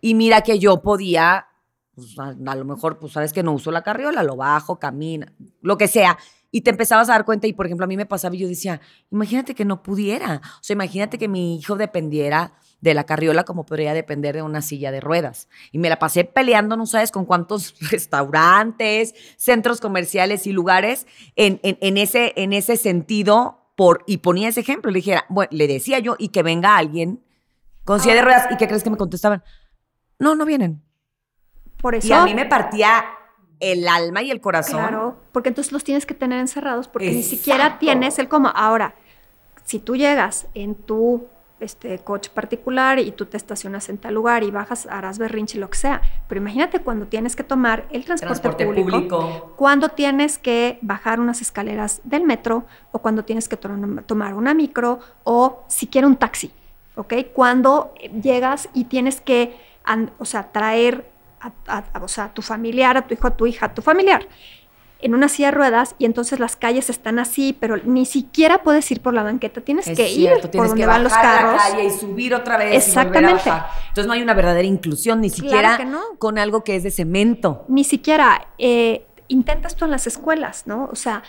Y 0.00 0.14
mira 0.14 0.40
que 0.42 0.58
yo 0.58 0.82
podía, 0.82 1.46
pues, 1.94 2.18
a, 2.18 2.56
lo 2.56 2.64
mejor, 2.64 2.98
pues 2.98 3.12
sabes 3.12 3.32
que 3.32 3.42
no 3.42 3.52
uso 3.52 3.70
la 3.70 3.82
carriola, 3.82 4.22
lo 4.24 4.36
bajo, 4.36 4.78
camina, 4.78 5.32
lo 5.60 5.78
que 5.78 5.86
sea. 5.86 6.18
Y 6.54 6.60
te 6.60 6.70
empezabas 6.70 7.08
a 7.08 7.12
dar 7.12 7.24
cuenta 7.24 7.46
y, 7.46 7.54
por 7.54 7.64
ejemplo, 7.64 7.84
a 7.84 7.88
mí 7.88 7.96
me 7.96 8.04
pasaba 8.04 8.36
y 8.36 8.38
yo 8.40 8.46
decía, 8.46 8.80
imagínate 9.10 9.54
que 9.54 9.64
no 9.64 9.82
pudiera. 9.82 10.42
O 10.44 10.62
sea, 10.62 10.74
imagínate 10.74 11.16
que 11.18 11.26
mi 11.26 11.56
hijo 11.56 11.76
dependiera 11.76 12.52
de 12.82 12.92
la 12.92 13.04
carriola 13.04 13.44
como 13.44 13.64
podría 13.64 13.94
depender 13.94 14.34
de 14.34 14.42
una 14.42 14.60
silla 14.60 14.90
de 14.92 15.00
ruedas. 15.00 15.48
Y 15.72 15.78
me 15.78 15.88
la 15.88 15.98
pasé 15.98 16.24
peleando, 16.24 16.76
no 16.76 16.84
sabes 16.84 17.10
con 17.10 17.24
cuántos 17.24 17.74
restaurantes, 17.90 19.14
centros 19.38 19.80
comerciales 19.80 20.46
y 20.46 20.52
lugares 20.52 21.06
en, 21.36 21.58
en, 21.62 21.96
ese, 21.96 22.34
en 22.36 22.52
ese 22.52 22.76
sentido. 22.76 23.58
Por, 23.74 24.04
y 24.06 24.18
ponía 24.18 24.50
ese 24.50 24.60
ejemplo, 24.60 24.90
le, 24.90 24.96
dijera, 24.96 25.24
bueno, 25.30 25.48
le 25.50 25.66
decía 25.66 25.98
yo, 25.98 26.14
y 26.18 26.28
que 26.28 26.42
venga 26.42 26.76
alguien 26.76 27.24
con 27.84 28.00
silla 28.00 28.12
de 28.12 28.20
ah. 28.20 28.24
ruedas, 28.24 28.46
¿y 28.50 28.58
qué 28.58 28.68
crees 28.68 28.84
que 28.84 28.90
me 28.90 28.98
contestaban? 28.98 29.42
No, 30.18 30.34
no 30.34 30.44
vienen. 30.44 30.82
Por 31.78 31.94
eso. 31.94 32.06
Y 32.06 32.12
a 32.12 32.24
mí 32.24 32.34
me 32.34 32.44
partía 32.44 33.02
el 33.62 33.88
alma 33.88 34.22
y 34.22 34.30
el 34.30 34.40
corazón. 34.40 34.80
Claro, 34.80 35.16
porque 35.30 35.48
entonces 35.48 35.72
los 35.72 35.84
tienes 35.84 36.04
que 36.04 36.14
tener 36.14 36.40
encerrados, 36.40 36.88
porque 36.88 37.12
ni 37.12 37.22
siquiera 37.22 37.78
tienes 37.78 38.18
el 38.18 38.28
cómo. 38.28 38.48
Ahora, 38.54 38.94
si 39.64 39.78
tú 39.78 39.96
llegas 39.96 40.48
en 40.54 40.74
tu 40.74 41.28
este 41.60 42.00
coche 42.00 42.28
particular 42.34 42.98
y 42.98 43.12
tú 43.12 43.26
te 43.26 43.36
estacionas 43.36 43.88
en 43.88 43.96
tal 43.96 44.14
lugar 44.14 44.42
y 44.42 44.50
bajas, 44.50 44.86
harás 44.86 45.18
berrinche, 45.18 45.60
lo 45.60 45.70
que 45.70 45.78
sea. 45.78 46.02
Pero 46.26 46.40
imagínate 46.40 46.80
cuando 46.80 47.06
tienes 47.06 47.36
que 47.36 47.44
tomar 47.44 47.86
el 47.90 48.04
transporte, 48.04 48.66
público, 48.66 49.54
cuando 49.56 49.90
tienes 49.90 50.38
que 50.38 50.80
bajar 50.82 51.20
unas 51.20 51.40
escaleras 51.40 52.00
del 52.02 52.24
metro 52.24 52.64
o 52.90 52.98
cuando 52.98 53.24
tienes 53.24 53.48
que 53.48 53.56
tomar 53.56 54.34
una 54.34 54.54
micro 54.54 54.98
o 55.22 55.62
siquiera 55.68 56.08
un 56.08 56.16
taxi, 56.16 56.50
¿ok? 56.96 57.14
Cuando 57.32 57.94
llegas 58.20 58.68
y 58.74 58.86
tienes 58.86 59.20
que, 59.20 59.56
o 60.18 60.24
sea, 60.24 60.50
traer 60.50 61.11
a, 61.66 61.84
o 62.00 62.08
sea, 62.08 62.32
tu 62.32 62.42
familiar, 62.42 62.96
a 62.96 63.06
tu 63.06 63.14
hijo, 63.14 63.26
a 63.26 63.36
tu 63.36 63.46
hija, 63.46 63.66
a 63.66 63.74
tu 63.74 63.82
familiar 63.82 64.26
en 65.02 65.14
una 65.14 65.28
silla 65.28 65.48
de 65.48 65.56
ruedas 65.56 65.96
y 65.98 66.04
entonces 66.04 66.38
las 66.38 66.56
calles 66.56 66.88
están 66.88 67.18
así, 67.18 67.56
pero 67.58 67.76
ni 67.84 68.06
siquiera 68.06 68.62
puedes 68.62 68.88
ir 68.90 69.02
por 69.02 69.12
la 69.12 69.24
banqueta, 69.24 69.60
tienes 69.60 69.84
que 69.84 70.10
ir 70.10 70.30
por 70.52 70.68
donde 70.68 70.86
van 70.86 71.02
los 71.02 71.12
carros. 71.12 71.56
La 71.56 71.70
calle 71.70 71.84
y 71.84 71.90
subir 71.90 72.34
otra 72.34 72.56
vez. 72.56 72.86
Exactamente. 72.86 73.50
Entonces 73.88 74.06
no 74.06 74.12
hay 74.12 74.22
una 74.22 74.34
verdadera 74.34 74.66
inclusión, 74.66 75.20
ni 75.20 75.28
siquiera 75.28 75.78
con 76.18 76.38
algo 76.38 76.62
que 76.62 76.76
es 76.76 76.84
de 76.84 76.90
cemento. 76.90 77.64
Ni 77.68 77.84
siquiera. 77.84 78.46
Eh, 78.58 79.06
intentas 79.28 79.74
tú 79.76 79.84
en 79.86 79.90
las 79.90 80.06
escuelas, 80.06 80.66
¿no? 80.66 80.88
O 80.92 80.94
sea, 80.94 81.22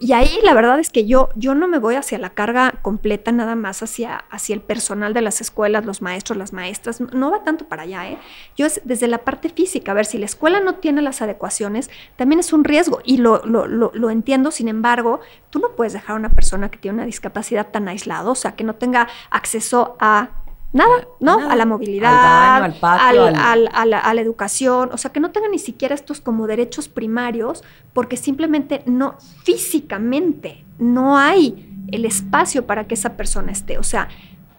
y 0.00 0.12
ahí 0.12 0.38
la 0.42 0.54
verdad 0.54 0.78
es 0.80 0.90
que 0.90 1.06
yo, 1.06 1.30
yo 1.34 1.54
no 1.54 1.68
me 1.68 1.78
voy 1.78 1.94
hacia 1.94 2.18
la 2.18 2.30
carga 2.30 2.74
completa, 2.82 3.32
nada 3.32 3.54
más 3.54 3.82
hacia, 3.82 4.24
hacia 4.30 4.54
el 4.54 4.60
personal 4.60 5.14
de 5.14 5.22
las 5.22 5.40
escuelas, 5.40 5.86
los 5.86 6.02
maestros, 6.02 6.36
las 6.36 6.52
maestras, 6.52 7.00
no 7.00 7.30
va 7.30 7.44
tanto 7.44 7.66
para 7.66 7.82
allá, 7.82 8.08
¿eh? 8.08 8.18
Yo 8.56 8.66
es 8.66 8.80
desde 8.84 9.08
la 9.08 9.18
parte 9.18 9.48
física, 9.48 9.92
a 9.92 9.94
ver, 9.94 10.04
si 10.04 10.18
la 10.18 10.26
escuela 10.26 10.60
no 10.60 10.74
tiene 10.76 11.00
las 11.00 11.22
adecuaciones, 11.22 11.90
también 12.16 12.40
es 12.40 12.52
un 12.52 12.64
riesgo 12.64 13.00
y 13.04 13.18
lo, 13.18 13.44
lo, 13.44 13.66
lo, 13.66 13.90
lo 13.94 14.10
entiendo, 14.10 14.50
sin 14.50 14.68
embargo, 14.68 15.20
tú 15.50 15.58
no 15.58 15.70
puedes 15.76 15.92
dejar 15.92 16.16
a 16.16 16.18
una 16.18 16.30
persona 16.30 16.70
que 16.70 16.78
tiene 16.78 16.96
una 16.96 17.06
discapacidad 17.06 17.68
tan 17.70 17.88
aislada, 17.88 18.30
o 18.30 18.34
sea, 18.34 18.52
que 18.52 18.64
no 18.64 18.74
tenga 18.74 19.08
acceso 19.30 19.96
a 20.00 20.30
Nada, 20.72 21.08
¿no? 21.20 21.50
A 21.50 21.56
la 21.56 21.64
movilidad, 21.64 22.62
al, 22.62 22.74
patio, 22.74 23.24
a, 23.24 23.86
la, 23.86 24.20
educación, 24.20 24.90
o 24.92 24.98
sea, 24.98 25.10
que 25.10 25.18
no 25.18 25.30
tengan 25.30 25.50
ni 25.50 25.58
siquiera 25.58 25.94
estos 25.94 26.20
como 26.20 26.46
derechos 26.46 26.88
primarios, 26.88 27.64
porque 27.94 28.18
simplemente 28.18 28.82
no, 28.84 29.16
físicamente, 29.44 30.66
no 30.78 31.16
hay 31.16 31.86
el 31.90 32.04
espacio 32.04 32.66
para 32.66 32.86
que 32.86 32.94
esa 32.94 33.16
persona 33.16 33.50
esté. 33.50 33.78
O 33.78 33.82
sea, 33.82 34.08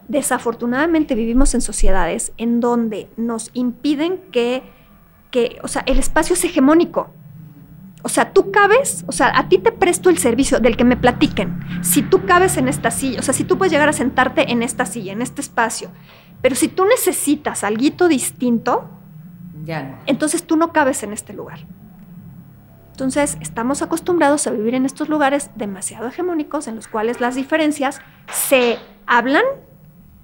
desafortunadamente 0.07 1.13
vivimos 1.13 1.53
en 1.53 1.61
sociedades 1.61 2.33
en 2.37 2.59
donde 2.59 3.07
nos 3.15 3.51
impiden 3.53 4.17
que, 4.31 4.63
que 5.29 5.59
o 5.61 5.67
sea, 5.67 5.83
el 5.85 5.99
espacio 5.99 6.33
es 6.33 6.43
hegemónico. 6.43 7.11
O 8.01 8.09
sea, 8.09 8.31
tú 8.31 8.51
cabes, 8.51 9.03
o 9.07 9.11
sea, 9.11 9.37
a 9.37 9.49
ti 9.49 9.57
te 9.57 9.71
presto 9.71 10.09
el 10.09 10.17
servicio 10.17 10.59
del 10.59 10.77
que 10.77 10.85
me 10.85 10.95
platiquen. 10.95 11.59
Si 11.81 12.01
tú 12.01 12.25
cabes 12.25 12.57
en 12.57 12.67
esta 12.67 12.91
silla, 12.91 13.19
o 13.19 13.23
sea, 13.23 13.33
si 13.33 13.43
tú 13.43 13.57
puedes 13.57 13.71
llegar 13.71 13.89
a 13.89 13.93
sentarte 13.93 14.51
en 14.51 14.63
esta 14.63 14.85
silla, 14.85 15.11
en 15.11 15.21
este 15.21 15.41
espacio, 15.41 15.91
pero 16.41 16.55
si 16.55 16.69
tú 16.69 16.85
necesitas 16.85 17.63
algo 17.63 18.07
distinto, 18.07 18.89
ya 19.65 19.99
entonces 20.05 20.43
tú 20.43 20.55
no 20.55 20.71
cabes 20.71 21.03
en 21.03 21.11
este 21.11 21.33
lugar. 21.33 21.59
Entonces, 22.91 23.37
estamos 23.39 23.81
acostumbrados 23.81 24.45
a 24.45 24.51
vivir 24.51 24.75
en 24.75 24.85
estos 24.85 25.07
lugares 25.07 25.51
demasiado 25.55 26.07
hegemónicos 26.09 26.67
en 26.67 26.75
los 26.75 26.89
cuales 26.89 27.21
las 27.21 27.35
diferencias 27.35 28.01
se 28.29 28.77
hablan 29.05 29.43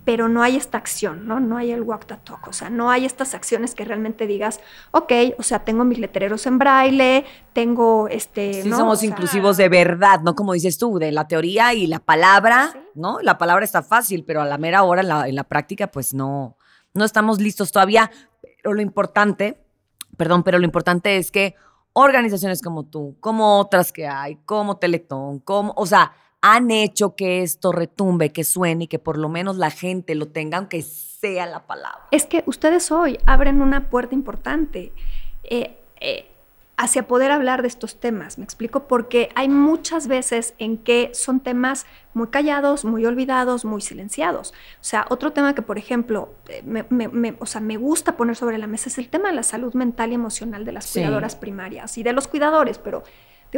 pero 0.06 0.30
no 0.30 0.44
hay 0.44 0.56
esta 0.56 0.78
acción, 0.78 1.28
¿no? 1.28 1.40
No 1.40 1.58
hay 1.58 1.72
el 1.72 1.82
walk 1.82 2.06
the 2.06 2.18
talk, 2.18 2.48
o 2.48 2.54
sea, 2.54 2.70
no 2.70 2.92
hay 2.92 3.06
estas 3.06 3.34
acciones 3.34 3.74
que 3.74 3.84
realmente 3.84 4.28
digas, 4.28 4.62
ok, 4.92 5.12
o 5.40 5.44
sea, 5.44 5.60
tengo 5.66 5.84
mis 5.84 5.98
letreros 5.98 6.46
en 6.46 6.60
braille, 6.60 7.26
tengo 7.54 8.08
este, 8.08 8.62
sí, 8.62 8.70
somos 8.70 9.02
inclusivos 9.04 9.58
de 9.58 9.68
verdad, 9.68 10.22
¿no? 10.22 10.36
Como 10.36 10.54
dices 10.54 10.78
tú, 10.78 11.00
de 11.00 11.12
la 11.12 11.28
teoría 11.28 11.74
y 11.74 11.88
la 11.88 12.00
palabra, 12.00 12.72
¿no? 12.94 13.20
La 13.22 13.40
palabra 13.40 13.66
está 13.66 13.82
fácil, 13.82 14.24
pero 14.24 14.42
a 14.42 14.46
la 14.46 14.60
mera 14.60 14.84
hora, 14.84 15.02
en 15.02 15.08
la, 15.08 15.28
en 15.28 15.36
la 15.36 15.44
práctica, 15.44 15.88
pues 15.88 16.14
no, 16.14 16.56
no 16.94 17.04
estamos 17.04 17.42
listos 17.42 17.72
todavía, 17.72 18.12
pero 18.42 18.76
lo 18.76 18.82
importante, 18.82 19.66
perdón, 20.18 20.44
pero 20.44 20.60
lo 20.60 20.66
importante 20.66 21.18
es 21.18 21.32
que 21.32 21.56
organizaciones 21.94 22.62
como 22.62 22.86
tú, 22.86 23.18
como 23.20 23.60
otras 23.60 23.92
que 23.92 24.06
hay, 24.06 24.36
como 24.46 24.78
Teletón, 24.78 25.40
como, 25.40 25.74
o 25.76 25.86
sea, 25.88 26.12
han 26.48 26.70
hecho 26.70 27.16
que 27.16 27.42
esto 27.42 27.72
retumbe, 27.72 28.32
que 28.32 28.44
suene 28.44 28.84
y 28.84 28.88
que 28.88 29.00
por 29.00 29.18
lo 29.18 29.30
menos 29.30 29.58
la 29.58 29.72
gente 29.72 30.14
lo 30.14 30.28
tenga, 30.28 30.60
aunque 30.60 30.84
sea 30.84 31.48
la 31.48 31.66
palabra. 31.66 32.06
Es 32.12 32.28
que 32.28 32.44
ustedes 32.46 32.92
hoy 32.92 33.18
abren 33.26 33.64
una 33.64 33.90
puerta 33.90 34.14
importante 34.14 34.94
eh, 35.44 35.76
eh, 36.00 36.30
hacia 36.78 37.08
poder 37.08 37.32
hablar 37.32 37.64
de 37.64 37.68
estos 37.68 38.00
temas. 38.00 38.38
Me 38.38 38.44
explico 38.44 38.88
porque 38.88 39.30
hay 39.34 39.50
muchas 39.50 40.08
veces 40.08 40.54
en 40.60 40.78
que 40.78 41.10
son 41.16 41.40
temas 41.40 41.88
muy 42.14 42.28
callados, 42.28 42.86
muy 42.86 43.08
olvidados, 43.08 43.66
muy 43.66 43.82
silenciados. 43.82 44.52
O 44.52 44.84
sea, 44.84 45.08
otro 45.10 45.34
tema 45.34 45.56
que, 45.56 45.64
por 45.64 45.80
ejemplo, 45.80 46.36
eh, 46.50 46.62
me, 46.64 47.36
o 47.40 47.48
sea, 47.48 47.60
me 47.60 47.78
gusta 47.78 48.18
poner 48.18 48.36
sobre 48.36 48.60
la 48.60 48.68
mesa 48.68 48.90
es 48.90 49.00
el 49.00 49.10
tema 49.10 49.30
de 49.30 49.36
la 49.36 49.44
salud 49.44 49.74
mental 49.74 50.12
y 50.12 50.14
emocional 50.14 50.64
de 50.64 50.74
las 50.74 50.92
cuidadoras 50.92 51.36
primarias 51.36 51.98
y 51.98 52.04
de 52.04 52.14
los 52.14 52.28
cuidadores, 52.28 52.78
pero 52.78 53.02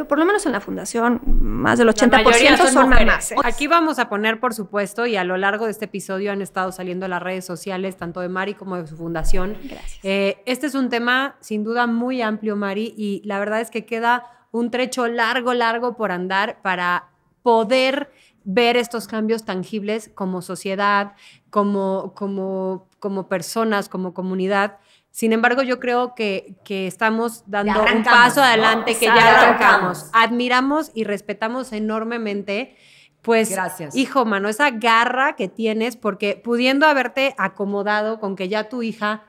por 0.06 0.20
lo 0.20 0.26
menos 0.26 0.46
en 0.46 0.52
la 0.52 0.60
fundación, 0.60 1.22
más 1.26 1.80
del 1.80 1.88
80% 1.88 2.58
son, 2.58 2.68
son 2.68 2.90
mamás. 2.90 3.32
¿eh? 3.32 3.36
Aquí 3.44 3.68
vamos 3.68 4.00
a 4.00 4.10
poner, 4.10 4.40
por 4.40 4.54
supuesto, 4.54 5.06
y 5.06 5.16
a 5.16 5.24
lo 5.24 5.38
largo 5.38 5.66
de 5.66 5.72
este 5.72 5.86
episodio 5.86 6.32
han 6.32 6.42
estado 6.42 6.72
saliendo 6.72 7.08
las 7.08 7.22
redes 7.22 7.46
sociales, 7.46 7.96
tanto 7.96 8.20
de 8.20 8.30
Mari 8.30 8.54
como 8.54 8.76
de 8.76 8.86
su 8.86 8.98
fundación. 8.98 9.58
Gracias. 9.64 10.00
Eh, 10.04 10.44
este 10.46 10.68
es 10.68 10.76
un 10.76 10.90
tema 10.90 11.38
sin 11.40 11.64
duda 11.64 11.88
muy 11.88 12.22
amplio, 12.22 12.56
Mari, 12.56 12.94
y 12.98 13.22
la 13.26 13.40
verdad 13.40 13.62
es 13.62 13.72
que 13.72 13.86
queda 13.86 14.26
un 14.52 14.72
trecho 14.72 15.08
largo, 15.08 15.54
largo 15.54 15.96
por 15.96 16.12
andar 16.12 16.62
para 16.62 17.10
poder 17.44 18.12
ver 18.44 18.78
estos 18.78 19.08
cambios 19.08 19.44
tangibles 19.44 20.10
como 20.14 20.42
sociedad, 20.42 21.14
como, 21.50 22.14
como, 22.16 22.88
como 23.00 23.28
personas, 23.28 23.90
como 23.90 24.14
comunidad. 24.14 24.80
Sin 25.18 25.34
embargo, 25.34 25.64
yo 25.64 25.80
creo 25.80 26.14
que, 26.14 26.54
que 26.64 26.86
estamos 26.86 27.42
dando 27.48 27.84
un 27.92 28.04
paso 28.04 28.40
adelante, 28.40 28.96
que 28.96 29.08
ya 29.08 29.42
arrancamos. 29.42 30.12
Admiramos 30.14 30.92
y 30.94 31.06
respetamos 31.06 31.74
enormemente 31.74 32.78
pues, 33.24 33.50
Gracias. 33.50 33.96
hijo, 33.96 34.26
mano, 34.26 34.48
esa 34.48 34.70
garra 34.70 35.36
que 35.36 35.48
tienes, 35.48 35.98
porque 35.98 36.40
pudiendo 36.42 36.86
haberte 36.86 37.34
acomodado 37.40 38.20
con 38.20 38.36
que 38.36 38.48
ya 38.48 38.70
tu 38.70 38.84
hija 38.84 39.24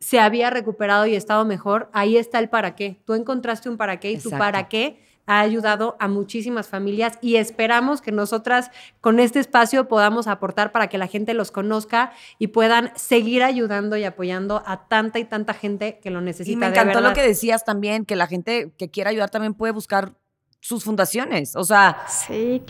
se 0.00 0.18
había 0.18 0.50
recuperado 0.50 1.06
y 1.06 1.14
estado 1.14 1.44
mejor, 1.44 1.88
ahí 1.92 2.16
está 2.16 2.40
el 2.40 2.48
para 2.48 2.74
qué. 2.74 3.00
Tú 3.04 3.14
encontraste 3.14 3.68
un 3.68 3.76
para 3.76 4.00
qué 4.00 4.10
y 4.10 4.18
tu 4.18 4.30
para 4.30 4.66
qué 4.66 5.00
ha 5.28 5.40
ayudado 5.40 5.96
a 6.00 6.08
muchísimas 6.08 6.68
familias 6.68 7.18
y 7.20 7.36
esperamos 7.36 8.00
que 8.00 8.12
nosotras 8.12 8.70
con 9.02 9.20
este 9.20 9.38
espacio 9.40 9.86
podamos 9.86 10.26
aportar 10.26 10.72
para 10.72 10.88
que 10.88 10.96
la 10.96 11.06
gente 11.06 11.34
los 11.34 11.50
conozca 11.50 12.12
y 12.38 12.48
puedan 12.48 12.92
seguir 12.96 13.42
ayudando 13.42 13.98
y 13.98 14.04
apoyando 14.04 14.62
a 14.64 14.88
tanta 14.88 15.18
y 15.18 15.24
tanta 15.24 15.52
gente 15.52 16.00
que 16.00 16.10
lo 16.10 16.22
necesita. 16.22 16.52
Y 16.52 16.56
me 16.56 16.66
encantó 16.66 17.02
lo 17.02 17.12
que 17.12 17.22
decías 17.22 17.66
también, 17.66 18.06
que 18.06 18.16
la 18.16 18.26
gente 18.26 18.72
que 18.78 18.90
quiera 18.90 19.10
ayudar 19.10 19.28
también 19.28 19.52
puede 19.52 19.74
buscar 19.74 20.14
sus 20.60 20.82
fundaciones. 20.82 21.56
O 21.56 21.64
sea, 21.64 22.06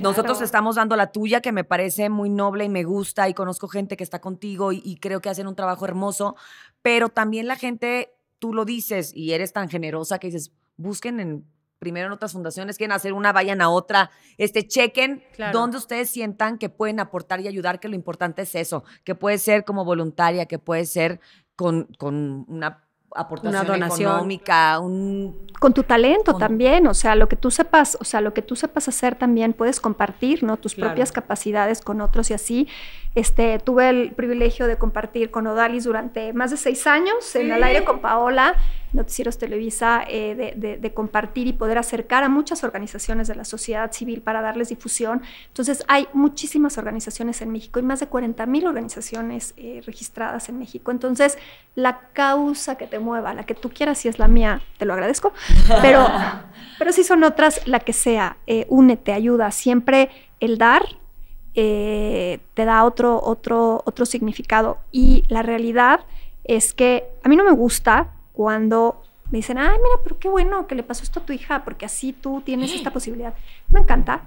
nosotros 0.01 0.41
estamos 0.43 0.75
dando 0.75 0.97
la 0.97 1.13
tuya, 1.13 1.41
que 1.41 1.53
me 1.53 1.63
parece 1.63 2.11
muy 2.11 2.29
noble 2.29 2.65
y 2.65 2.69
me 2.69 2.83
gusta, 2.83 3.29
y 3.29 3.35
conozco 3.35 3.69
gente 3.69 3.97
que 3.97 4.03
está 4.03 4.21
contigo 4.21 4.73
y, 4.73 4.97
creo 4.97 5.21
que 5.21 5.31
hacen 5.31 5.47
un 5.47 5.55
trabajo 5.55 5.85
hermoso, 5.85 6.35
pero 6.83 7.09
también 7.09 7.47
la 7.47 7.55
gente, 7.55 8.17
tú 8.41 8.53
lo 8.53 8.65
dices 8.65 9.13
y 9.15 9.33
eres 9.33 9.53
tan 9.53 9.69
generosa 9.69 10.19
que 10.19 10.27
dices, 10.27 10.51
busquen 10.77 11.21
en 11.21 11.45
primero 11.79 12.07
en 12.07 12.13
otras 12.13 12.33
fundaciones, 12.33 12.77
quieren 12.77 12.93
hacer 12.93 13.13
una, 13.13 13.33
vayan 13.33 13.61
a 13.61 13.71
otra, 13.71 14.11
este, 14.37 14.67
chequen 14.67 15.23
donde 15.53 15.77
ustedes 15.77 16.11
sientan 16.11 16.59
que 16.59 16.69
pueden 16.69 17.01
aportar 17.01 17.41
y 17.41 17.49
ayudar, 17.49 17.81
que 17.81 17.89
lo 17.89 17.95
importante 17.95 18.43
es 18.43 18.55
eso, 18.55 18.85
que 19.05 19.15
puede 19.15 19.39
ser 19.39 19.65
como 19.65 19.85
voluntaria, 19.85 20.47
que 20.47 20.59
puede 20.59 20.87
ser 20.87 21.21
con, 21.57 21.89
con 21.99 22.45
una 22.49 22.85
aportación 23.15 23.55
una 23.55 23.65
donación. 23.65 24.11
económica, 24.11 24.79
un 24.81 25.47
con 25.59 25.75
tu 25.75 25.83
talento 25.83 26.37
también, 26.37 26.87
o 26.87 26.95
sea, 26.95 27.17
lo 27.17 27.29
que 27.29 27.35
tú 27.35 27.51
sepas, 27.51 27.97
o 28.01 28.05
sea, 28.05 28.21
lo 28.21 28.33
que 28.33 28.43
tú 28.43 28.55
sepas 28.55 28.89
hacer 28.89 29.17
también 29.17 29.53
puedes 29.55 29.81
compartir, 29.81 30.45
¿no? 30.45 30.57
Tus 30.57 30.75
propias 30.75 31.11
capacidades 31.11 31.81
con 31.81 32.01
otros 32.01 32.31
y 32.31 32.35
así. 32.35 32.69
Este, 33.15 33.59
tuve 33.59 33.89
el 33.89 34.13
privilegio 34.13 34.69
de 34.69 34.77
compartir 34.77 35.33
con 35.33 35.47
Odalis 35.49 35.85
durante 35.85 36.33
más 36.33 36.53
de 36.53 36.57
seis 36.57 36.87
años 36.87 37.35
en 37.35 37.51
el 37.51 37.65
aire 37.65 37.85
con 37.85 38.01
Paola 38.01 38.55
Noticieros 38.93 39.39
Televisa, 39.39 40.03
eh, 40.09 40.55
de, 40.57 40.95
compartir 40.95 41.47
y 41.47 41.53
poder 41.53 41.79
acercar 41.79 42.25
a 42.25 42.29
muchas 42.29 42.65
organizaciones 42.65 43.29
de 43.29 43.35
la 43.35 43.45
sociedad 43.45 43.93
civil 43.93 44.23
para 44.23 44.41
darles 44.41 44.71
difusión. 44.71 45.23
Entonces, 45.49 45.85
hay 45.89 46.09
muchísimas 46.13 46.79
organizaciones 46.79 47.43
en 47.43 47.51
México 47.51 47.79
y 47.79 47.83
más 47.83 48.01
de 48.01 48.07
40 48.07 48.47
mil 48.47 48.67
organizaciones 48.67 49.55
eh, 49.57 49.83
registradas 49.85 50.49
en 50.49 50.59
México. 50.59 50.91
Entonces, 50.91 51.39
la 51.75 52.01
causa 52.13 52.77
que 52.77 52.87
te 52.87 52.99
mueva, 52.99 53.35
la 53.35 53.45
que 53.45 53.55
tú 53.55 53.71
quieras, 53.71 53.99
si 53.99 54.09
es 54.09 54.19
la 54.19 54.29
mía, 54.29 54.63
te 54.79 54.87
lo 54.87 54.95
agradezco, 54.95 55.33
pero, 55.83 56.07
pero 56.79 56.93
si 56.93 57.05
son 57.05 57.23
otras, 57.25 57.67
la 57.67 57.81
que 57.81 57.93
sea, 57.93 58.39
eh, 58.47 58.67
únete, 58.69 59.13
ayuda. 59.13 59.51
Siempre 59.51 60.11
el 60.41 60.59
dar 60.59 60.83
te 61.55 62.41
da 62.55 62.85
otro, 62.85 63.21
otro, 63.21 63.83
otro 63.85 64.07
significado. 64.07 64.79
Y 64.93 65.25
la 65.27 65.43
realidad 65.43 66.07
es 66.45 66.73
que 66.73 67.05
a 67.25 67.29
mí 67.29 67.35
no 67.35 67.43
me 67.43 67.51
gusta 67.51 68.13
cuando 68.39 69.03
me 69.33 69.39
dicen, 69.39 69.59
ay, 69.59 69.77
mira, 69.83 69.97
pero 70.05 70.21
qué 70.21 70.29
bueno 70.29 70.69
que 70.69 70.77
le 70.77 70.85
pasó 70.85 71.03
esto 71.03 71.19
a 71.19 71.25
tu 71.25 71.33
hija, 71.33 71.65
porque 71.65 71.85
así 71.85 72.13
tú 72.13 72.41
tienes 72.41 72.73
esta 72.73 72.93
posibilidad. 72.93 73.35
Me 73.69 73.81
encanta, 73.81 74.23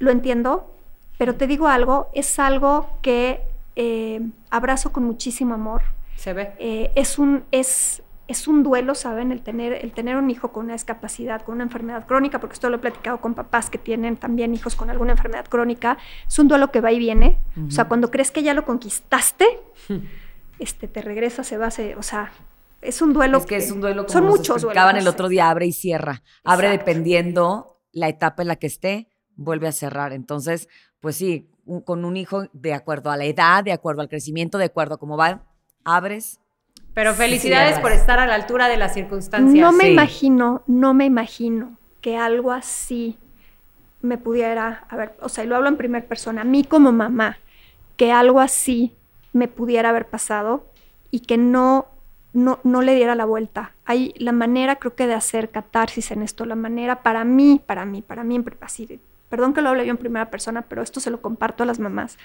lo 0.00 0.10
entiendo, 0.10 0.74
pero 1.18 1.36
te 1.36 1.46
digo 1.46 1.68
algo, 1.68 2.08
es 2.14 2.40
algo 2.40 2.98
que 3.00 3.42
eh, 3.76 4.20
abrazo 4.50 4.90
con 4.90 5.04
muchísimo 5.04 5.54
amor. 5.54 5.82
Se 6.16 6.32
ve. 6.32 6.50
Eh, 6.58 6.90
es, 6.96 7.16
un, 7.20 7.44
es, 7.52 8.02
es 8.26 8.48
un 8.48 8.64
duelo, 8.64 8.96
¿saben? 8.96 9.30
El 9.30 9.42
tener, 9.42 9.72
el 9.72 9.92
tener 9.92 10.16
un 10.16 10.28
hijo 10.28 10.50
con 10.50 10.64
una 10.64 10.72
discapacidad, 10.72 11.42
con 11.42 11.54
una 11.54 11.62
enfermedad 11.62 12.08
crónica, 12.08 12.40
porque 12.40 12.54
esto 12.54 12.70
lo 12.70 12.78
he 12.78 12.80
platicado 12.80 13.20
con 13.20 13.34
papás 13.34 13.70
que 13.70 13.78
tienen 13.78 14.16
también 14.16 14.52
hijos 14.52 14.74
con 14.74 14.90
alguna 14.90 15.12
enfermedad 15.12 15.46
crónica, 15.48 15.96
es 16.26 16.36
un 16.40 16.48
duelo 16.48 16.72
que 16.72 16.80
va 16.80 16.90
y 16.90 16.98
viene. 16.98 17.38
O 17.68 17.70
sea, 17.70 17.84
cuando 17.84 18.10
crees 18.10 18.32
que 18.32 18.42
ya 18.42 18.52
lo 18.52 18.64
conquistaste, 18.64 19.60
este, 20.58 20.88
te 20.88 21.02
regresa, 21.02 21.44
se 21.44 21.56
va, 21.56 21.70
se, 21.70 21.94
o 21.94 22.02
sea, 22.02 22.32
es 22.82 23.00
un 23.00 23.12
duelo. 23.12 23.38
Es 23.38 23.46
que, 23.46 23.56
es 23.56 23.70
un 23.70 23.80
duelo 23.80 24.06
como 24.06 24.12
son 24.12 24.26
muchos 24.26 24.62
duelos. 24.62 24.94
el 24.94 25.08
otro 25.08 25.28
día, 25.28 25.48
abre 25.48 25.66
y 25.66 25.72
cierra. 25.72 26.22
Abre 26.44 26.68
dependiendo 26.68 27.80
la 27.92 28.08
etapa 28.08 28.42
en 28.42 28.48
la 28.48 28.56
que 28.56 28.66
esté, 28.66 29.08
vuelve 29.36 29.68
a 29.68 29.72
cerrar. 29.72 30.12
Entonces, 30.12 30.68
pues 31.00 31.16
sí, 31.16 31.48
con 31.84 32.04
un 32.04 32.16
hijo 32.16 32.44
de 32.52 32.74
acuerdo 32.74 33.10
a 33.10 33.16
la 33.16 33.24
edad, 33.24 33.62
de 33.64 33.72
acuerdo 33.72 34.02
al 34.02 34.08
crecimiento, 34.08 34.58
de 34.58 34.66
acuerdo 34.66 34.96
a 34.96 34.98
cómo 34.98 35.16
va, 35.16 35.44
abres. 35.84 36.40
Pero 36.94 37.14
felicidades 37.14 37.78
por 37.78 37.92
estar 37.92 38.18
a 38.18 38.26
la 38.26 38.34
altura 38.34 38.68
de 38.68 38.76
las 38.76 38.94
circunstancias. 38.94 39.54
No 39.54 39.72
me 39.72 39.90
imagino, 39.90 40.62
no 40.66 40.92
me 40.92 41.06
imagino 41.06 41.78
que 42.00 42.16
algo 42.16 42.52
así 42.52 43.18
me 44.00 44.18
pudiera, 44.18 44.86
a 44.90 44.96
ver, 44.96 45.14
o 45.20 45.28
sea, 45.28 45.44
y 45.44 45.46
lo 45.46 45.56
hablo 45.56 45.68
en 45.68 45.76
primera 45.76 46.06
persona, 46.06 46.42
a 46.42 46.44
mí 46.44 46.64
como 46.64 46.90
mamá, 46.90 47.38
que 47.96 48.10
algo 48.10 48.40
así 48.40 48.92
me 49.32 49.46
pudiera 49.46 49.90
haber 49.90 50.08
pasado 50.08 50.66
y 51.10 51.20
que 51.20 51.38
no 51.38 51.86
no, 52.32 52.60
no 52.64 52.82
le 52.82 52.94
diera 52.94 53.14
la 53.14 53.24
vuelta. 53.24 53.72
Hay 53.84 54.14
la 54.16 54.32
manera, 54.32 54.76
creo 54.76 54.94
que, 54.94 55.06
de 55.06 55.14
hacer 55.14 55.50
catarsis 55.50 56.10
en 56.10 56.22
esto, 56.22 56.44
la 56.44 56.54
manera 56.54 57.02
para 57.02 57.24
mí, 57.24 57.60
para 57.64 57.84
mí, 57.84 58.02
para 58.02 58.24
mí, 58.24 58.42
así, 58.60 59.00
perdón 59.28 59.54
que 59.54 59.62
lo 59.62 59.70
hable 59.70 59.84
yo 59.84 59.90
en 59.90 59.98
primera 59.98 60.30
persona, 60.30 60.62
pero 60.62 60.82
esto 60.82 61.00
se 61.00 61.10
lo 61.10 61.20
comparto 61.20 61.62
a 61.62 61.66
las 61.66 61.78
mamás. 61.78 62.18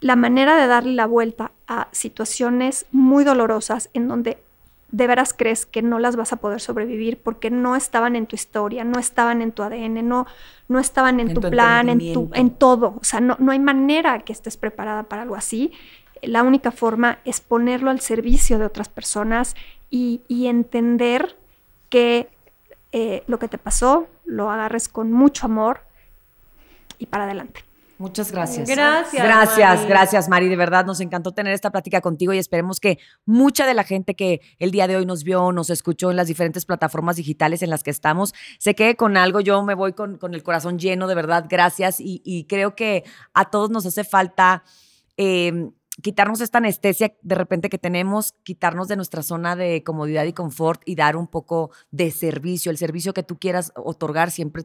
La 0.00 0.16
manera 0.16 0.56
de 0.56 0.66
darle 0.66 0.94
la 0.94 1.06
vuelta 1.06 1.52
a 1.68 1.88
situaciones 1.92 2.86
muy 2.90 3.24
dolorosas 3.24 3.88
en 3.94 4.08
donde 4.08 4.38
de 4.90 5.06
veras 5.06 5.32
crees 5.32 5.64
que 5.64 5.80
no 5.80 5.98
las 5.98 6.16
vas 6.16 6.34
a 6.34 6.36
poder 6.36 6.60
sobrevivir 6.60 7.18
porque 7.18 7.50
no 7.50 7.76
estaban 7.76 8.14
en 8.14 8.26
tu 8.26 8.36
historia, 8.36 8.84
no 8.84 8.98
estaban 8.98 9.40
en 9.40 9.52
tu 9.52 9.62
ADN, 9.62 10.06
no, 10.06 10.26
no 10.68 10.78
estaban 10.78 11.18
en, 11.18 11.32
tu, 11.32 11.40
plan, 11.40 11.88
en, 11.88 12.12
tu, 12.12 12.30
en 12.34 12.50
todo. 12.50 12.96
O 13.00 13.04
sea, 13.04 13.20
no, 13.20 13.36
no 13.38 13.52
hay 13.52 13.58
manera 13.58 14.18
que 14.20 14.34
estés 14.34 14.58
preparada 14.58 15.04
para 15.04 15.22
algo 15.22 15.34
así 15.34 15.72
la 16.22 16.42
única 16.42 16.70
forma 16.70 17.18
es 17.24 17.40
ponerlo 17.40 17.90
al 17.90 18.00
servicio 18.00 18.58
de 18.58 18.66
otras 18.66 18.88
personas 18.88 19.54
y, 19.90 20.22
entender 20.46 21.36
que 21.90 22.30
eh, 22.92 23.22
lo 23.26 23.38
que 23.38 23.48
te 23.48 23.58
pasó 23.58 24.06
lo 24.24 24.50
agarres 24.50 24.88
con 24.88 25.12
mucho 25.12 25.46
amor 25.46 25.82
y 26.98 27.06
para 27.06 27.24
adelante. 27.24 27.64
Muchas 27.98 28.32
gracias. 28.32 28.68
Gracias. 28.68 29.22
Gracias, 29.22 29.76
Mari. 29.76 29.88
gracias, 29.88 30.28
Mari. 30.28 30.48
De 30.48 30.56
verdad, 30.56 30.84
nos 30.84 31.00
encantó 31.00 31.32
tener 31.32 31.52
esta 31.52 31.70
plática 31.70 32.00
contigo 32.00 32.32
y 32.32 32.38
esperemos 32.38 32.80
que 32.80 32.98
mucha 33.26 33.66
de 33.66 33.74
la 33.74 33.84
gente 33.84 34.14
que 34.14 34.40
el 34.58 34.72
día 34.72 34.88
de 34.88 34.96
hoy 34.96 35.06
nos 35.06 35.22
vio, 35.22 35.52
nos 35.52 35.70
escuchó 35.70 36.10
en 36.10 36.16
las 36.16 36.26
diferentes 36.26 36.64
plataformas 36.64 37.16
digitales 37.16 37.62
en 37.62 37.70
las 37.70 37.84
que 37.84 37.90
estamos, 37.90 38.34
se 38.58 38.74
quede 38.74 38.96
con 38.96 39.16
algo. 39.16 39.40
Yo 39.40 39.62
me 39.62 39.74
voy 39.74 39.92
con, 39.92 40.18
el 40.20 40.42
corazón 40.42 40.78
lleno, 40.78 41.06
de 41.06 41.14
verdad, 41.14 41.46
gracias. 41.48 41.96
Y, 42.00 42.46
creo 42.48 42.74
que 42.74 43.04
a 43.34 43.50
todos 43.50 43.70
nos 43.70 43.86
hace 43.86 44.02
falta. 44.02 44.64
Eh, 45.16 45.70
quitarnos 46.02 46.40
esta 46.40 46.58
anestesia 46.58 47.14
de 47.22 47.34
repente 47.34 47.70
que 47.70 47.78
tenemos, 47.78 48.32
quitarnos 48.42 48.88
de 48.88 48.96
nuestra 48.96 49.22
zona 49.22 49.56
de 49.56 49.82
comodidad 49.82 50.24
y 50.24 50.32
confort 50.32 50.82
y 50.84 50.96
dar 50.96 51.16
un 51.16 51.28
poco 51.28 51.70
de 51.90 52.10
servicio, 52.10 52.70
el 52.70 52.78
servicio 52.78 53.14
que 53.14 53.22
tú 53.22 53.38
quieras 53.38 53.72
otorgar 53.76 54.30
siempre 54.30 54.64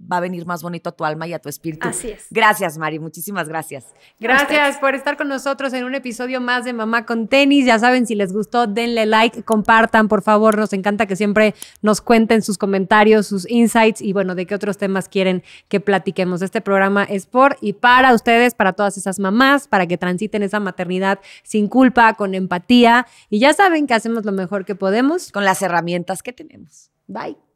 va 0.00 0.18
a 0.18 0.20
venir 0.20 0.46
más 0.46 0.62
bonito 0.62 0.90
a 0.90 0.92
tu 0.92 1.04
alma 1.04 1.26
y 1.26 1.32
a 1.32 1.38
tu 1.38 1.48
espíritu. 1.48 1.88
Así 1.88 2.10
es. 2.10 2.26
Gracias, 2.30 2.78
Mari. 2.78 2.98
Muchísimas 2.98 3.48
gracias. 3.48 3.86
Gracias 4.20 4.78
por 4.78 4.94
estar 4.94 5.16
con 5.16 5.28
nosotros 5.28 5.72
en 5.72 5.84
un 5.84 5.94
episodio 5.94 6.40
más 6.40 6.64
de 6.64 6.72
Mamá 6.72 7.04
con 7.04 7.28
Tenis. 7.28 7.66
Ya 7.66 7.78
saben, 7.78 8.06
si 8.06 8.14
les 8.14 8.32
gustó, 8.32 8.66
denle 8.66 9.06
like, 9.06 9.42
compartan, 9.42 10.08
por 10.08 10.22
favor. 10.22 10.56
Nos 10.56 10.72
encanta 10.72 11.06
que 11.06 11.16
siempre 11.16 11.54
nos 11.82 12.00
cuenten 12.00 12.42
sus 12.42 12.58
comentarios, 12.58 13.26
sus 13.26 13.48
insights 13.50 14.00
y 14.00 14.12
bueno, 14.12 14.34
de 14.34 14.46
qué 14.46 14.54
otros 14.54 14.78
temas 14.78 15.08
quieren 15.08 15.42
que 15.68 15.80
platiquemos. 15.80 16.42
Este 16.42 16.60
programa 16.60 17.04
es 17.04 17.26
por 17.26 17.56
y 17.60 17.72
para 17.72 18.14
ustedes, 18.14 18.54
para 18.54 18.72
todas 18.72 18.96
esas 18.96 19.18
mamás, 19.18 19.66
para 19.66 19.86
que 19.86 19.98
transiten 19.98 20.42
esa 20.42 20.60
maternidad 20.60 21.18
sin 21.42 21.68
culpa, 21.68 22.14
con 22.14 22.34
empatía. 22.34 23.06
Y 23.30 23.40
ya 23.40 23.52
saben 23.52 23.86
que 23.86 23.94
hacemos 23.94 24.24
lo 24.24 24.32
mejor 24.32 24.64
que 24.64 24.74
podemos. 24.74 25.32
Con 25.32 25.44
las 25.44 25.62
herramientas 25.62 26.22
que 26.22 26.32
tenemos. 26.32 26.90
Bye. 27.06 27.47